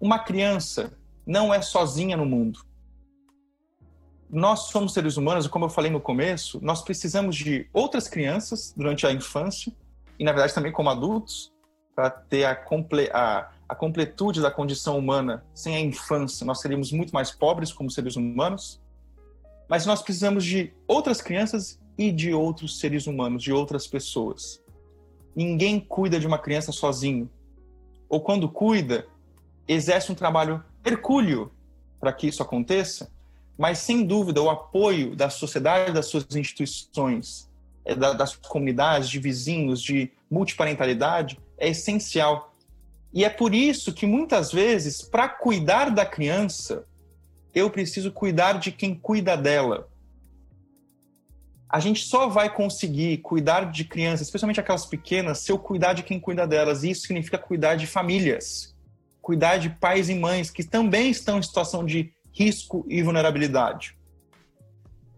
Uma 0.01 0.19
criança 0.19 0.93
não 1.27 1.53
é 1.53 1.63
sozinha 1.63 2.17
no 2.17 2.27
mundo. 2.27 2.61
Nós 4.29 4.69
somos 4.69 4.93
seres 4.93 5.17
humanos 5.17 5.47
e, 5.47 5.49
como 5.49 5.67
eu 5.67 5.69
falei 5.69 5.91
no 5.91 6.01
começo, 6.01 6.59
nós 6.61 6.83
precisamos 6.83 7.37
de 7.37 7.69
outras 7.73 8.09
crianças 8.09 8.75
durante 8.77 9.07
a 9.07 9.13
infância 9.13 9.73
e, 10.19 10.25
na 10.25 10.33
verdade, 10.33 10.55
também 10.55 10.73
como 10.73 10.91
adultos, 10.91 11.53
para 11.95 12.11
ter 12.11 12.45
a, 12.45 12.57
comple 12.57 13.09
a 13.13 13.49
a 13.69 13.75
completude 13.75 14.41
da 14.41 14.51
condição 14.51 14.99
humana 14.99 15.45
sem 15.55 15.75
a 15.75 15.81
infância, 15.81 16.45
nós 16.47 16.61
seríamos 16.61 16.93
muito 16.93 17.13
mais 17.13 17.31
pobres 17.31 17.73
como 17.73 17.91
seres 17.91 18.17
humanos. 18.17 18.81
Mas 19.75 19.87
nós 19.87 20.03
precisamos 20.03 20.45
de 20.45 20.73
outras 20.87 21.21
crianças 21.21 21.81
e 21.99 22.13
de 22.13 22.33
outros 22.33 22.79
seres 22.79 23.09
humanos, 23.09 23.43
de 23.43 23.53
outras 23.53 23.89
pessoas. 23.89 24.63
Ninguém 25.35 25.81
cuida 25.81 26.21
de 26.21 26.29
uma 26.29 26.39
criança 26.39 26.71
sozinho. 26.71 27.29
Ou 28.09 28.21
quando 28.21 28.49
cuida, 28.49 29.05
exerce 29.67 30.13
um 30.13 30.15
trabalho 30.15 30.63
hercúleo 30.85 31.51
para 31.99 32.13
que 32.13 32.29
isso 32.29 32.41
aconteça, 32.41 33.11
mas 33.59 33.79
sem 33.79 34.07
dúvida 34.07 34.41
o 34.41 34.49
apoio 34.49 35.17
da 35.17 35.29
sociedade, 35.29 35.93
das 35.93 36.07
suas 36.07 36.25
instituições, 36.37 37.51
é, 37.85 37.97
das 37.97 38.37
comunidades, 38.37 39.09
de 39.09 39.19
vizinhos, 39.19 39.83
de 39.83 40.09
multiparentalidade 40.31 41.37
é 41.59 41.71
essencial. 41.71 42.55
E 43.13 43.25
é 43.25 43.29
por 43.29 43.53
isso 43.53 43.93
que 43.93 44.07
muitas 44.07 44.53
vezes, 44.53 45.03
para 45.03 45.29
cuidar 45.29 45.91
da 45.91 46.07
criança, 46.07 46.85
eu 47.55 47.71
preciso 47.71 48.11
cuidar 48.11 48.59
de 48.59 48.73
quem 48.73 48.95
cuida 48.95 49.37
dela. 49.37 49.89
A 51.69 51.81
gente 51.81 52.05
só 52.05 52.29
vai 52.29 52.53
conseguir 52.53 53.19
cuidar 53.19 53.71
de 53.71 53.85
crianças, 53.85 54.27
especialmente 54.27 54.61
aquelas 54.61 54.87
pequenas, 54.87 55.39
se 55.39 55.51
eu 55.51 55.59
cuidar 55.59 55.93
de 55.93 56.03
quem 56.03 56.21
cuida 56.21 56.47
delas. 56.47 56.83
E 56.83 56.91
isso 56.91 57.03
significa 57.03 57.39
cuidar 57.39 57.77
de 57.77 57.87
famílias, 57.87 58.75
cuidar 59.21 59.59
de 59.59 59.71
pais 59.71 60.09
e 60.09 60.15
mães 60.15 60.51
que 60.51 60.65
também 60.65 61.11
estão 61.11 61.39
em 61.39 61.43
situação 61.43 61.85
de 61.85 62.13
risco 62.33 62.85
e 62.89 63.03
vulnerabilidade. 63.03 63.97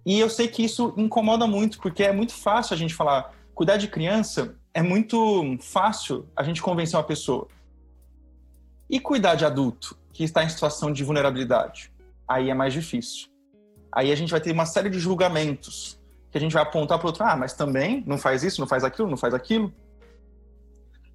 E 0.04 0.20
eu 0.20 0.30
sei 0.30 0.46
que 0.46 0.64
isso 0.64 0.94
incomoda 0.96 1.46
muito, 1.46 1.78
porque 1.80 2.04
é 2.04 2.12
muito 2.12 2.32
fácil 2.32 2.74
a 2.74 2.76
gente 2.76 2.94
falar, 2.94 3.34
cuidar 3.54 3.76
de 3.76 3.88
criança 3.88 4.54
é 4.72 4.82
muito 4.82 5.56
fácil 5.60 6.28
a 6.36 6.42
gente 6.42 6.60
convencer 6.62 6.96
uma 6.96 7.02
pessoa. 7.04 7.48
E 8.88 9.00
cuidar 9.00 9.34
de 9.34 9.44
adulto 9.44 9.98
que 10.12 10.22
está 10.22 10.44
em 10.44 10.48
situação 10.48 10.92
de 10.92 11.02
vulnerabilidade? 11.02 11.90
Aí 12.28 12.50
é 12.50 12.54
mais 12.54 12.72
difícil. 12.72 13.28
Aí 13.92 14.12
a 14.12 14.14
gente 14.16 14.30
vai 14.30 14.40
ter 14.40 14.52
uma 14.52 14.66
série 14.66 14.90
de 14.90 14.98
julgamentos 14.98 15.98
que 16.30 16.38
a 16.38 16.40
gente 16.40 16.52
vai 16.52 16.62
apontar 16.62 16.98
para 16.98 17.06
o 17.06 17.08
outro, 17.08 17.24
ah, 17.24 17.36
mas 17.36 17.54
também 17.54 18.02
não 18.06 18.18
faz 18.18 18.42
isso, 18.42 18.60
não 18.60 18.68
faz 18.68 18.84
aquilo, 18.84 19.08
não 19.08 19.16
faz 19.16 19.32
aquilo. 19.32 19.72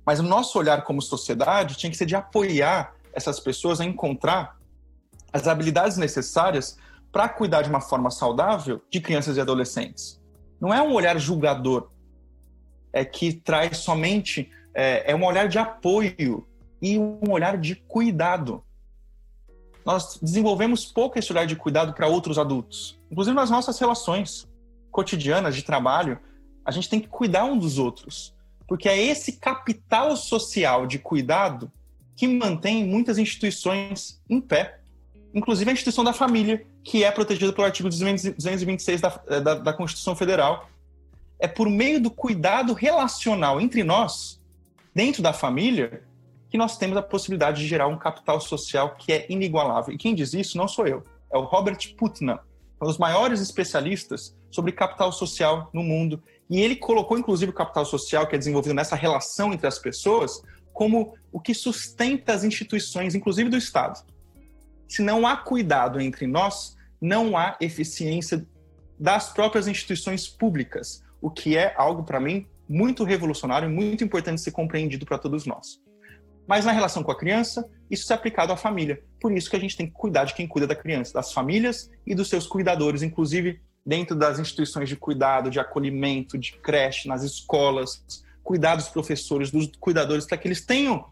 Mas 0.05 0.19
o 0.19 0.23
nosso 0.23 0.57
olhar 0.57 0.83
como 0.83 1.01
sociedade 1.01 1.77
tinha 1.77 1.91
que 1.91 1.97
ser 1.97 2.05
de 2.05 2.15
apoiar 2.15 2.95
essas 3.13 3.39
pessoas 3.39 3.79
a 3.79 3.85
encontrar 3.85 4.57
as 5.31 5.47
habilidades 5.47 5.97
necessárias 5.97 6.77
para 7.11 7.29
cuidar 7.29 7.61
de 7.61 7.69
uma 7.69 7.81
forma 7.81 8.09
saudável 8.09 8.81
de 8.89 8.99
crianças 8.99 9.37
e 9.37 9.41
adolescentes. 9.41 10.19
Não 10.59 10.73
é 10.73 10.81
um 10.81 10.93
olhar 10.93 11.19
julgador, 11.19 11.89
é 12.93 13.03
que 13.05 13.33
traz 13.33 13.77
somente 13.77 14.49
é, 14.73 15.11
é 15.11 15.15
um 15.15 15.23
olhar 15.23 15.47
de 15.47 15.59
apoio 15.59 16.47
e 16.81 16.97
um 16.97 17.29
olhar 17.29 17.57
de 17.57 17.75
cuidado. 17.75 18.63
Nós 19.85 20.19
desenvolvemos 20.21 20.85
pouco 20.85 21.17
esse 21.17 21.31
olhar 21.31 21.45
de 21.45 21.55
cuidado 21.55 21.93
para 21.93 22.07
outros 22.07 22.37
adultos, 22.37 22.99
inclusive 23.09 23.35
nas 23.35 23.49
nossas 23.49 23.79
relações 23.79 24.47
cotidianas 24.91 25.55
de 25.55 25.63
trabalho. 25.63 26.19
A 26.63 26.71
gente 26.71 26.89
tem 26.89 26.99
que 26.99 27.07
cuidar 27.07 27.45
um 27.45 27.57
dos 27.57 27.77
outros, 27.77 28.35
porque 28.67 28.87
é 28.87 28.97
esse 28.97 29.33
capital 29.33 30.15
social 30.15 30.85
de 30.85 30.99
cuidado 30.99 31.71
que 32.15 32.27
mantém 32.27 32.85
muitas 32.85 33.17
instituições 33.17 34.21
em 34.29 34.39
pé 34.39 34.81
inclusive 35.33 35.69
a 35.69 35.73
instituição 35.73 36.03
da 36.03 36.13
família, 36.13 36.65
que 36.83 37.03
é 37.03 37.11
protegida 37.11 37.53
pelo 37.53 37.65
artigo 37.65 37.89
226 37.89 39.01
da, 39.01 39.09
da, 39.39 39.55
da 39.55 39.73
Constituição 39.73 40.15
Federal. 40.15 40.69
É 41.39 41.47
por 41.47 41.69
meio 41.69 41.99
do 42.01 42.11
cuidado 42.11 42.73
relacional 42.73 43.59
entre 43.59 43.83
nós, 43.83 44.39
dentro 44.93 45.23
da 45.23 45.33
família, 45.33 46.03
que 46.51 46.57
nós 46.57 46.77
temos 46.77 46.97
a 46.97 47.01
possibilidade 47.01 47.61
de 47.61 47.67
gerar 47.67 47.87
um 47.87 47.97
capital 47.97 48.39
social 48.39 48.95
que 48.95 49.11
é 49.11 49.25
inigualável. 49.29 49.93
E 49.93 49.97
quem 49.97 50.13
diz 50.13 50.33
isso 50.33 50.57
não 50.57 50.67
sou 50.67 50.85
eu, 50.85 51.03
é 51.31 51.37
o 51.37 51.43
Robert 51.43 51.79
Putnam, 51.97 52.39
um 52.81 52.85
dos 52.85 52.97
maiores 52.97 53.41
especialistas 53.41 54.35
sobre 54.51 54.71
capital 54.71 55.11
social 55.11 55.69
no 55.73 55.81
mundo. 55.81 56.21
E 56.49 56.59
ele 56.59 56.75
colocou, 56.75 57.17
inclusive, 57.17 57.51
o 57.51 57.55
capital 57.55 57.85
social, 57.85 58.27
que 58.27 58.35
é 58.35 58.37
desenvolvido 58.37 58.75
nessa 58.75 58.95
relação 58.95 59.53
entre 59.53 59.65
as 59.65 59.79
pessoas, 59.79 60.41
como 60.73 61.15
o 61.31 61.39
que 61.39 61.53
sustenta 61.53 62.33
as 62.33 62.43
instituições, 62.43 63.15
inclusive 63.15 63.49
do 63.49 63.57
Estado 63.57 64.03
se 64.91 65.01
não 65.01 65.25
há 65.25 65.37
cuidado 65.37 66.01
entre 66.01 66.27
nós, 66.27 66.75
não 66.99 67.37
há 67.37 67.55
eficiência 67.61 68.45
das 68.99 69.31
próprias 69.31 69.65
instituições 69.65 70.27
públicas, 70.27 71.01
o 71.21 71.31
que 71.31 71.55
é 71.55 71.73
algo, 71.77 72.03
para 72.03 72.19
mim, 72.19 72.45
muito 72.67 73.05
revolucionário 73.05 73.69
e 73.69 73.73
muito 73.73 74.03
importante 74.03 74.41
ser 74.41 74.51
compreendido 74.51 75.05
para 75.05 75.17
todos 75.17 75.45
nós. 75.45 75.79
Mas 76.51 76.65
na 76.65 76.73
relação 76.73 77.01
com 77.01 77.13
a 77.13 77.17
criança, 77.17 77.65
isso 77.89 78.11
é 78.11 78.13
aplicado 78.13 78.51
à 78.51 78.57
família. 78.57 79.01
Por 79.21 79.31
isso 79.31 79.49
que 79.49 79.55
a 79.55 79.59
gente 79.59 79.77
tem 79.77 79.87
que 79.87 79.93
cuidar 79.93 80.25
de 80.25 80.33
quem 80.33 80.45
cuida 80.45 80.67
da 80.67 80.75
criança, 80.75 81.13
das 81.13 81.31
famílias 81.31 81.89
e 82.05 82.13
dos 82.13 82.27
seus 82.27 82.45
cuidadores, 82.45 83.01
inclusive 83.01 83.61
dentro 83.85 84.17
das 84.17 84.37
instituições 84.37 84.89
de 84.89 84.97
cuidado, 84.97 85.49
de 85.49 85.61
acolhimento, 85.61 86.37
de 86.37 86.51
creche, 86.57 87.07
nas 87.07 87.23
escolas, 87.23 88.03
cuidar 88.43 88.75
dos 88.75 88.89
professores, 88.89 89.49
dos 89.49 89.71
cuidadores, 89.79 90.25
para 90.25 90.37
que 90.37 90.45
eles 90.45 90.59
tenham, 90.59 91.05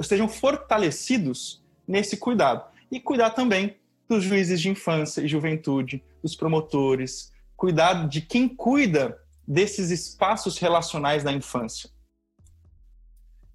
estejam 0.00 0.28
fortalecidos 0.28 1.62
nesse 1.86 2.16
cuidado 2.16 2.64
e 2.90 2.98
cuidar 2.98 3.32
também 3.32 3.76
dos 4.08 4.24
juízes 4.24 4.58
de 4.62 4.70
infância 4.70 5.20
e 5.20 5.28
juventude, 5.28 6.02
dos 6.22 6.34
promotores, 6.34 7.30
cuidar 7.54 8.08
de 8.08 8.22
quem 8.22 8.48
cuida 8.48 9.14
desses 9.46 9.90
espaços 9.90 10.56
relacionais 10.56 11.22
da 11.22 11.30
infância. 11.30 11.90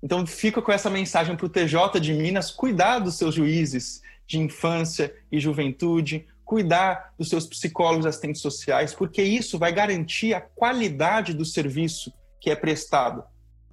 Então, 0.01 0.25
fica 0.25 0.61
com 0.61 0.71
essa 0.71 0.89
mensagem 0.89 1.35
para 1.35 1.45
o 1.45 1.49
TJ 1.49 1.99
de 1.99 2.13
Minas: 2.13 2.51
cuidar 2.51 2.99
dos 2.99 3.17
seus 3.17 3.35
juízes 3.35 4.01
de 4.25 4.39
infância 4.39 5.13
e 5.31 5.39
juventude, 5.39 6.27
cuidar 6.45 7.13
dos 7.17 7.29
seus 7.29 7.45
psicólogos 7.45 8.05
assistentes 8.05 8.41
sociais, 8.41 8.93
porque 8.93 9.21
isso 9.21 9.59
vai 9.59 9.71
garantir 9.71 10.33
a 10.33 10.41
qualidade 10.41 11.33
do 11.33 11.45
serviço 11.45 12.13
que 12.39 12.49
é 12.49 12.55
prestado, 12.55 13.23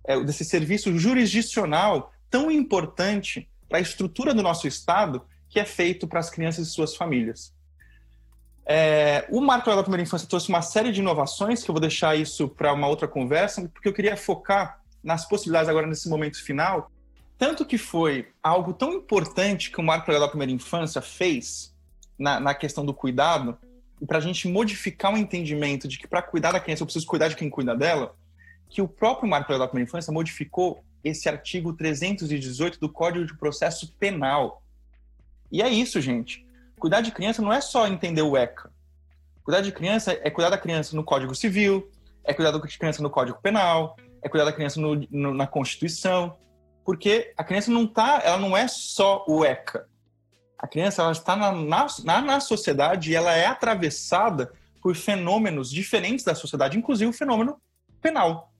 é, 0.04 0.18
desse 0.22 0.44
serviço 0.44 0.98
jurisdicional 0.98 2.12
tão 2.30 2.50
importante 2.50 3.48
para 3.68 3.78
a 3.78 3.80
estrutura 3.80 4.34
do 4.34 4.42
nosso 4.42 4.66
Estado 4.66 5.22
que 5.48 5.60
é 5.60 5.64
feito 5.64 6.06
para 6.06 6.20
as 6.20 6.28
crianças 6.28 6.68
e 6.68 6.70
suas 6.70 6.96
famílias. 6.96 7.54
É, 8.66 9.26
o 9.30 9.40
Marco 9.40 9.70
da 9.70 9.82
Primeira 9.82 10.02
Infância 10.02 10.28
trouxe 10.28 10.48
uma 10.48 10.60
série 10.60 10.90
de 10.90 11.00
inovações, 11.00 11.62
que 11.62 11.70
eu 11.70 11.72
vou 11.72 11.80
deixar 11.80 12.16
isso 12.16 12.48
para 12.48 12.72
uma 12.72 12.88
outra 12.88 13.06
conversa, 13.06 13.68
porque 13.68 13.88
eu 13.88 13.92
queria 13.92 14.16
focar 14.16 14.80
nas 15.02 15.28
possibilidades 15.28 15.68
agora 15.68 15.86
nesse 15.86 16.08
momento 16.08 16.42
final. 16.42 16.90
Tanto 17.38 17.64
que 17.64 17.76
foi 17.76 18.28
algo 18.42 18.72
tão 18.72 18.92
importante 18.92 19.70
que 19.70 19.80
o 19.80 19.84
Marco 19.84 20.10
da 20.10 20.28
Primeira 20.28 20.52
Infância 20.52 21.02
fez 21.02 21.74
na, 22.18 22.40
na 22.40 22.54
questão 22.54 22.84
do 22.84 22.94
cuidado, 22.94 23.58
e 24.00 24.06
para 24.06 24.18
a 24.18 24.20
gente 24.20 24.48
modificar 24.48 25.12
o 25.12 25.18
entendimento 25.18 25.86
de 25.86 25.98
que 25.98 26.06
para 26.06 26.22
cuidar 26.22 26.52
da 26.52 26.60
criança 26.60 26.82
eu 26.82 26.86
preciso 26.86 27.06
cuidar 27.06 27.28
de 27.28 27.36
quem 27.36 27.50
cuida 27.50 27.74
dela, 27.74 28.14
que 28.68 28.82
o 28.82 28.88
próprio 28.88 29.28
Marco 29.28 29.56
da 29.58 29.66
Primeira 29.66 29.88
Infância 29.88 30.12
modificou 30.12 30.82
esse 31.04 31.28
artigo 31.28 31.72
318 31.72 32.80
do 32.80 32.88
Código 32.88 33.26
de 33.26 33.36
Processo 33.36 33.92
Penal, 33.98 34.62
e 35.50 35.62
é 35.62 35.68
isso, 35.68 36.00
gente. 36.00 36.46
Cuidar 36.78 37.00
de 37.00 37.12
criança 37.12 37.40
não 37.40 37.52
é 37.52 37.60
só 37.60 37.86
entender 37.86 38.22
o 38.22 38.36
ECA. 38.36 38.70
Cuidar 39.42 39.60
de 39.60 39.72
criança 39.72 40.12
é 40.12 40.30
cuidar 40.30 40.50
da 40.50 40.58
criança 40.58 40.96
no 40.96 41.04
Código 41.04 41.34
Civil, 41.34 41.90
é 42.24 42.34
cuidar 42.34 42.50
da 42.50 42.60
criança 42.60 43.02
no 43.02 43.10
Código 43.10 43.38
Penal, 43.40 43.96
é 44.26 44.28
cuidar 44.28 44.44
da 44.44 44.52
criança 44.52 44.80
no, 44.80 45.06
no, 45.10 45.32
na 45.32 45.46
Constituição, 45.46 46.36
porque 46.84 47.32
a 47.36 47.44
criança 47.44 47.70
não 47.70 47.86
tá, 47.86 48.20
ela 48.24 48.38
não 48.38 48.56
é 48.56 48.66
só 48.66 49.24
o 49.28 49.44
ECA. 49.44 49.88
A 50.58 50.66
criança 50.66 51.02
ela 51.02 51.12
está 51.12 51.36
na, 51.36 51.52
na, 51.52 52.20
na 52.20 52.40
sociedade 52.40 53.10
e 53.10 53.14
ela 53.14 53.32
é 53.32 53.46
atravessada 53.46 54.52
por 54.82 54.96
fenômenos 54.96 55.70
diferentes 55.70 56.24
da 56.24 56.34
sociedade, 56.34 56.76
inclusive 56.76 57.08
o 57.08 57.12
fenômeno 57.12 57.60
penal. 58.00 58.52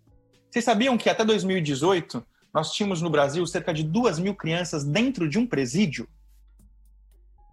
Vocês 0.51 0.65
sabiam 0.65 0.97
que 0.97 1.11
até 1.11 1.25
2018 1.25 2.25
nós 2.55 2.73
tínhamos 2.73 3.03
no 3.03 3.11
Brasil 3.11 3.45
cerca 3.47 3.75
de 3.75 3.83
duas 3.83 4.19
mil 4.19 4.35
crianças 4.35 4.85
dentro 4.85 5.29
de 5.29 5.39
um 5.39 5.47
presídio? 5.47 6.09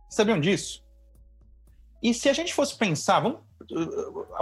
Sabiam 0.07 0.39
disso? 0.39 0.84
E 2.01 2.14
se 2.14 2.30
a 2.30 2.34
gente 2.34 2.53
fosse 2.53 2.78
pensar, 2.78 3.22
vamos, 3.22 3.39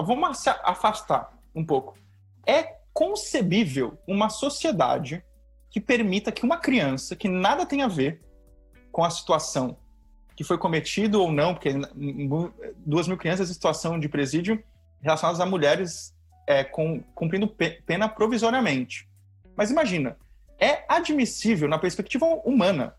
vamos 0.06 0.40
se 0.40 0.50
afastar 0.50 1.32
um 1.56 1.66
pouco. 1.66 1.98
É 2.46 2.81
concebível 2.94 3.98
uma 4.08 4.30
sociedade 4.30 5.24
que 5.70 5.80
permita 5.80 6.32
que 6.32 6.44
uma 6.44 6.58
criança 6.58 7.16
que 7.16 7.28
nada 7.28 7.66
tem 7.66 7.82
a 7.82 7.88
ver 7.88 8.22
com 8.92 9.04
a 9.04 9.10
situação 9.10 9.78
que 10.36 10.44
foi 10.44 10.58
cometido 10.58 11.22
ou 11.22 11.32
não, 11.32 11.54
porque 11.54 11.72
duas 12.78 13.08
mil 13.08 13.18
crianças 13.18 13.50
em 13.50 13.54
situação 13.54 14.00
de 14.00 14.10
presídio 14.10 14.62
relacionadas 15.02 15.40
a 15.40 15.46
mulheres 15.46 16.14
é, 16.48 16.64
com, 16.64 17.02
cumprindo 17.16 17.48
pena 17.48 18.10
provisoriamente. 18.10 19.08
Mas 19.56 19.72
imagina, 19.72 20.18
é 20.60 20.84
admissível 20.88 21.68
na 21.68 21.80
perspectiva 21.80 22.26
humana 22.46 22.96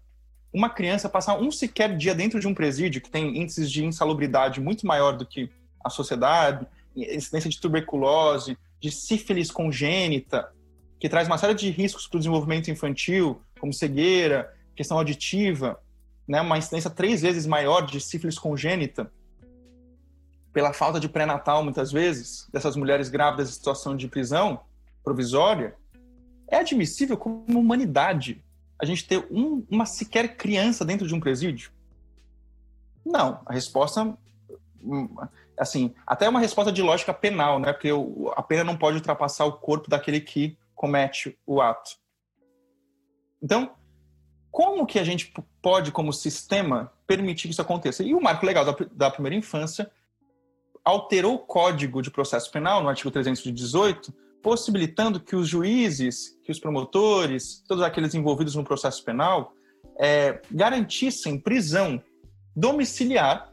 uma 0.52 0.68
criança 0.68 1.08
passar 1.08 1.38
um 1.38 1.50
sequer 1.50 1.96
dia 1.96 2.14
dentro 2.14 2.38
de 2.38 2.46
um 2.46 2.54
presídio 2.54 3.00
que 3.00 3.10
tem 3.10 3.38
índices 3.38 3.70
de 3.70 3.84
insalubridade 3.84 4.60
muito 4.60 4.86
maior 4.86 5.16
do 5.16 5.26
que 5.26 5.50
a 5.82 5.88
sociedade, 5.88 6.66
incidência 6.94 7.48
de 7.48 7.58
tuberculose, 7.58 8.58
de 8.82 8.90
sífilis 8.90 9.48
congênita, 9.48 10.52
que 10.98 11.08
traz 11.08 11.28
uma 11.28 11.38
série 11.38 11.54
de 11.54 11.70
riscos 11.70 12.08
para 12.08 12.16
o 12.16 12.18
desenvolvimento 12.18 12.68
infantil, 12.68 13.40
como 13.60 13.72
cegueira, 13.72 14.52
questão 14.74 14.98
auditiva, 14.98 15.80
né, 16.26 16.40
uma 16.40 16.58
incidência 16.58 16.90
três 16.90 17.22
vezes 17.22 17.46
maior 17.46 17.82
de 17.86 18.00
sífilis 18.00 18.38
congênita. 18.38 19.10
pela 20.52 20.74
falta 20.74 21.00
de 21.00 21.08
pré-natal, 21.08 21.64
muitas 21.64 21.90
vezes, 21.90 22.46
dessas 22.52 22.76
mulheres 22.76 23.08
grávidas 23.08 23.48
em 23.48 23.52
situação 23.52 23.96
de 23.96 24.06
prisão 24.06 24.60
provisória, 25.02 25.74
é 26.46 26.56
admissível 26.56 27.16
como 27.16 27.58
humanidade 27.58 28.44
a 28.78 28.84
gente 28.84 29.06
ter 29.06 29.26
um, 29.30 29.64
uma 29.70 29.86
sequer 29.86 30.36
criança 30.36 30.84
dentro 30.84 31.06
de 31.06 31.14
um 31.14 31.20
presídio? 31.20 31.70
Não. 33.02 33.40
A 33.46 33.54
resposta, 33.54 34.14
hum, 34.82 35.08
assim, 35.62 35.94
até 36.06 36.28
uma 36.28 36.40
resposta 36.40 36.72
de 36.72 36.82
lógica 36.82 37.14
penal, 37.14 37.58
né? 37.58 37.72
Porque 37.72 37.88
a 38.36 38.42
pena 38.42 38.64
não 38.64 38.76
pode 38.76 38.96
ultrapassar 38.96 39.44
o 39.44 39.52
corpo 39.52 39.88
daquele 39.88 40.20
que 40.20 40.58
comete 40.74 41.38
o 41.46 41.60
ato. 41.60 41.92
Então, 43.40 43.72
como 44.50 44.86
que 44.86 44.98
a 44.98 45.04
gente 45.04 45.32
pode, 45.62 45.92
como 45.92 46.12
sistema, 46.12 46.92
permitir 47.06 47.48
que 47.48 47.52
isso 47.52 47.62
aconteça? 47.62 48.02
E 48.02 48.14
o 48.14 48.20
marco 48.20 48.44
legal 48.44 48.64
da, 48.64 48.76
da 48.92 49.10
primeira 49.10 49.36
infância 49.36 49.90
alterou 50.84 51.34
o 51.34 51.38
Código 51.38 52.02
de 52.02 52.10
Processo 52.10 52.50
Penal, 52.50 52.82
no 52.82 52.88
artigo 52.88 53.10
318, 53.10 54.12
possibilitando 54.42 55.20
que 55.20 55.36
os 55.36 55.48
juízes, 55.48 56.36
que 56.42 56.50
os 56.50 56.58
promotores, 56.58 57.62
todos 57.68 57.84
aqueles 57.84 58.14
envolvidos 58.14 58.56
no 58.56 58.64
processo 58.64 59.04
penal, 59.04 59.54
é, 59.96 60.42
garantissem 60.50 61.38
prisão 61.38 62.02
domiciliar 62.54 63.51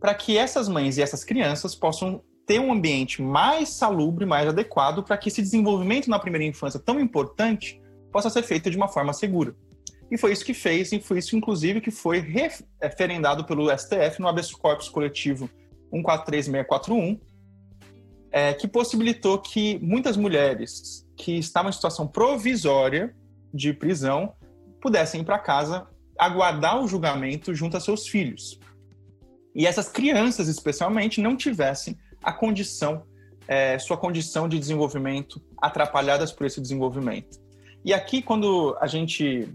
para 0.00 0.14
que 0.14 0.36
essas 0.36 0.68
mães 0.68 0.96
e 0.96 1.02
essas 1.02 1.22
crianças 1.22 1.74
possam 1.74 2.22
ter 2.46 2.58
um 2.58 2.72
ambiente 2.72 3.22
mais 3.22 3.68
salubre, 3.68 4.24
mais 4.26 4.48
adequado, 4.48 5.04
para 5.04 5.16
que 5.16 5.28
esse 5.28 5.42
desenvolvimento 5.42 6.08
na 6.08 6.18
primeira 6.18 6.44
infância 6.44 6.80
tão 6.80 6.98
importante 6.98 7.80
possa 8.10 8.30
ser 8.30 8.42
feito 8.42 8.70
de 8.70 8.76
uma 8.76 8.88
forma 8.88 9.12
segura. 9.12 9.54
E 10.10 10.18
foi 10.18 10.32
isso 10.32 10.44
que 10.44 10.54
fez, 10.54 10.90
e 10.90 10.98
foi 10.98 11.18
isso, 11.18 11.36
inclusive, 11.36 11.80
que 11.80 11.92
foi 11.92 12.18
referendado 12.80 13.44
pelo 13.44 13.70
STF 13.70 14.20
no 14.20 14.26
habeas 14.26 14.50
corpus 14.50 14.88
coletivo 14.88 15.48
143641, 15.92 17.20
é, 18.32 18.52
que 18.54 18.66
possibilitou 18.66 19.38
que 19.38 19.78
muitas 19.80 20.16
mulheres 20.16 21.06
que 21.16 21.38
estavam 21.38 21.68
em 21.68 21.72
situação 21.72 22.08
provisória 22.08 23.14
de 23.52 23.72
prisão 23.72 24.34
pudessem 24.80 25.20
ir 25.20 25.24
para 25.24 25.38
casa 25.38 25.86
aguardar 26.18 26.82
o 26.82 26.88
julgamento 26.88 27.54
junto 27.54 27.76
a 27.76 27.80
seus 27.80 28.08
filhos. 28.08 28.58
E 29.54 29.66
essas 29.66 29.88
crianças, 29.88 30.48
especialmente, 30.48 31.20
não 31.20 31.36
tivessem 31.36 31.98
a 32.22 32.32
condição, 32.32 33.04
é, 33.48 33.78
sua 33.78 33.96
condição 33.96 34.48
de 34.48 34.58
desenvolvimento 34.58 35.42
atrapalhadas 35.60 36.32
por 36.32 36.46
esse 36.46 36.60
desenvolvimento. 36.60 37.38
E 37.84 37.92
aqui, 37.92 38.22
quando 38.22 38.76
a 38.80 38.86
gente 38.86 39.48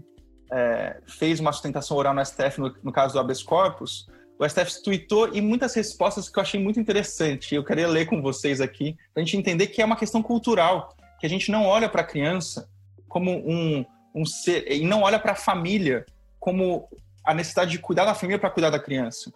é, 0.52 1.00
fez 1.06 1.40
uma 1.40 1.52
sustentação 1.52 1.96
oral 1.96 2.14
no 2.14 2.24
STF, 2.24 2.60
no, 2.60 2.74
no 2.82 2.92
caso 2.92 3.14
do 3.14 3.20
habeas 3.20 3.42
corpus, 3.42 4.06
o 4.38 4.46
STF 4.46 4.82
tweetou 4.82 5.34
e 5.34 5.40
muitas 5.40 5.74
respostas 5.74 6.28
que 6.28 6.38
eu 6.38 6.42
achei 6.42 6.60
muito 6.60 6.78
interessante. 6.78 7.54
Eu 7.54 7.64
queria 7.64 7.88
ler 7.88 8.06
com 8.06 8.20
vocês 8.20 8.60
aqui, 8.60 8.96
para 9.14 9.22
a 9.22 9.24
gente 9.24 9.36
entender 9.36 9.68
que 9.68 9.80
é 9.80 9.84
uma 9.84 9.96
questão 9.96 10.22
cultural, 10.22 10.94
que 11.18 11.26
a 11.26 11.28
gente 11.28 11.50
não 11.50 11.64
olha 11.64 11.88
para 11.88 12.02
a 12.02 12.04
criança 12.04 12.68
como 13.08 13.30
um, 13.30 13.84
um 14.14 14.26
ser, 14.26 14.70
e 14.70 14.84
não 14.84 15.02
olha 15.02 15.18
para 15.18 15.32
a 15.32 15.36
família 15.36 16.04
como 16.38 16.86
a 17.24 17.32
necessidade 17.32 17.70
de 17.70 17.78
cuidar 17.78 18.04
da 18.04 18.14
família 18.14 18.38
para 18.38 18.50
cuidar 18.50 18.70
da 18.70 18.78
criança. 18.78 19.32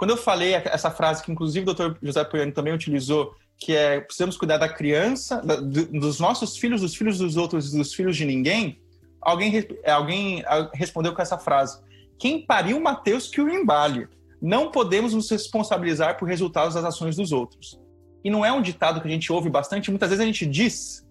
Quando 0.00 0.12
eu 0.12 0.16
falei 0.16 0.54
essa 0.54 0.90
frase, 0.90 1.22
que 1.22 1.30
inclusive 1.30 1.68
o 1.68 1.74
Dr. 1.74 1.94
José 2.02 2.24
Poiani 2.24 2.52
também 2.52 2.72
utilizou, 2.72 3.34
que 3.58 3.76
é 3.76 4.00
precisamos 4.00 4.34
cuidar 4.34 4.56
da 4.56 4.66
criança, 4.66 5.42
da, 5.42 5.56
dos 5.56 6.18
nossos 6.18 6.56
filhos, 6.56 6.80
dos 6.80 6.94
filhos 6.94 7.18
dos 7.18 7.36
outros 7.36 7.70
dos 7.70 7.92
filhos 7.92 8.16
de 8.16 8.24
ninguém, 8.24 8.80
alguém, 9.20 9.62
alguém 9.86 10.42
respondeu 10.72 11.12
com 11.12 11.20
essa 11.20 11.36
frase: 11.36 11.82
Quem 12.18 12.46
pariu 12.46 12.80
Mateus 12.80 13.28
que 13.28 13.42
o 13.42 13.50
embale? 13.50 14.08
Não 14.40 14.70
podemos 14.70 15.12
nos 15.12 15.30
responsabilizar 15.30 16.16
por 16.16 16.26
resultados 16.26 16.76
das 16.76 16.84
ações 16.86 17.16
dos 17.16 17.30
outros. 17.30 17.78
E 18.24 18.30
não 18.30 18.42
é 18.42 18.50
um 18.50 18.62
ditado 18.62 19.02
que 19.02 19.06
a 19.06 19.10
gente 19.10 19.30
ouve 19.30 19.50
bastante, 19.50 19.90
muitas 19.90 20.08
vezes 20.08 20.22
a 20.22 20.26
gente 20.26 20.46
diz: 20.46 21.06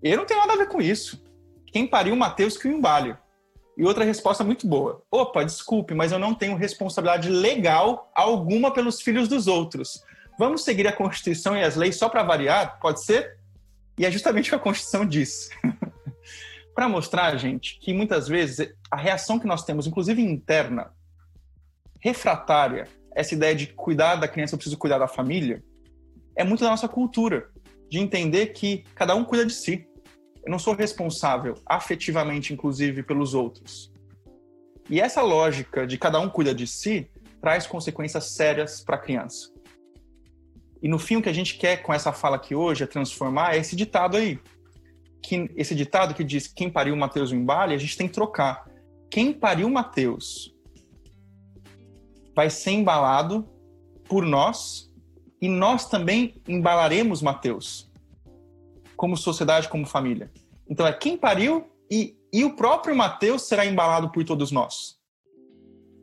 Eu 0.00 0.18
não 0.18 0.24
tenho 0.24 0.38
nada 0.38 0.52
a 0.52 0.58
ver 0.58 0.68
com 0.68 0.80
isso. 0.80 1.20
Quem 1.66 1.84
pariu 1.84 2.14
Mateus 2.14 2.56
que 2.56 2.68
o 2.68 2.70
embale? 2.70 3.16
E 3.76 3.84
outra 3.84 4.04
resposta 4.04 4.44
muito 4.44 4.66
boa: 4.66 5.02
Opa, 5.10 5.44
desculpe, 5.44 5.94
mas 5.94 6.12
eu 6.12 6.18
não 6.18 6.34
tenho 6.34 6.56
responsabilidade 6.56 7.28
legal 7.28 8.10
alguma 8.14 8.72
pelos 8.72 9.00
filhos 9.00 9.28
dos 9.28 9.46
outros. 9.46 10.02
Vamos 10.38 10.64
seguir 10.64 10.86
a 10.86 10.92
Constituição 10.92 11.56
e 11.56 11.62
as 11.62 11.76
leis 11.76 11.96
só 11.96 12.08
para 12.08 12.22
variar? 12.22 12.78
Pode 12.80 13.04
ser? 13.04 13.38
E 13.98 14.04
é 14.04 14.10
justamente 14.10 14.48
o 14.48 14.50
que 14.50 14.56
a 14.56 14.58
Constituição 14.58 15.06
diz. 15.06 15.50
para 16.74 16.88
mostrar, 16.88 17.36
gente, 17.36 17.78
que 17.78 17.92
muitas 17.92 18.26
vezes 18.26 18.74
a 18.90 18.96
reação 18.96 19.38
que 19.38 19.46
nós 19.46 19.64
temos, 19.64 19.86
inclusive 19.86 20.20
interna, 20.20 20.92
refratária, 22.00 22.88
essa 23.14 23.34
ideia 23.34 23.54
de 23.54 23.68
cuidar 23.68 24.16
da 24.16 24.26
criança, 24.26 24.54
eu 24.54 24.58
preciso 24.58 24.76
cuidar 24.76 24.98
da 24.98 25.06
família, 25.06 25.62
é 26.36 26.42
muito 26.42 26.64
da 26.64 26.70
nossa 26.70 26.88
cultura, 26.88 27.48
de 27.88 27.98
entender 27.98 28.46
que 28.46 28.84
cada 28.94 29.14
um 29.14 29.24
cuida 29.24 29.46
de 29.46 29.52
si. 29.52 29.86
Eu 30.44 30.50
não 30.50 30.58
sou 30.58 30.74
responsável 30.74 31.54
afetivamente, 31.66 32.52
inclusive, 32.52 33.02
pelos 33.02 33.34
outros. 33.34 33.92
E 34.90 35.00
essa 35.00 35.22
lógica 35.22 35.86
de 35.86 35.96
cada 35.96 36.20
um 36.20 36.28
cuida 36.28 36.54
de 36.54 36.66
si 36.66 37.10
traz 37.40 37.66
consequências 37.66 38.32
sérias 38.32 38.80
para 38.80 38.96
a 38.96 38.98
criança. 38.98 39.50
E 40.82 40.88
no 40.88 40.98
fim, 40.98 41.16
o 41.16 41.22
que 41.22 41.28
a 41.28 41.32
gente 41.32 41.56
quer 41.56 41.78
com 41.82 41.94
essa 41.94 42.12
fala 42.12 42.36
aqui 42.36 42.54
hoje 42.54 42.84
é 42.84 42.86
transformar 42.86 43.56
esse 43.56 43.74
ditado 43.74 44.16
aí 44.16 44.38
que 45.24 45.50
esse 45.56 45.74
ditado 45.74 46.14
que 46.14 46.22
diz 46.22 46.46
quem 46.46 46.68
pariu 46.68 46.94
Mateus 46.94 47.32
o 47.32 47.34
embale, 47.34 47.74
a 47.74 47.78
gente 47.78 47.96
tem 47.96 48.06
que 48.06 48.12
trocar. 48.12 48.68
Quem 49.10 49.32
pariu 49.32 49.70
Mateus 49.70 50.54
vai 52.36 52.50
ser 52.50 52.72
embalado 52.72 53.48
por 54.06 54.26
nós 54.26 54.92
e 55.40 55.48
nós 55.48 55.88
também 55.88 56.34
embalaremos 56.46 57.22
Mateus 57.22 57.90
como 58.96 59.16
sociedade, 59.16 59.68
como 59.68 59.86
família. 59.86 60.30
Então 60.68 60.86
é 60.86 60.92
quem 60.92 61.16
pariu 61.16 61.70
e, 61.90 62.16
e 62.32 62.44
o 62.44 62.56
próprio 62.56 62.96
Mateus 62.96 63.42
será 63.42 63.66
embalado 63.66 64.10
por 64.10 64.24
todos 64.24 64.50
nós, 64.50 64.98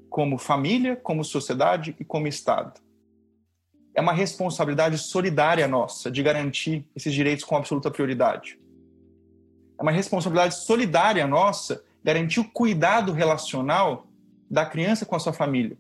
como 0.09 0.37
família, 0.37 0.95
como 0.95 1.23
sociedade 1.23 1.95
e 1.99 2.05
como 2.05 2.27
Estado. 2.27 2.79
É 3.93 4.01
uma 4.01 4.13
responsabilidade 4.13 4.97
solidária 4.97 5.67
nossa 5.67 6.09
de 6.09 6.23
garantir 6.23 6.85
esses 6.95 7.13
direitos 7.13 7.43
com 7.43 7.57
absoluta 7.57 7.91
prioridade 7.91 8.61
é 9.81 9.83
uma 9.83 9.91
responsabilidade 9.91 10.55
solidária 10.63 11.25
nossa 11.25 11.83
garantir 12.03 12.39
o 12.39 12.47
cuidado 12.47 13.11
relacional 13.11 14.05
da 14.49 14.63
criança 14.63 15.07
com 15.07 15.15
a 15.15 15.19
sua 15.19 15.33
família 15.33 15.75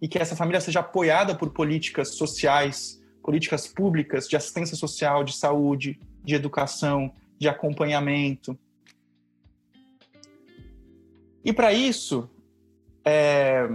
e 0.00 0.06
que 0.06 0.18
essa 0.18 0.36
família 0.36 0.60
seja 0.60 0.80
apoiada 0.80 1.34
por 1.34 1.50
políticas 1.50 2.14
sociais, 2.14 3.02
políticas 3.22 3.66
públicas 3.66 4.28
de 4.28 4.36
assistência 4.36 4.76
social, 4.76 5.24
de 5.24 5.32
saúde, 5.32 5.98
de 6.30 6.36
educação, 6.36 7.12
de 7.38 7.48
acompanhamento. 7.48 8.58
E 11.44 11.52
para 11.52 11.72
isso, 11.72 12.30
é... 13.04 13.68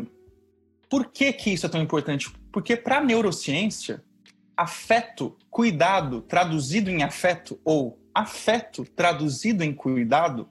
por 0.89 1.11
que, 1.11 1.33
que 1.33 1.51
isso 1.51 1.65
é 1.65 1.69
tão 1.69 1.81
importante? 1.81 2.31
Porque 2.51 2.75
para 2.75 2.97
a 2.97 3.03
neurociência, 3.03 4.03
afeto, 4.55 5.35
cuidado, 5.49 6.21
traduzido 6.21 6.89
em 6.89 7.03
afeto 7.03 7.59
ou 7.63 7.99
afeto 8.13 8.85
traduzido 8.85 9.63
em 9.63 9.73
cuidado 9.73 10.47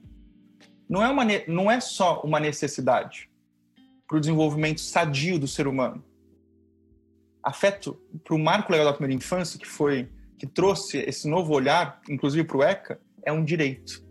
não 0.87 1.03
é, 1.03 1.09
uma, 1.09 1.25
não 1.49 1.71
é 1.71 1.81
só 1.81 2.21
uma 2.21 2.39
necessidade 2.39 3.31
para 4.07 4.19
o 4.19 4.21
desenvolvimento 4.21 4.83
sadio 4.83 5.39
do 5.39 5.49
ser 5.49 5.67
humano. 5.67 6.05
Afeto, 7.43 7.99
para 8.23 8.35
o 8.35 8.39
marco 8.39 8.71
legal 8.71 8.87
da 8.87 8.93
primeira 8.93 9.17
infância, 9.17 9.59
que 9.59 9.67
foi 9.67 10.11
que 10.39 10.47
trouxe 10.47 10.99
esse 10.99 11.29
novo 11.29 11.53
olhar, 11.53 12.01
inclusive 12.09 12.45
para 12.45 12.57
o 12.57 12.63
ECA, 12.63 13.01
é 13.23 13.33
um 13.33 13.45
direito. 13.45 14.05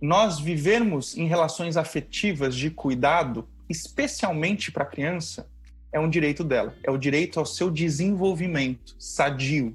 Nós 0.00 0.38
vivermos 0.38 1.16
em 1.16 1.26
relações 1.26 1.76
afetivas 1.76 2.54
de 2.54 2.70
cuidado, 2.70 3.48
especialmente 3.68 4.70
para 4.70 4.84
a 4.84 4.86
criança, 4.86 5.48
é 5.92 6.00
um 6.00 6.10
direito 6.10 6.42
dela. 6.42 6.74
É 6.82 6.90
o 6.90 6.98
direito 6.98 7.38
ao 7.38 7.46
seu 7.46 7.70
desenvolvimento 7.70 8.96
sadio, 8.98 9.74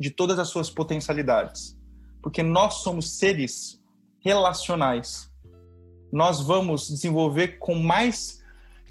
de 0.00 0.10
todas 0.10 0.38
as 0.38 0.48
suas 0.48 0.70
potencialidades. 0.70 1.78
Porque 2.22 2.42
nós 2.42 2.82
somos 2.82 3.18
seres 3.18 3.80
relacionais. 4.20 5.30
Nós 6.10 6.40
vamos 6.40 6.88
desenvolver 6.88 7.58
com 7.58 7.74
mais 7.74 8.42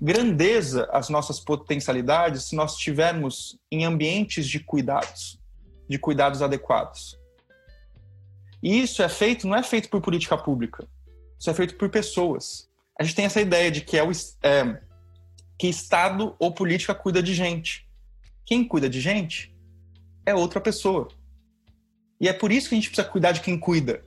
grandeza 0.04 0.90
as 0.92 1.08
nossas 1.08 1.40
potencialidades 1.40 2.44
se 2.44 2.58
nós 2.58 2.74
estivermos 2.74 3.58
em 3.72 3.86
ambientes 3.86 4.46
de 4.46 4.60
cuidados, 4.60 5.40
de 5.88 5.98
cuidados 5.98 6.42
adequados. 6.42 7.18
E 8.62 8.82
isso 8.82 9.02
é 9.02 9.08
feito, 9.08 9.48
não 9.48 9.56
é 9.56 9.64
feito 9.64 9.90
por 9.90 10.02
política 10.02 10.38
pública, 10.38 10.86
isso 11.40 11.50
é 11.50 11.54
feito 11.54 11.76
por 11.76 11.90
pessoas. 11.90 12.70
A 13.00 13.04
gente 13.04 13.16
tem 13.16 13.24
essa 13.24 13.40
ideia 13.40 13.72
de 13.72 13.80
que 13.80 13.98
é, 13.98 14.04
o, 14.04 14.12
é 14.44 14.82
que 15.58 15.68
Estado 15.68 16.36
ou 16.38 16.54
política 16.54 16.94
cuida 16.94 17.24
de 17.24 17.34
gente. 17.34 17.88
Quem 18.46 18.68
cuida 18.68 18.90
de 18.90 19.00
gente 19.00 19.56
é 20.26 20.36
outra 20.36 20.60
pessoa. 20.60 21.08
E 22.20 22.28
é 22.28 22.34
por 22.34 22.52
isso 22.52 22.68
que 22.68 22.76
a 22.76 22.78
gente 22.78 22.90
precisa 22.90 23.08
cuidar 23.08 23.32
de 23.32 23.40
quem 23.40 23.58
cuida. 23.58 24.04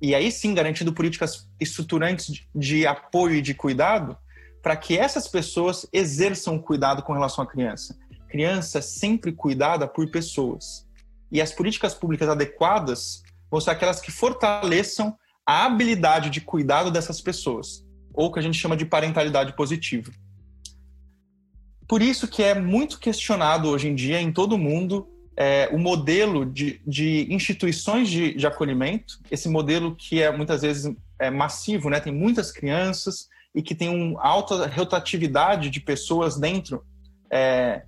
E 0.00 0.14
aí 0.14 0.32
sim, 0.32 0.54
garantindo 0.54 0.94
políticas 0.94 1.46
estruturantes 1.60 2.46
de, 2.54 2.86
apoio 2.86 3.36
e 3.36 3.42
de 3.42 3.52
cuidado, 3.52 4.16
para 4.64 4.76
que 4.78 4.96
essas 4.96 5.28
pessoas 5.28 5.86
exerçam 5.92 6.58
cuidado 6.58 7.02
com 7.02 7.12
relação 7.12 7.44
à 7.44 7.46
criança. 7.46 7.94
Criança 8.30 8.78
é 8.78 8.80
sempre 8.80 9.30
cuidada 9.30 9.86
por 9.86 10.10
pessoas. 10.10 10.88
E 11.30 11.38
as 11.42 11.52
políticas 11.52 11.92
públicas 11.94 12.30
adequadas 12.30 13.22
vão 13.50 13.60
ser 13.60 13.72
aquelas 13.72 14.00
que 14.00 14.10
fortaleçam 14.10 15.14
a 15.46 15.66
habilidade 15.66 16.30
de 16.30 16.40
cuidado 16.40 16.90
dessas 16.90 17.20
pessoas, 17.20 17.84
ou 18.14 18.32
que 18.32 18.38
a 18.38 18.42
gente 18.42 18.58
chama 18.58 18.74
de 18.74 18.86
parentalidade 18.86 19.54
positiva. 19.54 20.10
Por 21.86 22.00
isso 22.00 22.26
que 22.26 22.42
é 22.42 22.58
muito 22.58 22.98
questionado 22.98 23.68
hoje 23.68 23.88
em 23.88 23.94
dia 23.94 24.18
em 24.18 24.32
todo 24.32 24.54
o 24.54 24.58
mundo 24.58 25.06
é, 25.36 25.68
o 25.72 25.78
modelo 25.78 26.46
de, 26.46 26.80
de 26.86 27.26
instituições 27.28 28.08
de, 28.08 28.32
de, 28.32 28.46
acolhimento, 28.46 29.18
esse 29.30 29.48
modelo 29.48 29.94
que 29.94 30.22
é 30.22 30.34
muitas 30.34 30.62
vezes 30.62 30.90
é 31.18 31.28
massivo, 31.28 31.90
né? 31.90 32.00
tem 32.00 32.14
muitas 32.14 32.50
crianças 32.50 33.28
e 33.54 33.62
que 33.62 33.74
tem 33.74 33.88
uma 33.88 34.20
alta 34.22 34.66
rotatividade 34.66 35.70
de 35.70 35.80
pessoas 35.80 36.36
dentro, 36.38 36.84
é, 37.30 37.84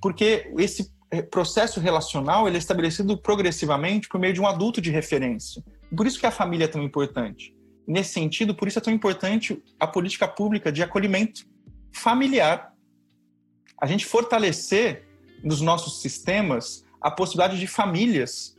porque 0.00 0.52
esse 0.56 0.92
processo 1.30 1.80
relacional 1.80 2.46
ele 2.46 2.56
é 2.56 2.58
estabelecido 2.58 3.18
progressivamente 3.18 4.08
por 4.08 4.20
meio 4.20 4.32
de 4.32 4.40
um 4.40 4.46
adulto 4.46 4.80
de 4.80 4.90
referência. 4.90 5.62
Por 5.94 6.06
isso 6.06 6.20
que 6.20 6.26
a 6.26 6.30
família 6.30 6.66
é 6.66 6.68
tão 6.68 6.82
importante. 6.82 7.54
Nesse 7.86 8.12
sentido, 8.12 8.54
por 8.54 8.68
isso 8.68 8.78
é 8.78 8.82
tão 8.82 8.92
importante 8.92 9.60
a 9.78 9.86
política 9.86 10.28
pública 10.28 10.70
de 10.70 10.82
acolhimento 10.82 11.44
familiar. 11.92 12.72
A 13.80 13.86
gente 13.86 14.06
fortalecer 14.06 15.08
nos 15.42 15.60
nossos 15.60 16.00
sistemas 16.00 16.84
a 17.00 17.10
possibilidade 17.10 17.58
de 17.58 17.66
famílias 17.66 18.56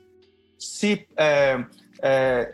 se 0.60 1.08
é, 1.16 1.66
é, 2.02 2.54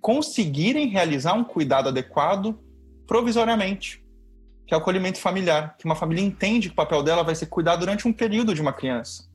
conseguirem 0.00 0.88
realizar 0.88 1.34
um 1.34 1.44
cuidado 1.44 1.88
adequado 1.88 2.58
provisoriamente, 3.06 4.04
que 4.66 4.72
é 4.72 4.76
o 4.76 4.80
acolhimento 4.80 5.18
familiar, 5.18 5.76
que 5.76 5.84
uma 5.84 5.96
família 5.96 6.22
entende 6.22 6.68
que 6.68 6.72
o 6.72 6.76
papel 6.76 7.02
dela 7.02 7.22
vai 7.22 7.34
ser 7.34 7.46
cuidar 7.46 7.76
durante 7.76 8.06
um 8.06 8.12
período 8.12 8.54
de 8.54 8.60
uma 8.60 8.72
criança, 8.72 9.28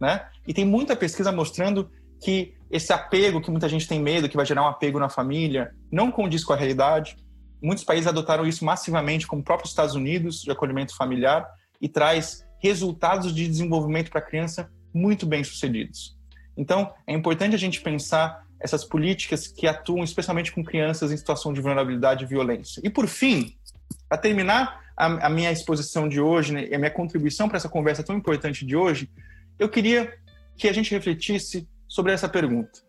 né? 0.00 0.26
E 0.46 0.52
tem 0.52 0.64
muita 0.64 0.96
pesquisa 0.96 1.30
mostrando 1.30 1.90
que 2.20 2.54
esse 2.70 2.92
apego 2.92 3.40
que 3.40 3.50
muita 3.50 3.68
gente 3.68 3.86
tem 3.86 4.00
medo, 4.00 4.28
que 4.28 4.36
vai 4.36 4.46
gerar 4.46 4.62
um 4.62 4.68
apego 4.68 4.98
na 4.98 5.08
família, 5.08 5.74
não 5.90 6.10
condiz 6.10 6.42
com 6.44 6.52
a 6.52 6.56
realidade. 6.56 7.16
Muitos 7.60 7.84
países 7.84 8.06
adotaram 8.06 8.46
isso 8.46 8.64
massivamente, 8.64 9.26
como 9.26 9.42
o 9.42 9.44
próprio 9.44 9.68
Estados 9.68 9.94
Unidos, 9.94 10.42
de 10.42 10.50
acolhimento 10.50 10.96
familiar, 10.96 11.46
e 11.80 11.88
traz 11.88 12.46
resultados 12.58 13.34
de 13.34 13.46
desenvolvimento 13.46 14.10
para 14.10 14.20
a 14.20 14.24
criança 14.24 14.70
muito 14.94 15.26
bem 15.26 15.42
sucedidos. 15.42 16.16
Então, 16.56 16.92
é 17.06 17.12
importante 17.12 17.54
a 17.54 17.58
gente 17.58 17.80
pensar 17.80 18.46
essas 18.62 18.84
políticas 18.84 19.46
que 19.46 19.66
atuam 19.66 20.04
especialmente 20.04 20.52
com 20.52 20.64
crianças 20.64 21.10
em 21.10 21.16
situação 21.16 21.52
de 21.52 21.60
vulnerabilidade 21.60 22.24
e 22.24 22.26
violência. 22.26 22.80
E, 22.84 22.88
por 22.88 23.06
fim, 23.06 23.56
para 24.08 24.18
terminar 24.18 24.80
a, 24.96 25.26
a, 25.26 25.30
minha 25.30 25.50
exposição 25.50 26.08
de 26.08 26.20
hoje 26.20 26.52
né, 26.52 26.68
e 26.68 26.74
a 26.74 26.78
minha 26.78 26.90
contribuição 26.90 27.48
para 27.48 27.56
essa 27.56 27.68
conversa 27.68 28.02
tão 28.02 28.16
importante 28.16 28.64
de 28.64 28.76
hoje, 28.76 29.10
eu 29.58 29.68
queria 29.68 30.12
que 30.56 30.68
a 30.68 30.72
gente 30.72 30.90
refletisse 30.90 31.68
sobre 31.88 32.12
essa 32.12 32.28
pergunta. 32.28 32.80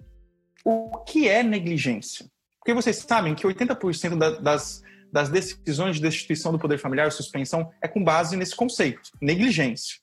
O 0.63 0.99
que 0.99 1.28
é 1.28 1.43
negligência? 1.43 2.26
Porque 2.59 2.74
vocês 2.74 2.97
sabem 2.97 3.36
que 3.36 3.45
80% 3.45 4.17
da, 4.17 4.30
das 4.39 4.84
das 5.13 5.30
decisões 5.30 5.97
de 5.97 6.01
destituição 6.01 6.51
do 6.51 6.57
poder 6.57 6.80
familiar 6.80 7.11
suspensão 7.11 7.71
é 7.80 7.88
com 7.88 8.03
base 8.03 8.36
nesse 8.36 8.55
conceito, 8.55 9.11
negligência. 9.21 9.97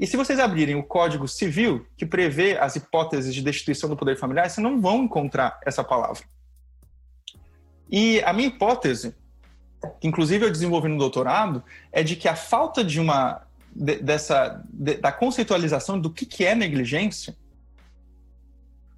E 0.00 0.06
se 0.06 0.16
vocês 0.16 0.40
abrirem 0.40 0.76
o 0.76 0.82
Código 0.82 1.28
Civil, 1.28 1.86
que 1.94 2.06
prevê 2.06 2.56
as 2.56 2.74
hipóteses 2.74 3.34
de 3.34 3.42
destituição 3.42 3.86
do 3.86 3.94
poder 3.94 4.16
familiar, 4.16 4.48
vocês 4.48 4.64
não 4.64 4.80
vão 4.80 5.04
encontrar 5.04 5.60
essa 5.62 5.84
palavra. 5.84 6.24
E 7.90 8.22
a 8.22 8.32
minha 8.32 8.48
hipótese, 8.48 9.14
que 10.00 10.08
inclusive 10.08 10.42
eu 10.42 10.50
desenvolvi 10.50 10.88
no 10.88 10.96
doutorado, 10.96 11.62
é 11.92 12.02
de 12.02 12.16
que 12.16 12.26
a 12.28 12.34
falta 12.34 12.82
de 12.82 12.98
uma 12.98 13.42
de, 13.70 13.96
dessa 13.96 14.64
de, 14.72 14.94
da 14.94 15.12
conceitualização 15.12 16.00
do 16.00 16.10
que, 16.10 16.24
que 16.24 16.46
é 16.46 16.54
negligência 16.54 17.36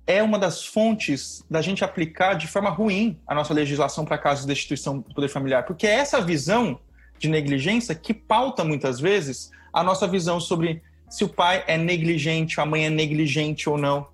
é 0.07 0.23
uma 0.23 0.39
das 0.39 0.65
fontes 0.65 1.45
da 1.51 1.61
gente 1.61 1.85
aplicar 1.85 2.35
de 2.35 2.47
forma 2.47 2.71
ruim 2.71 3.21
a 3.27 3.35
nossa 3.35 3.53
legislação 3.53 4.05
para 4.05 4.19
casos 4.19 4.45
de 4.45 4.53
destituição 4.53 5.01
do 5.01 5.15
poder 5.15 5.29
familiar, 5.29 5.65
porque 5.65 5.87
é 5.87 5.95
essa 5.95 6.21
visão 6.21 6.79
de 7.19 7.29
negligência 7.29 7.95
que 7.95 8.15
pauta 8.15 8.65
muitas 8.65 9.01
vezes 9.01 9.51
a 9.73 9.83
nossa 9.83 10.07
visão 10.07 10.41
sobre 10.41 10.83
se 11.13 11.25
o 11.25 11.29
pai 11.29 11.63
é 11.67 11.77
negligente, 11.77 12.59
a 12.59 12.65
mãe 12.65 12.87
é 12.87 12.91
negligente 12.91 13.69
ou 13.69 13.77
não. 13.77 14.09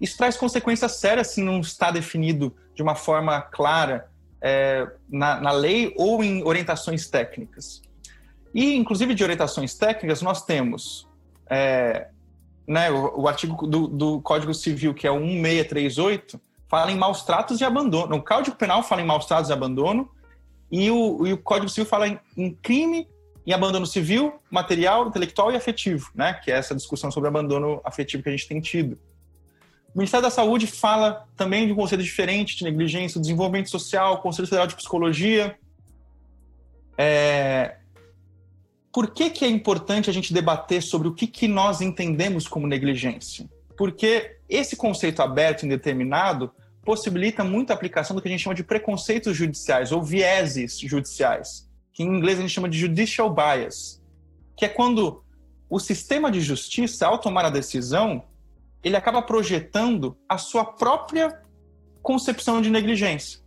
Isso 0.00 0.16
traz 0.16 0.36
consequências 0.36 0.96
sérias 0.96 1.28
se 1.28 1.40
não 1.40 1.60
está 1.60 1.92
definido 1.92 2.52
de 2.74 2.82
uma 2.82 2.96
forma 2.96 3.40
clara 3.40 4.10
é, 4.40 4.84
na, 5.08 5.40
na 5.40 5.52
lei 5.52 5.94
ou 5.96 6.24
em 6.24 6.42
orientações 6.42 7.06
técnicas. 7.06 7.80
E, 8.52 8.74
inclusive, 8.74 9.14
de 9.14 9.22
orientações 9.22 9.74
técnicas, 9.74 10.20
nós 10.20 10.44
temos 10.44 11.08
é, 11.48 12.08
né, 12.66 12.90
o, 12.90 13.20
o 13.20 13.28
artigo 13.28 13.64
do, 13.64 13.86
do, 13.86 14.20
Código 14.22 14.52
Civil, 14.52 14.92
que 14.92 15.06
é 15.06 15.10
o 15.12 15.20
1638, 15.20 16.40
fala 16.68 16.90
em 16.90 16.96
maus 16.96 17.22
tratos 17.22 17.60
e 17.60 17.64
abandono. 17.64 18.16
O 18.16 18.22
Código 18.24 18.56
Penal 18.56 18.82
fala 18.82 19.02
em 19.02 19.06
maus 19.06 19.26
tratos 19.26 19.50
e 19.50 19.52
abandono, 19.52 20.10
e 20.68 20.90
o, 20.90 21.24
e 21.28 21.32
o 21.32 21.38
Código 21.38 21.68
Civil 21.68 21.88
fala 21.88 22.08
em, 22.08 22.18
em, 22.36 22.52
crime 22.54 23.06
e 23.44 23.52
abandono 23.52 23.86
civil, 23.86 24.34
material, 24.50 25.08
intelectual 25.08 25.50
e 25.52 25.56
afetivo, 25.56 26.10
né, 26.14 26.34
que 26.34 26.50
é 26.50 26.56
essa 26.56 26.74
discussão 26.74 27.10
sobre 27.10 27.28
abandono 27.28 27.80
afetivo 27.84 28.22
que 28.22 28.28
a 28.28 28.32
gente 28.32 28.46
tem 28.46 28.60
tido. 28.60 28.98
O 29.94 29.98
Ministério 29.98 30.22
da 30.22 30.30
Saúde 30.30 30.66
fala 30.66 31.26
também 31.36 31.66
de 31.66 31.72
um 31.72 31.76
conceito 31.76 32.02
diferente 32.02 32.56
de 32.56 32.64
negligência, 32.64 33.20
desenvolvimento 33.20 33.68
social, 33.68 34.22
Conselho 34.22 34.48
Federal 34.48 34.66
de 34.66 34.74
Psicologia. 34.74 35.56
É, 36.96 37.76
por 38.92 39.10
que, 39.10 39.28
que 39.28 39.44
é 39.44 39.48
importante 39.48 40.08
a 40.08 40.12
gente 40.12 40.32
debater 40.32 40.82
sobre 40.82 41.08
o 41.08 41.14
que, 41.14 41.26
que 41.26 41.46
nós 41.46 41.80
entendemos 41.80 42.48
como 42.48 42.66
negligência? 42.66 43.48
Porque 43.76 44.36
esse 44.48 44.76
conceito 44.76 45.20
aberto 45.20 45.62
e 45.62 45.66
indeterminado 45.66 46.50
possibilita 46.84 47.44
muita 47.44 47.72
aplicação 47.74 48.14
do 48.14 48.22
que 48.22 48.28
a 48.28 48.30
gente 48.30 48.42
chama 48.42 48.54
de 48.54 48.64
preconceitos 48.64 49.36
judiciais 49.36 49.92
ou 49.92 50.02
vieses 50.02 50.78
judiciais, 50.78 51.68
que 51.92 52.02
em 52.02 52.06
inglês 52.06 52.38
a 52.38 52.42
gente 52.42 52.52
chama 52.52 52.68
de 52.68 52.78
judicial 52.78 53.32
bias, 53.32 54.02
que 54.56 54.64
é 54.64 54.68
quando 54.68 55.22
o 55.68 55.78
sistema 55.78 56.30
de 56.30 56.40
justiça, 56.40 57.06
ao 57.06 57.18
tomar 57.18 57.44
a 57.44 57.50
decisão, 57.50 58.24
ele 58.84 58.96
acaba 58.96 59.22
projetando 59.22 60.16
a 60.28 60.36
sua 60.36 60.64
própria 60.64 61.40
concepção 62.02 62.60
de 62.60 62.68
negligência. 62.68 63.40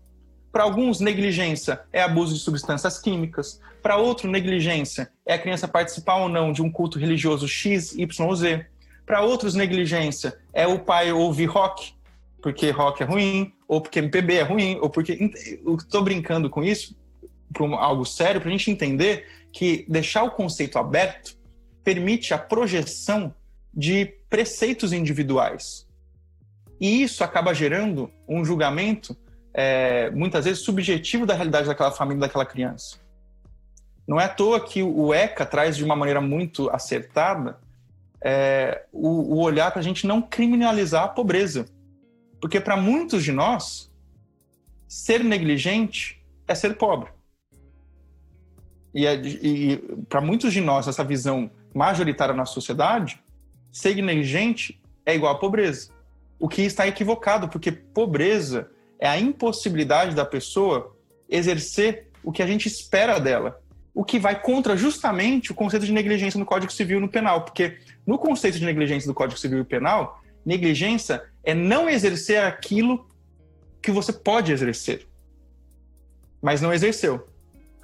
Para 0.51 0.63
alguns, 0.63 1.01
negligência 1.01 1.81
é 1.91 2.01
abuso 2.01 2.33
de 2.33 2.39
substâncias 2.39 2.97
químicas. 2.97 3.59
Para 3.81 3.97
outro, 3.97 4.31
negligência 4.31 5.11
é 5.25 5.33
a 5.33 5.37
criança 5.37 5.67
participar 5.67 6.15
ou 6.15 6.29
não 6.29 6.53
de 6.53 6.61
um 6.61 6.71
culto 6.71 6.97
religioso 6.97 7.47
X, 7.47 7.93
Y 7.93 8.25
ou 8.25 8.35
Z. 8.35 8.65
Para 9.05 9.21
outros, 9.21 9.53
negligência 9.53 10.37
é 10.53 10.65
o 10.65 10.79
pai 10.79 11.11
ouvir 11.11 11.45
rock, 11.45 11.93
porque 12.41 12.69
rock 12.71 13.03
é 13.03 13.05
ruim, 13.05 13.53
ou 13.67 13.81
porque 13.81 13.99
MPB 13.99 14.35
é 14.35 14.43
ruim, 14.43 14.79
ou 14.81 14.89
porque. 14.89 15.31
Estou 15.77 16.03
brincando 16.03 16.49
com 16.49 16.63
isso, 16.63 16.95
para 17.55 17.77
algo 17.77 18.05
sério, 18.05 18.41
para 18.41 18.49
a 18.49 18.51
gente 18.51 18.69
entender 18.69 19.25
que 19.51 19.85
deixar 19.87 20.23
o 20.23 20.31
conceito 20.31 20.77
aberto 20.77 21.37
permite 21.83 22.33
a 22.33 22.37
projeção 22.37 23.33
de 23.73 24.05
preceitos 24.29 24.91
individuais. 24.91 25.87
E 26.79 27.03
isso 27.03 27.23
acaba 27.23 27.53
gerando 27.53 28.11
um 28.27 28.43
julgamento 28.43 29.15
é, 29.53 30.09
muitas 30.11 30.43
vezes 30.43 30.63
subjetivo 30.63 31.25
da 31.25 31.33
realidade 31.33 31.67
daquela 31.67 31.91
família, 31.91 32.21
daquela 32.21 32.45
criança. 32.45 32.97
Não 34.07 34.19
é 34.19 34.25
à 34.25 34.29
toa 34.29 34.59
que 34.59 34.83
o 34.83 35.13
ECA 35.13 35.45
traz 35.45 35.77
de 35.77 35.83
uma 35.83 35.95
maneira 35.95 36.19
muito 36.19 36.69
acertada 36.69 37.57
é, 38.21 38.85
o, 38.91 39.35
o 39.35 39.39
olhar 39.39 39.71
para 39.71 39.79
a 39.79 39.83
gente 39.83 40.05
não 40.05 40.21
criminalizar 40.21 41.03
a 41.03 41.07
pobreza. 41.07 41.65
Porque 42.41 42.59
para 42.59 42.75
muitos 42.75 43.23
de 43.23 43.31
nós, 43.31 43.91
ser 44.87 45.23
negligente 45.23 46.23
é 46.47 46.53
ser 46.53 46.75
pobre. 46.75 47.14
E, 48.95 49.05
é, 49.05 49.13
e 49.13 49.77
para 50.07 50.21
muitos 50.21 50.53
de 50.53 50.61
nós, 50.61 50.87
essa 50.87 51.03
visão 51.03 51.51
majoritária 51.73 52.33
na 52.33 52.45
sociedade, 52.45 53.19
ser 53.69 53.93
negligente 54.01 54.81
é 55.05 55.13
igual 55.13 55.33
a 55.33 55.37
pobreza. 55.37 55.89
O 56.39 56.47
que 56.47 56.61
está 56.61 56.87
equivocado, 56.87 57.49
porque 57.49 57.73
pobreza 57.73 58.71
é 58.97 59.05
a 59.05 59.19
impossibilidade 59.19 60.15
da 60.15 60.23
pessoa 60.23 60.95
exercer 61.29 62.07
o 62.23 62.31
que 62.31 62.41
a 62.41 62.47
gente 62.47 62.69
espera 62.69 63.19
dela. 63.19 63.59
O 63.93 64.05
que 64.05 64.17
vai 64.17 64.41
contra 64.41 64.77
justamente 64.77 65.51
o 65.51 65.55
conceito 65.55 65.85
de 65.85 65.91
negligência 65.91 66.39
no 66.39 66.45
Código 66.45 66.71
Civil 66.71 66.99
e 66.99 67.01
no 67.01 67.09
Penal, 67.09 67.43
porque 67.43 67.77
no 68.07 68.17
conceito 68.17 68.57
de 68.57 68.65
negligência 68.65 69.07
do 69.07 69.13
Código 69.13 69.39
Civil 69.39 69.59
e 69.59 69.65
Penal, 69.65 70.21
negligência 70.45 71.21
é 71.43 71.53
não 71.53 71.89
exercer 71.89 72.41
aquilo 72.41 73.05
que 73.81 73.91
você 73.91 74.13
pode 74.13 74.53
exercer, 74.53 75.05
mas 76.41 76.61
não 76.61 76.73
exerceu. 76.73 77.25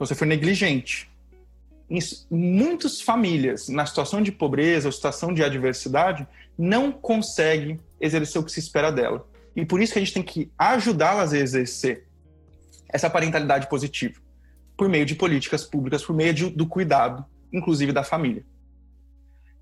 Você 0.02 0.16
foi 0.16 0.26
negligente. 0.26 1.08
Em 1.88 2.00
muitas 2.32 3.02
famílias, 3.02 3.70
na 3.70 3.86
situação 3.86 4.20
de 4.20 4.32
pobreza 4.32 4.88
ou 4.88 4.92
situação 4.92 5.32
de 5.32 5.44
adversidade, 5.44 6.28
não 6.58 6.92
conseguem 6.92 7.80
exercer 8.00 8.42
o 8.42 8.44
que 8.44 8.52
se 8.52 8.60
espera 8.60 8.92
dela. 8.92 9.30
E 9.56 9.64
por 9.64 9.80
isso 9.80 9.94
que 9.94 10.00
a 10.00 10.02
gente 10.02 10.14
tem 10.16 10.24
que 10.24 10.52
ajudá-las 10.58 11.34
a 11.34 11.38
exercer 11.38 12.08
essa 12.90 13.12
parentalidade 13.12 13.70
positiva 13.70 14.20
por 14.76 14.90
meio 14.90 15.06
de 15.06 15.14
políticas 15.14 15.64
públicas, 15.64 16.04
por 16.04 16.16
meio 16.16 16.50
do 16.50 16.66
cuidado, 16.66 17.24
inclusive 17.54 17.92
da 17.92 18.04
família. 18.04 18.44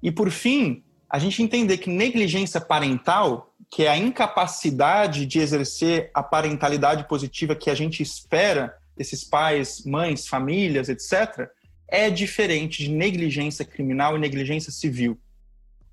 E 0.02 0.10
por 0.10 0.32
fim, 0.32 0.86
a 1.10 1.20
gente 1.20 1.44
entender 1.44 1.80
que 1.80 1.90
negligência 1.90 2.62
parental, 2.62 3.54
que 3.70 3.84
é 3.84 3.90
a 3.90 3.98
incapacidade 3.98 5.26
de 5.26 5.40
exercer 5.40 6.10
a 6.14 6.24
parentalidade 6.24 7.10
positiva 7.10 7.58
que 7.58 7.70
a 7.70 7.76
gente 7.76 8.02
espera 8.02 8.80
desses 9.00 9.24
pais, 9.24 9.86
mães, 9.86 10.28
famílias, 10.28 10.90
etc., 10.90 11.48
é 11.88 12.10
diferente 12.10 12.84
de 12.84 12.92
negligência 12.92 13.64
criminal 13.64 14.18
e 14.18 14.20
negligência 14.20 14.74
civil. 14.74 15.18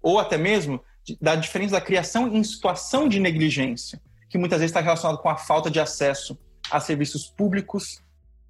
Ou 0.03 0.19
até 0.19 0.37
mesmo 0.37 0.83
da 1.21 1.37
diferença 1.37 1.77
da 1.77 1.81
criação 1.81 2.27
em 2.35 2.43
situação 2.43 3.09
de 3.09 3.21
negligência, 3.21 4.03
que 4.29 4.37
muitas 4.37 4.59
vezes 4.59 4.73
está 4.73 4.81
relacionado 4.81 5.19
com 5.19 5.29
a 5.29 5.37
falta 5.37 5.71
de 5.71 5.79
acesso 5.79 6.37
a 6.69 6.81
serviços 6.81 7.29
públicos 7.29 8.03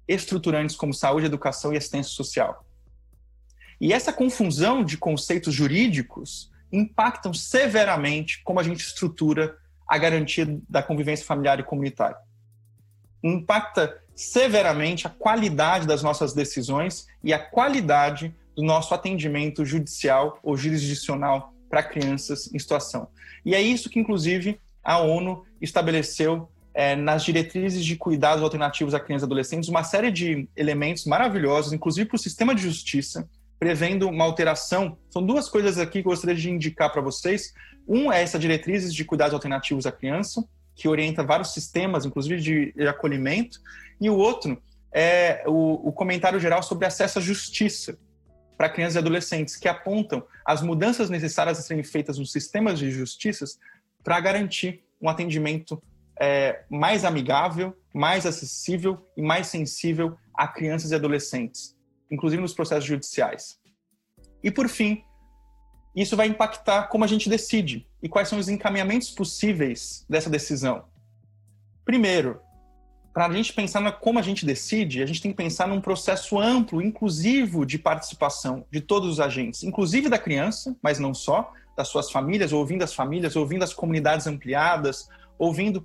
estruturantes 0.07 0.75
como 0.75 0.91
saúde, 0.91 1.27
educação 1.27 1.71
e 1.71 1.77
assistência 1.77 2.11
social. 2.11 2.65
E 3.79 3.93
essa 3.93 4.11
confusão 4.11 4.83
de 4.83 4.97
conceitos 4.97 5.53
jurídicos 5.53 6.51
impactam 6.71 7.31
severamente 7.31 8.41
como 8.43 8.59
a 8.59 8.63
gente 8.63 8.79
estrutura 8.79 9.55
a 9.87 9.99
garantia 9.99 10.59
da 10.67 10.81
convivência 10.81 11.25
familiar 11.25 11.59
e 11.59 11.63
comunitária. 11.63 12.17
Impacta 13.27 14.01
severamente 14.15 15.05
a 15.05 15.09
qualidade 15.09 15.85
das 15.85 16.01
nossas 16.01 16.33
decisões 16.33 17.07
e 17.23 17.33
a 17.33 17.39
qualidade 17.39 18.35
do 18.55 18.63
nosso 18.63 18.93
atendimento 18.93 19.63
judicial 19.63 20.39
ou 20.41 20.57
jurisdicional 20.57 21.53
para 21.69 21.83
crianças 21.83 22.51
em 22.53 22.57
situação. 22.57 23.07
E 23.45 23.53
é 23.53 23.61
isso 23.61 23.89
que, 23.89 23.99
inclusive, 23.99 24.59
a 24.83 24.99
ONU 24.99 25.45
estabeleceu 25.61 26.49
é, 26.73 26.95
nas 26.95 27.23
diretrizes 27.23 27.83
de 27.83 27.95
cuidados 27.95 28.43
alternativos 28.43 28.93
a 28.93 28.99
crianças 28.99 29.23
e 29.23 29.25
adolescentes 29.25 29.69
uma 29.69 29.83
série 29.83 30.11
de 30.11 30.47
elementos 30.55 31.05
maravilhosos, 31.05 31.73
inclusive 31.73 32.07
para 32.07 32.15
o 32.15 32.19
sistema 32.19 32.55
de 32.55 32.61
justiça, 32.61 33.29
prevendo 33.59 34.07
uma 34.07 34.23
alteração. 34.23 34.97
São 35.09 35.23
duas 35.23 35.49
coisas 35.49 35.77
aqui 35.77 36.01
que 36.01 36.07
eu 36.07 36.11
gostaria 36.11 36.35
de 36.35 36.49
indicar 36.49 36.91
para 36.91 37.01
vocês. 37.01 37.53
Um 37.87 38.11
é 38.11 38.21
essa 38.21 38.39
diretrizes 38.39 38.93
de 38.93 39.03
cuidados 39.03 39.33
alternativos 39.33 39.85
à 39.85 39.91
criança, 39.91 40.43
que 40.77 40.87
orienta 40.87 41.23
vários 41.23 41.53
sistemas, 41.53 42.05
inclusive 42.05 42.39
de, 42.39 42.71
de 42.71 42.87
acolhimento, 42.87 43.59
e 43.99 44.09
o 44.09 44.15
outro 44.15 44.61
é 44.93 45.43
o, 45.47 45.89
o 45.89 45.91
comentário 45.91 46.39
geral 46.39 46.61
sobre 46.61 46.85
acesso 46.85 47.17
à 47.17 47.21
justiça 47.21 47.97
para 48.55 48.69
crianças 48.69 48.95
e 48.95 48.99
adolescentes, 48.99 49.55
que 49.55 49.67
apontam 49.67 50.23
as 50.45 50.61
mudanças 50.61 51.09
necessárias 51.09 51.59
a 51.59 51.61
serem 51.61 51.83
feitas 51.83 52.17
nos 52.17 52.31
sistemas 52.31 52.79
de 52.79 52.89
justiça 52.91 53.45
para 54.03 54.19
garantir 54.19 54.83
um 55.01 55.09
atendimento 55.09 55.81
é, 56.19 56.63
mais 56.69 57.03
amigável, 57.03 57.75
mais 57.93 58.25
acessível 58.25 59.05
e 59.17 59.21
mais 59.21 59.47
sensível 59.47 60.15
a 60.33 60.47
crianças 60.47 60.91
e 60.91 60.95
adolescentes, 60.95 61.75
inclusive 62.09 62.41
nos 62.41 62.53
processos 62.53 62.85
judiciais. 62.85 63.59
E 64.43 64.51
por 64.51 64.69
fim, 64.69 65.03
isso 66.01 66.15
vai 66.15 66.27
impactar 66.27 66.83
como 66.89 67.03
a 67.03 67.07
gente 67.07 67.27
decide 67.27 67.87
e 68.03 68.07
quais 68.07 68.27
são 68.27 68.37
os 68.37 68.47
encaminhamentos 68.47 69.09
possíveis 69.09 70.05
dessa 70.07 70.29
decisão. 70.29 70.85
Primeiro, 71.83 72.39
para 73.17 73.25
a 73.25 73.33
gente 73.33 73.51
pensar 73.51 73.79
na 73.79 73.91
como 73.91 74.19
a 74.19 74.21
gente 74.21 74.45
decide, 74.45 75.01
a 75.01 75.05
gente 75.07 75.19
tem 75.19 75.31
que 75.31 75.37
pensar 75.37 75.67
num 75.67 75.81
processo 75.81 76.37
amplo, 76.37 76.83
inclusivo 76.83 77.65
de 77.65 77.79
participação 77.79 78.63
de 78.71 78.79
todos 78.79 79.09
os 79.09 79.19
agentes, 79.19 79.63
inclusive 79.63 80.07
da 80.07 80.19
criança, 80.19 80.77
mas 80.83 80.99
não 80.99 81.15
só, 81.15 81.51
das 81.75 81.87
suas 81.87 82.11
famílias, 82.11 82.53
ouvindo 82.53 82.83
as 82.83 82.93
famílias, 82.93 83.35
ouvindo 83.35 83.63
as 83.63 83.73
comunidades 83.73 84.27
ampliadas, 84.27 85.09
ouvindo 85.35 85.83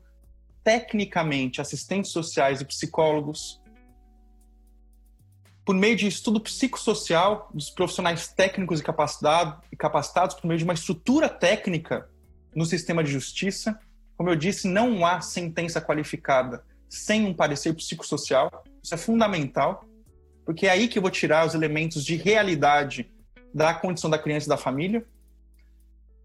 tecnicamente 0.63 1.59
assistentes 1.59 2.11
sociais 2.11 2.61
e 2.61 2.67
psicólogos, 2.67 3.62
por 5.65 5.75
meio 5.75 5.97
de 5.97 6.07
estudo 6.07 6.41
psicossocial 6.41 7.49
dos 7.55 7.71
profissionais 7.71 8.29
técnicos 8.29 8.81
e 8.81 9.77
capacitados, 9.77 10.35
por 10.35 10.47
meio 10.47 10.59
de 10.59 10.65
uma 10.65 10.75
estrutura 10.75 11.29
técnica 11.29 12.09
no 12.55 12.67
sistema 12.67 13.03
de 13.03 13.13
justiça. 13.13 13.79
Como 14.17 14.29
eu 14.29 14.37
disse, 14.37 14.67
não 14.67 15.07
há 15.07 15.21
sentença 15.21 15.81
qualificada 15.81 16.65
sem 16.89 17.27
um 17.27 17.33
parecer 17.33 17.75
psicossocial. 17.75 18.65
Isso 18.83 18.95
é 18.95 18.99
fundamental, 18.99 19.85
porque 20.45 20.67
é 20.67 20.71
aí 20.71 20.89
que 20.89 20.99
eu 20.99 21.03
vou 21.03 21.11
tirar 21.11 21.47
os 21.47 21.55
elementos 21.55 22.05
de 22.05 22.17
realidade 22.17 23.11
da 23.55 23.73
condição 23.73 24.11
da 24.11 24.19
criança 24.19 24.47
e 24.47 24.49
da 24.49 24.57
família. 24.57 25.05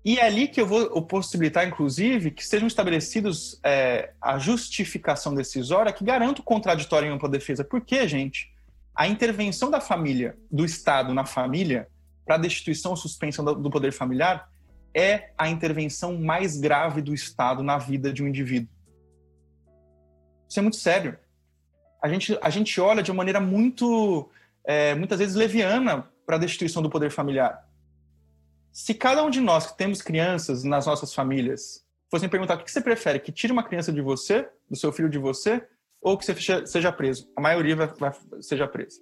E 0.03 0.17
é 0.19 0.25
ali 0.25 0.47
que 0.47 0.59
eu 0.59 0.65
vou 0.65 1.01
possibilitar, 1.03 1.67
inclusive, 1.67 2.31
que 2.31 2.45
sejam 2.45 2.67
estabelecidos 2.67 3.59
é, 3.63 4.13
a 4.21 4.39
justificação 4.39 5.35
decisória 5.35 5.91
que 5.91 6.03
garanta 6.03 6.41
o 6.41 6.43
contraditório 6.43 7.07
em 7.07 7.11
ampla 7.11 7.29
defesa. 7.29 7.63
Por 7.63 7.81
quê, 7.81 8.07
gente? 8.07 8.49
A 8.97 9.07
intervenção 9.07 9.69
da 9.69 9.79
família, 9.79 10.35
do 10.51 10.65
Estado 10.65 11.13
na 11.13 11.23
família, 11.23 11.87
para 12.25 12.35
a 12.35 12.39
destituição 12.39 12.91
ou 12.91 12.97
suspensão 12.97 13.45
do 13.45 13.69
poder 13.69 13.93
familiar, 13.93 14.49
é 14.91 15.31
a 15.37 15.47
intervenção 15.47 16.17
mais 16.17 16.57
grave 16.57 16.99
do 16.99 17.13
Estado 17.13 17.61
na 17.61 17.77
vida 17.77 18.11
de 18.11 18.23
um 18.23 18.27
indivíduo. 18.27 18.69
Isso 20.49 20.57
é 20.57 20.61
muito 20.63 20.77
sério. 20.77 21.15
A 22.01 22.09
gente, 22.09 22.37
a 22.41 22.49
gente 22.49 22.81
olha 22.81 23.03
de 23.03 23.11
uma 23.11 23.17
maneira 23.17 23.39
muito, 23.39 24.31
é, 24.65 24.95
muitas 24.95 25.19
vezes, 25.19 25.35
leviana 25.35 26.09
para 26.25 26.37
a 26.37 26.39
destituição 26.39 26.81
do 26.81 26.89
poder 26.89 27.11
familiar. 27.11 27.67
Se 28.71 28.95
cada 28.95 29.23
um 29.23 29.29
de 29.29 29.39
nós 29.39 29.67
que 29.67 29.77
temos 29.77 30.01
crianças 30.01 30.63
nas 30.63 30.87
nossas 30.87 31.13
famílias 31.13 31.85
fossem 32.09 32.27
perguntar 32.27 32.55
o 32.55 32.63
que 32.63 32.71
você 32.71 32.81
prefere, 32.81 33.19
que 33.19 33.31
tire 33.31 33.53
uma 33.53 33.63
criança 33.63 33.93
de 33.93 34.01
você, 34.01 34.49
do 34.69 34.75
seu 34.75 34.91
filho 34.91 35.09
de 35.09 35.19
você, 35.19 35.67
ou 36.01 36.17
que 36.17 36.25
você 36.25 36.65
seja 36.65 36.91
preso. 36.91 37.29
A 37.35 37.41
maioria 37.41 37.75
vai, 37.75 37.87
vai 37.87 38.11
seja 38.41 38.67
presa. 38.67 39.01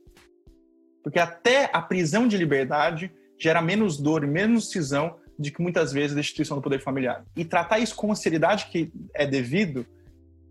Porque 1.03 1.19
até 1.19 1.69
a 1.71 1.81
prisão 1.81 2.27
de 2.27 2.37
liberdade 2.37 3.11
gera 3.39 3.61
menos 3.61 3.97
dor 3.97 4.23
e 4.23 4.27
menos 4.27 4.71
cisão 4.71 5.17
de 5.37 5.51
que 5.51 5.61
muitas 5.61 5.91
vezes 5.91 6.13
a 6.13 6.19
destituição 6.19 6.57
do 6.57 6.63
poder 6.63 6.81
familiar. 6.81 7.25
E 7.35 7.43
tratar 7.43 7.79
isso 7.79 7.95
com 7.95 8.11
a 8.11 8.15
seriedade 8.15 8.67
que 8.67 8.91
é 9.13 9.27
devido 9.27 9.85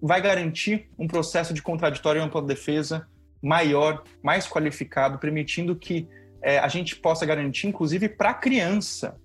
vai 0.00 0.20
garantir 0.20 0.90
um 0.98 1.08
processo 1.08 1.54
de 1.54 1.62
contraditório 1.62 2.20
e 2.20 2.22
ampla 2.22 2.42
defesa 2.42 3.08
maior, 3.42 4.04
mais 4.22 4.46
qualificado, 4.46 5.18
permitindo 5.18 5.76
que 5.76 6.08
é, 6.42 6.58
a 6.58 6.68
gente 6.68 6.96
possa 6.96 7.24
garantir, 7.26 7.66
inclusive 7.66 8.08
para 8.08 8.30
a 8.30 8.34
criança, 8.34 9.18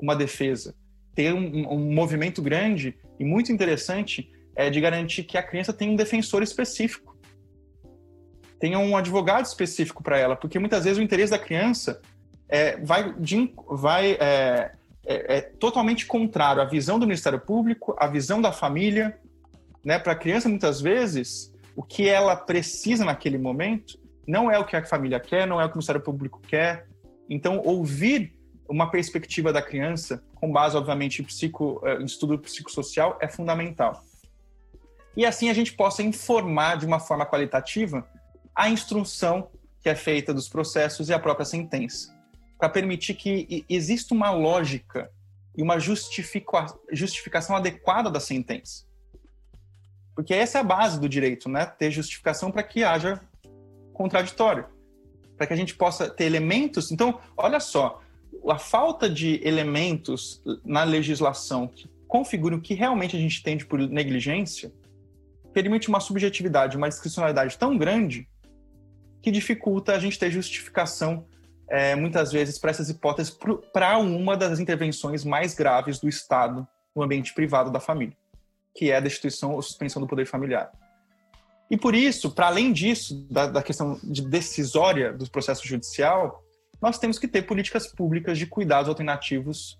uma 0.00 0.14
defesa. 0.14 0.74
Ter 1.14 1.32
um, 1.32 1.68
um 1.72 1.92
movimento 1.92 2.42
grande 2.42 2.96
e 3.18 3.24
muito 3.24 3.52
interessante 3.52 4.30
é 4.54 4.70
de 4.70 4.80
garantir 4.80 5.24
que 5.24 5.38
a 5.38 5.42
criança 5.42 5.72
tenha 5.72 5.90
um 5.90 5.96
defensor 5.96 6.42
específico, 6.42 7.16
tenha 8.58 8.78
um 8.78 8.96
advogado 8.96 9.44
específico 9.44 10.02
para 10.02 10.18
ela, 10.18 10.36
porque 10.36 10.58
muitas 10.58 10.84
vezes 10.84 10.98
o 10.98 11.02
interesse 11.02 11.32
da 11.32 11.38
criança 11.38 12.00
é, 12.48 12.76
vai, 12.76 13.12
de, 13.14 13.52
vai 13.68 14.12
é, 14.20 14.72
é, 15.04 15.36
é, 15.36 15.40
totalmente 15.40 16.06
contrário 16.06 16.62
à 16.62 16.64
visão 16.64 16.98
do 16.98 17.06
Ministério 17.06 17.40
Público, 17.40 17.96
à 17.98 18.06
visão 18.06 18.40
da 18.40 18.52
família. 18.52 19.18
Né? 19.84 19.98
Para 19.98 20.12
a 20.12 20.16
criança, 20.16 20.48
muitas 20.48 20.80
vezes, 20.80 21.52
o 21.74 21.82
que 21.82 22.08
ela 22.08 22.36
precisa 22.36 23.04
naquele 23.04 23.38
momento 23.38 23.98
não 24.28 24.48
é 24.48 24.58
o 24.58 24.64
que 24.64 24.76
a 24.76 24.84
família 24.84 25.18
quer, 25.18 25.46
não 25.46 25.60
é 25.60 25.64
o 25.64 25.68
que 25.68 25.74
o 25.74 25.78
Ministério 25.78 26.00
Público 26.00 26.40
quer. 26.46 26.86
Então, 27.28 27.60
ouvir 27.64 28.32
uma 28.68 28.90
perspectiva 28.90 29.52
da 29.52 29.60
criança, 29.60 30.22
com 30.36 30.52
base, 30.52 30.76
obviamente, 30.76 31.20
em, 31.20 31.24
psico, 31.24 31.80
é, 31.84 31.96
em 31.96 32.04
estudo 32.04 32.38
psicossocial, 32.38 33.18
é 33.20 33.26
fundamental 33.26 34.04
e 35.16 35.26
assim 35.26 35.48
a 35.50 35.54
gente 35.54 35.72
possa 35.72 36.02
informar 36.02 36.76
de 36.76 36.86
uma 36.86 36.98
forma 36.98 37.26
qualitativa 37.26 38.06
a 38.54 38.68
instrução 38.68 39.50
que 39.82 39.88
é 39.88 39.94
feita 39.94 40.32
dos 40.32 40.48
processos 40.48 41.08
e 41.08 41.12
a 41.12 41.18
própria 41.18 41.44
sentença, 41.44 42.14
para 42.58 42.68
permitir 42.68 43.14
que 43.14 43.64
exista 43.68 44.14
uma 44.14 44.30
lógica 44.30 45.10
e 45.56 45.62
uma 45.62 45.78
justifica, 45.78 46.66
justificação 46.92 47.56
adequada 47.56 48.10
da 48.10 48.20
sentença. 48.20 48.86
Porque 50.14 50.34
essa 50.34 50.58
é 50.58 50.60
a 50.60 50.64
base 50.64 51.00
do 51.00 51.08
direito, 51.08 51.48
né? 51.48 51.66
Ter 51.66 51.90
justificação 51.90 52.50
para 52.50 52.62
que 52.62 52.84
haja 52.84 53.20
contraditório, 53.92 54.66
para 55.36 55.46
que 55.46 55.52
a 55.52 55.56
gente 55.56 55.74
possa 55.74 56.08
ter 56.08 56.24
elementos. 56.24 56.92
Então, 56.92 57.18
olha 57.36 57.58
só, 57.58 58.00
a 58.48 58.58
falta 58.58 59.08
de 59.08 59.40
elementos 59.46 60.42
na 60.64 60.84
legislação 60.84 61.66
que 61.66 61.90
configuram 62.06 62.58
o 62.58 62.60
que 62.60 62.74
realmente 62.74 63.16
a 63.16 63.18
gente 63.18 63.40
entende 63.40 63.64
por 63.64 63.78
negligência 63.78 64.72
permite 65.52 65.88
uma 65.88 66.00
subjetividade, 66.00 66.76
uma 66.76 66.88
discricionalidade 66.88 67.58
tão 67.58 67.76
grande 67.76 68.28
que 69.20 69.30
dificulta 69.30 69.94
a 69.94 69.98
gente 69.98 70.18
ter 70.18 70.30
justificação, 70.30 71.26
é, 71.68 71.94
muitas 71.94 72.32
vezes, 72.32 72.58
para 72.58 72.70
essas 72.70 72.90
hipóteses 72.90 73.36
para 73.72 73.96
uma 73.98 74.36
das 74.36 74.58
intervenções 74.58 75.24
mais 75.24 75.54
graves 75.54 76.00
do 76.00 76.08
Estado 76.08 76.66
no 76.94 77.02
ambiente 77.02 77.32
privado 77.32 77.70
da 77.70 77.80
família, 77.80 78.16
que 78.74 78.90
é 78.90 78.96
a 78.96 79.00
destituição 79.00 79.52
ou 79.52 79.62
suspensão 79.62 80.02
do 80.02 80.08
poder 80.08 80.26
familiar. 80.26 80.72
E 81.70 81.76
por 81.76 81.94
isso, 81.94 82.30
para 82.30 82.48
além 82.48 82.72
disso, 82.72 83.26
da, 83.30 83.46
da 83.46 83.62
questão 83.62 83.98
de 84.02 84.22
decisória 84.28 85.12
do 85.12 85.30
processo 85.30 85.66
judicial, 85.66 86.42
nós 86.80 86.98
temos 86.98 87.18
que 87.18 87.28
ter 87.28 87.42
políticas 87.42 87.86
públicas 87.86 88.36
de 88.36 88.46
cuidados 88.46 88.88
alternativos 88.88 89.78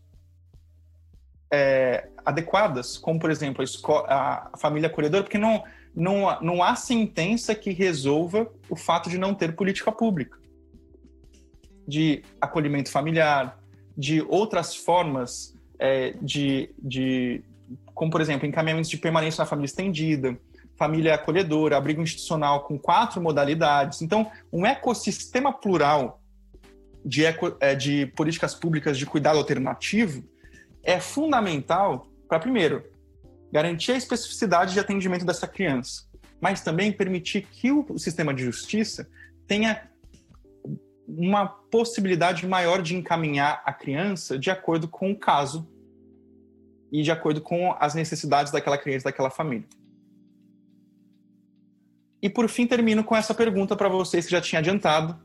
é, 1.52 2.08
adequadas, 2.24 2.96
como 2.96 3.20
por 3.20 3.30
exemplo 3.30 3.62
a, 4.08 4.48
a, 4.54 4.56
família 4.56 4.88
acolhedora, 4.88 5.22
porque 5.22 5.36
não, 5.36 5.62
não, 5.94 6.40
não 6.40 6.62
há 6.62 6.74
sentença 6.74 7.54
que 7.54 7.70
resolva 7.72 8.50
o 8.70 8.74
fato 8.74 9.10
de 9.10 9.18
não 9.18 9.34
ter 9.34 9.54
política 9.54 9.92
pública, 9.92 10.38
de 11.86 12.22
acolhimento 12.40 12.90
familiar, 12.90 13.60
de 13.94 14.22
outras 14.22 14.74
formas 14.74 15.54
é, 15.78 16.14
de, 16.22 16.70
de, 16.78 17.44
como 17.92 18.10
por 18.10 18.22
exemplo, 18.22 18.46
encaminhamentos 18.46 18.88
de 18.88 18.96
permanência 18.96 19.42
na 19.42 19.46
família 19.46 19.66
estendida, 19.66 20.38
família 20.78 21.16
acolhedora, 21.16 21.76
abrigo 21.76 22.00
institucional 22.00 22.64
com 22.64 22.78
quatro 22.78 23.20
modalidades. 23.20 24.00
Então, 24.00 24.30
um 24.50 24.64
ecossistema 24.64 25.52
plural 25.52 26.18
de, 27.04 27.26
eco, 27.26 27.54
é, 27.60 27.74
de 27.74 28.06
políticas 28.06 28.54
públicas 28.54 28.96
de 28.96 29.04
cuidado 29.04 29.38
alternativo 29.38 30.24
é 30.82 30.98
fundamental 31.00 32.06
para, 32.28 32.38
primeiro, 32.38 32.84
garantir 33.52 33.92
a 33.92 33.96
especificidade 33.96 34.72
de 34.72 34.80
atendimento 34.80 35.24
dessa 35.24 35.46
criança, 35.46 36.04
mas 36.40 36.62
também 36.62 36.90
permitir 36.90 37.42
que 37.42 37.70
o 37.70 37.98
sistema 37.98 38.32
de 38.32 38.44
justiça 38.44 39.08
tenha 39.46 39.88
uma 41.06 41.46
possibilidade 41.46 42.46
maior 42.46 42.80
de 42.80 42.96
encaminhar 42.96 43.62
a 43.66 43.72
criança 43.72 44.38
de 44.38 44.50
acordo 44.50 44.88
com 44.88 45.10
o 45.10 45.18
caso 45.18 45.68
e 46.90 47.02
de 47.02 47.10
acordo 47.10 47.40
com 47.40 47.74
as 47.78 47.94
necessidades 47.94 48.52
daquela 48.52 48.78
criança, 48.78 49.04
daquela 49.04 49.30
família. 49.30 49.66
E 52.22 52.30
por 52.30 52.48
fim, 52.48 52.66
termino 52.66 53.02
com 53.02 53.16
essa 53.16 53.34
pergunta 53.34 53.76
para 53.76 53.88
vocês 53.88 54.26
que 54.26 54.32
já 54.32 54.40
tinha 54.40 54.60
adiantado, 54.60 55.20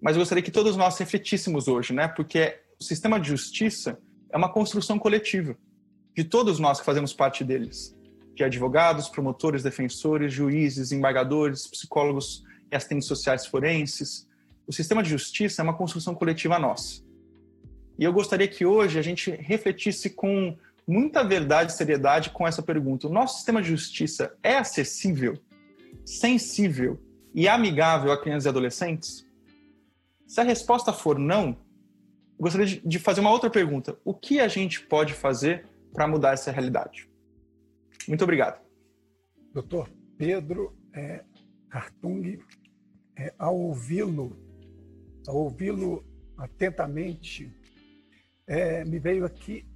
mas 0.00 0.16
eu 0.16 0.20
gostaria 0.20 0.42
que 0.42 0.50
todos 0.50 0.76
nós 0.76 0.96
refletíssemos 0.96 1.68
hoje, 1.68 1.92
né? 1.92 2.08
Porque 2.08 2.60
o 2.80 2.84
sistema 2.84 3.18
de 3.20 3.28
justiça 3.28 3.98
é 4.32 4.36
uma 4.36 4.52
construção 4.52 4.98
coletiva 4.98 5.56
de 6.14 6.24
todos 6.24 6.58
nós 6.58 6.80
que 6.80 6.86
fazemos 6.86 7.12
parte 7.12 7.44
deles, 7.44 7.96
de 8.34 8.44
advogados, 8.44 9.08
promotores, 9.08 9.62
defensores, 9.62 10.32
juízes, 10.32 10.92
embargadores, 10.92 11.66
psicólogos 11.66 12.44
e 12.70 12.76
assistentes 12.76 13.08
sociais 13.08 13.46
forenses. 13.46 14.28
O 14.66 14.72
sistema 14.72 15.02
de 15.02 15.10
justiça 15.10 15.62
é 15.62 15.64
uma 15.64 15.76
construção 15.76 16.14
coletiva 16.14 16.58
nossa. 16.58 17.02
E 17.98 18.04
eu 18.04 18.12
gostaria 18.12 18.48
que 18.48 18.64
hoje 18.64 18.98
a 18.98 19.02
gente 19.02 19.30
refletisse 19.30 20.10
com 20.10 20.56
muita 20.86 21.22
verdade 21.22 21.72
e 21.72 21.76
seriedade 21.76 22.30
com 22.30 22.46
essa 22.46 22.62
pergunta: 22.62 23.06
o 23.06 23.12
nosso 23.12 23.36
sistema 23.36 23.60
de 23.60 23.68
justiça 23.68 24.34
é 24.42 24.56
acessível, 24.56 25.38
sensível 26.04 27.00
e 27.34 27.48
amigável 27.48 28.10
a 28.10 28.20
crianças 28.20 28.46
e 28.46 28.48
adolescentes? 28.48 29.26
Se 30.26 30.40
a 30.40 30.44
resposta 30.44 30.92
for 30.92 31.18
não, 31.18 31.56
gostaria 32.40 32.80
de 32.80 32.98
fazer 32.98 33.20
uma 33.20 33.30
outra 33.30 33.50
pergunta: 33.50 33.98
o 34.04 34.14
que 34.14 34.40
a 34.40 34.48
gente 34.48 34.80
pode 34.80 35.12
fazer 35.12 35.66
para 35.92 36.08
mudar 36.08 36.32
essa 36.32 36.50
realidade. 36.50 37.08
Muito 38.08 38.24
obrigado. 38.24 38.60
Doutor 39.52 39.90
Pedro 40.16 40.76
é, 40.94 41.24
Hartung, 41.70 42.38
é, 43.16 43.34
ao 43.38 43.56
ouvi-lo, 43.56 44.36
ao 45.26 45.36
ouvi-lo 45.36 46.04
atentamente, 46.38 47.52
é, 48.46 48.84
me 48.84 48.98
veio 48.98 49.24
aqui 49.24 49.66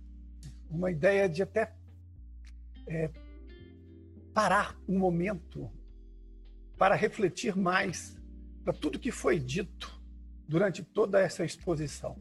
uma 0.71 0.91
ideia 0.91 1.29
de 1.29 1.43
até 1.43 1.75
é, 2.87 3.11
parar 4.33 4.77
um 4.89 4.99
momento 4.99 5.71
para 6.79 6.95
refletir 6.95 7.57
mais 7.57 8.19
para 8.65 8.73
tudo 8.73 8.99
que 8.99 9.11
foi 9.11 9.39
dito 9.39 10.01
durante 10.49 10.83
toda 10.83 11.21
essa 11.21 11.45
exposição 11.45 12.17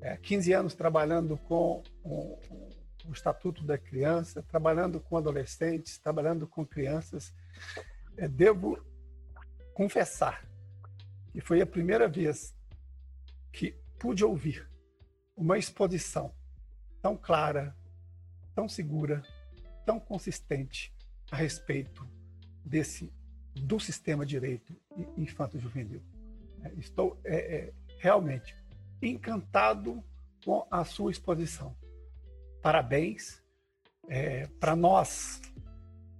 é, 0.00 0.16
15 0.16 0.52
anos 0.52 0.74
trabalhando 0.74 1.36
com 1.36 1.82
o, 2.02 2.38
Estatuto 3.12 3.64
da 3.64 3.76
Criança, 3.76 4.42
trabalhando 4.42 5.00
com 5.00 5.16
adolescentes, 5.16 5.98
trabalhando 5.98 6.46
com 6.46 6.64
crianças. 6.64 7.34
É, 8.16 8.28
devo 8.28 8.78
confessar 9.74 10.46
que 11.32 11.40
foi 11.40 11.60
a 11.60 11.66
primeira 11.66 12.06
vez 12.06 12.54
que 13.50 13.74
pude 13.98 14.24
ouvir 14.24 14.68
uma 15.36 15.58
exposição 15.58 16.32
tão 17.00 17.16
clara, 17.16 17.74
tão 18.54 18.68
segura, 18.68 19.22
tão 19.86 19.98
consistente 19.98 20.94
a 21.30 21.36
respeito 21.36 22.06
desse 22.64 23.12
do 23.54 23.80
sistema 23.80 24.24
de 24.24 24.30
direito 24.30 24.76
infanto-juvenil. 25.16 26.02
É, 26.62 26.72
estou 26.74 27.18
é, 27.24 27.56
é, 27.56 27.72
realmente 27.98 28.59
encantado 29.02 30.02
com 30.44 30.66
a 30.70 30.84
sua 30.84 31.10
exposição. 31.10 31.76
Parabéns 32.62 33.42
é, 34.08 34.46
para 34.58 34.74
nós 34.76 35.40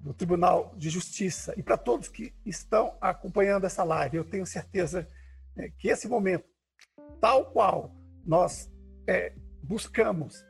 do 0.01 0.15
Tribunal 0.15 0.75
de 0.77 0.89
Justiça 0.89 1.55
e 1.57 1.63
para 1.63 1.77
todos 1.77 2.09
que 2.09 2.35
estão 2.45 2.97
acompanhando 3.01 3.67
essa 3.67 3.85
live. 3.85 4.17
Eu 4.17 4.25
tenho 4.25 4.47
certeza 4.47 5.09
é, 5.57 5.69
que 5.71 5.89
esse 5.89 6.09
momento, 6.09 6.45
tal 7.21 7.51
qual 7.53 7.95
nós 8.25 8.71
é, 9.07 9.35
buscamos 9.63 10.45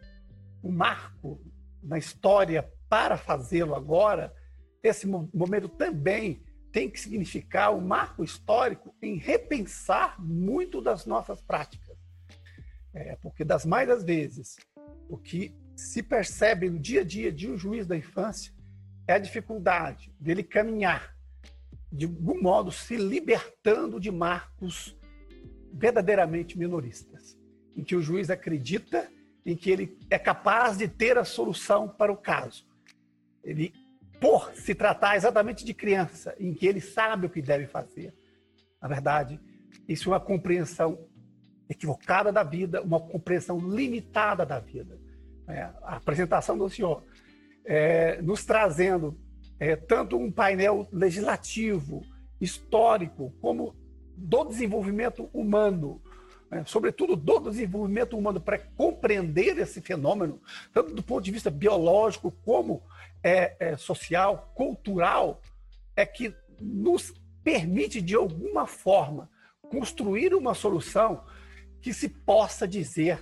um 0.62 0.70
marco 0.70 1.40
na 1.82 1.98
história 1.98 2.70
para 2.88 3.16
fazê-lo 3.16 3.74
agora, 3.74 4.34
esse 4.82 5.06
momento 5.06 5.68
também 5.68 6.44
tem 6.72 6.88
que 6.88 7.00
significar 7.00 7.74
um 7.74 7.80
marco 7.80 8.22
histórico 8.22 8.94
em 9.02 9.16
repensar 9.16 10.20
muito 10.20 10.80
das 10.80 11.04
nossas 11.04 11.40
práticas. 11.42 11.89
É, 12.92 13.16
porque 13.16 13.44
das 13.44 13.64
mais 13.64 13.86
das 13.86 14.02
vezes, 14.02 14.56
o 15.08 15.16
que 15.16 15.54
se 15.76 16.02
percebe 16.02 16.68
no 16.68 16.78
dia 16.78 17.02
a 17.02 17.04
dia 17.04 17.32
de 17.32 17.50
um 17.50 17.56
juiz 17.56 17.86
da 17.86 17.96
infância 17.96 18.52
é 19.06 19.14
a 19.14 19.18
dificuldade 19.18 20.12
dele 20.20 20.42
caminhar, 20.42 21.14
de 21.92 22.04
algum 22.04 22.40
modo 22.40 22.70
se 22.70 22.96
libertando 22.96 23.98
de 23.98 24.10
marcos 24.10 24.96
verdadeiramente 25.72 26.58
minoristas, 26.58 27.38
em 27.76 27.82
que 27.82 27.96
o 27.96 28.02
juiz 28.02 28.28
acredita 28.30 29.10
em 29.44 29.56
que 29.56 29.70
ele 29.70 29.98
é 30.10 30.18
capaz 30.18 30.76
de 30.76 30.86
ter 30.86 31.16
a 31.16 31.24
solução 31.24 31.88
para 31.88 32.12
o 32.12 32.16
caso. 32.16 32.66
Ele, 33.42 33.72
por 34.20 34.52
se 34.54 34.74
tratar 34.74 35.16
exatamente 35.16 35.64
de 35.64 35.72
criança, 35.72 36.34
em 36.38 36.52
que 36.52 36.66
ele 36.66 36.80
sabe 36.80 37.26
o 37.26 37.30
que 37.30 37.40
deve 37.40 37.66
fazer, 37.66 38.14
na 38.80 38.88
verdade, 38.88 39.40
isso 39.88 40.10
é 40.10 40.12
uma 40.12 40.20
compreensão 40.20 41.08
equivocada 41.70 42.32
da 42.32 42.42
vida, 42.42 42.82
uma 42.82 42.98
compreensão 42.98 43.56
limitada 43.58 44.44
da 44.44 44.58
vida. 44.58 44.98
É, 45.46 45.62
a 45.62 45.96
apresentação 45.96 46.58
do 46.58 46.68
senhor 46.68 47.04
é, 47.64 48.20
nos 48.20 48.44
trazendo 48.44 49.16
é, 49.58 49.76
tanto 49.76 50.16
um 50.16 50.32
painel 50.32 50.88
legislativo, 50.92 52.04
histórico, 52.40 53.32
como 53.40 53.76
do 54.16 54.44
desenvolvimento 54.44 55.30
humano, 55.32 56.02
né, 56.50 56.64
sobretudo 56.66 57.14
do 57.14 57.38
desenvolvimento 57.38 58.18
humano, 58.18 58.40
para 58.40 58.58
compreender 58.58 59.56
esse 59.58 59.80
fenômeno, 59.80 60.40
tanto 60.72 60.92
do 60.92 61.02
ponto 61.02 61.22
de 61.22 61.30
vista 61.30 61.50
biológico 61.50 62.32
como 62.44 62.82
é, 63.22 63.54
é, 63.60 63.76
social, 63.76 64.50
cultural, 64.54 65.40
é 65.94 66.04
que 66.04 66.34
nos 66.60 67.14
permite, 67.44 68.00
de 68.00 68.16
alguma 68.16 68.66
forma, 68.66 69.30
construir 69.70 70.34
uma 70.34 70.54
solução 70.54 71.22
que 71.80 71.92
se 71.92 72.08
possa 72.08 72.66
dizer 72.66 73.20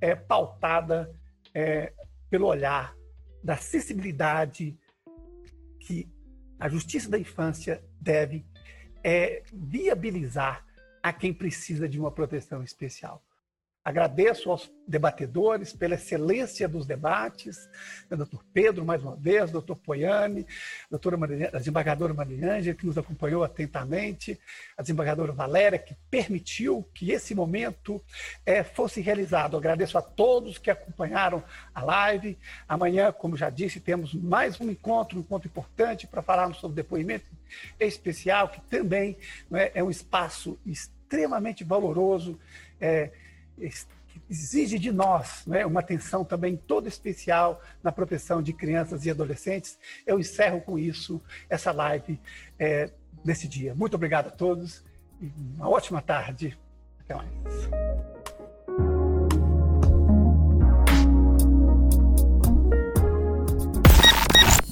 é, 0.00 0.14
pautada 0.14 1.14
é, 1.54 1.92
pelo 2.28 2.46
olhar 2.46 2.94
da 3.42 3.56
sensibilidade 3.56 4.78
que 5.78 6.08
a 6.58 6.68
justiça 6.68 7.08
da 7.08 7.18
infância 7.18 7.82
deve 8.00 8.44
é, 9.02 9.42
viabilizar 9.52 10.66
a 11.02 11.12
quem 11.12 11.32
precisa 11.32 11.88
de 11.88 11.98
uma 11.98 12.10
proteção 12.10 12.62
especial. 12.62 13.24
Agradeço 13.82 14.50
aos 14.50 14.70
debatedores 14.86 15.72
pela 15.72 15.94
excelência 15.94 16.68
dos 16.68 16.84
debates, 16.84 17.56
o 18.10 18.16
doutor 18.16 18.44
Pedro, 18.52 18.84
mais 18.84 19.02
uma 19.02 19.16
vez, 19.16 19.50
doutor 19.50 19.76
Poiane, 19.76 20.46
doutora 20.90 21.16
a 21.50 21.58
desembargadora 21.58 22.12
Mariângela, 22.12 22.76
que 22.76 22.84
nos 22.84 22.98
acompanhou 22.98 23.42
atentamente, 23.42 24.38
a 24.76 24.82
desembargadora 24.82 25.32
Valéria, 25.32 25.78
que 25.78 25.96
permitiu 26.10 26.86
que 26.92 27.10
esse 27.10 27.34
momento 27.34 28.04
é, 28.44 28.62
fosse 28.62 29.00
realizado. 29.00 29.56
Agradeço 29.56 29.96
a 29.96 30.02
todos 30.02 30.58
que 30.58 30.70
acompanharam 30.70 31.42
a 31.74 31.82
live. 31.82 32.38
Amanhã, 32.68 33.10
como 33.10 33.34
já 33.34 33.48
disse, 33.48 33.80
temos 33.80 34.12
mais 34.12 34.60
um 34.60 34.68
encontro, 34.68 35.16
um 35.16 35.22
encontro 35.22 35.48
importante 35.48 36.06
para 36.06 36.20
falarmos 36.20 36.58
sobre 36.58 36.76
depoimento 36.76 37.24
especial, 37.78 38.50
que 38.50 38.60
também 38.60 39.16
é, 39.54 39.72
é 39.76 39.82
um 39.82 39.90
espaço 39.90 40.58
extremamente 40.66 41.64
valoroso. 41.64 42.38
É, 42.78 43.10
exige 44.28 44.78
de 44.78 44.92
nós 44.92 45.44
né, 45.46 45.66
uma 45.66 45.80
atenção 45.80 46.24
também 46.24 46.56
toda 46.56 46.88
especial 46.88 47.60
na 47.82 47.90
proteção 47.90 48.42
de 48.42 48.52
crianças 48.52 49.04
e 49.04 49.10
adolescentes. 49.10 49.78
Eu 50.06 50.18
encerro 50.18 50.60
com 50.60 50.78
isso 50.78 51.20
essa 51.48 51.72
live 51.72 52.20
é, 52.58 52.90
nesse 53.24 53.48
dia. 53.48 53.74
Muito 53.74 53.94
obrigado 53.94 54.28
a 54.28 54.30
todos 54.30 54.84
e 55.20 55.30
uma 55.56 55.68
ótima 55.68 56.00
tarde. 56.00 56.56
Até 57.00 57.14
mais. 57.14 57.30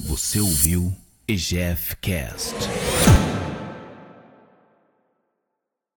Você 0.07 0.39
ouviu 0.39 0.93
EGFcast. 1.27 2.55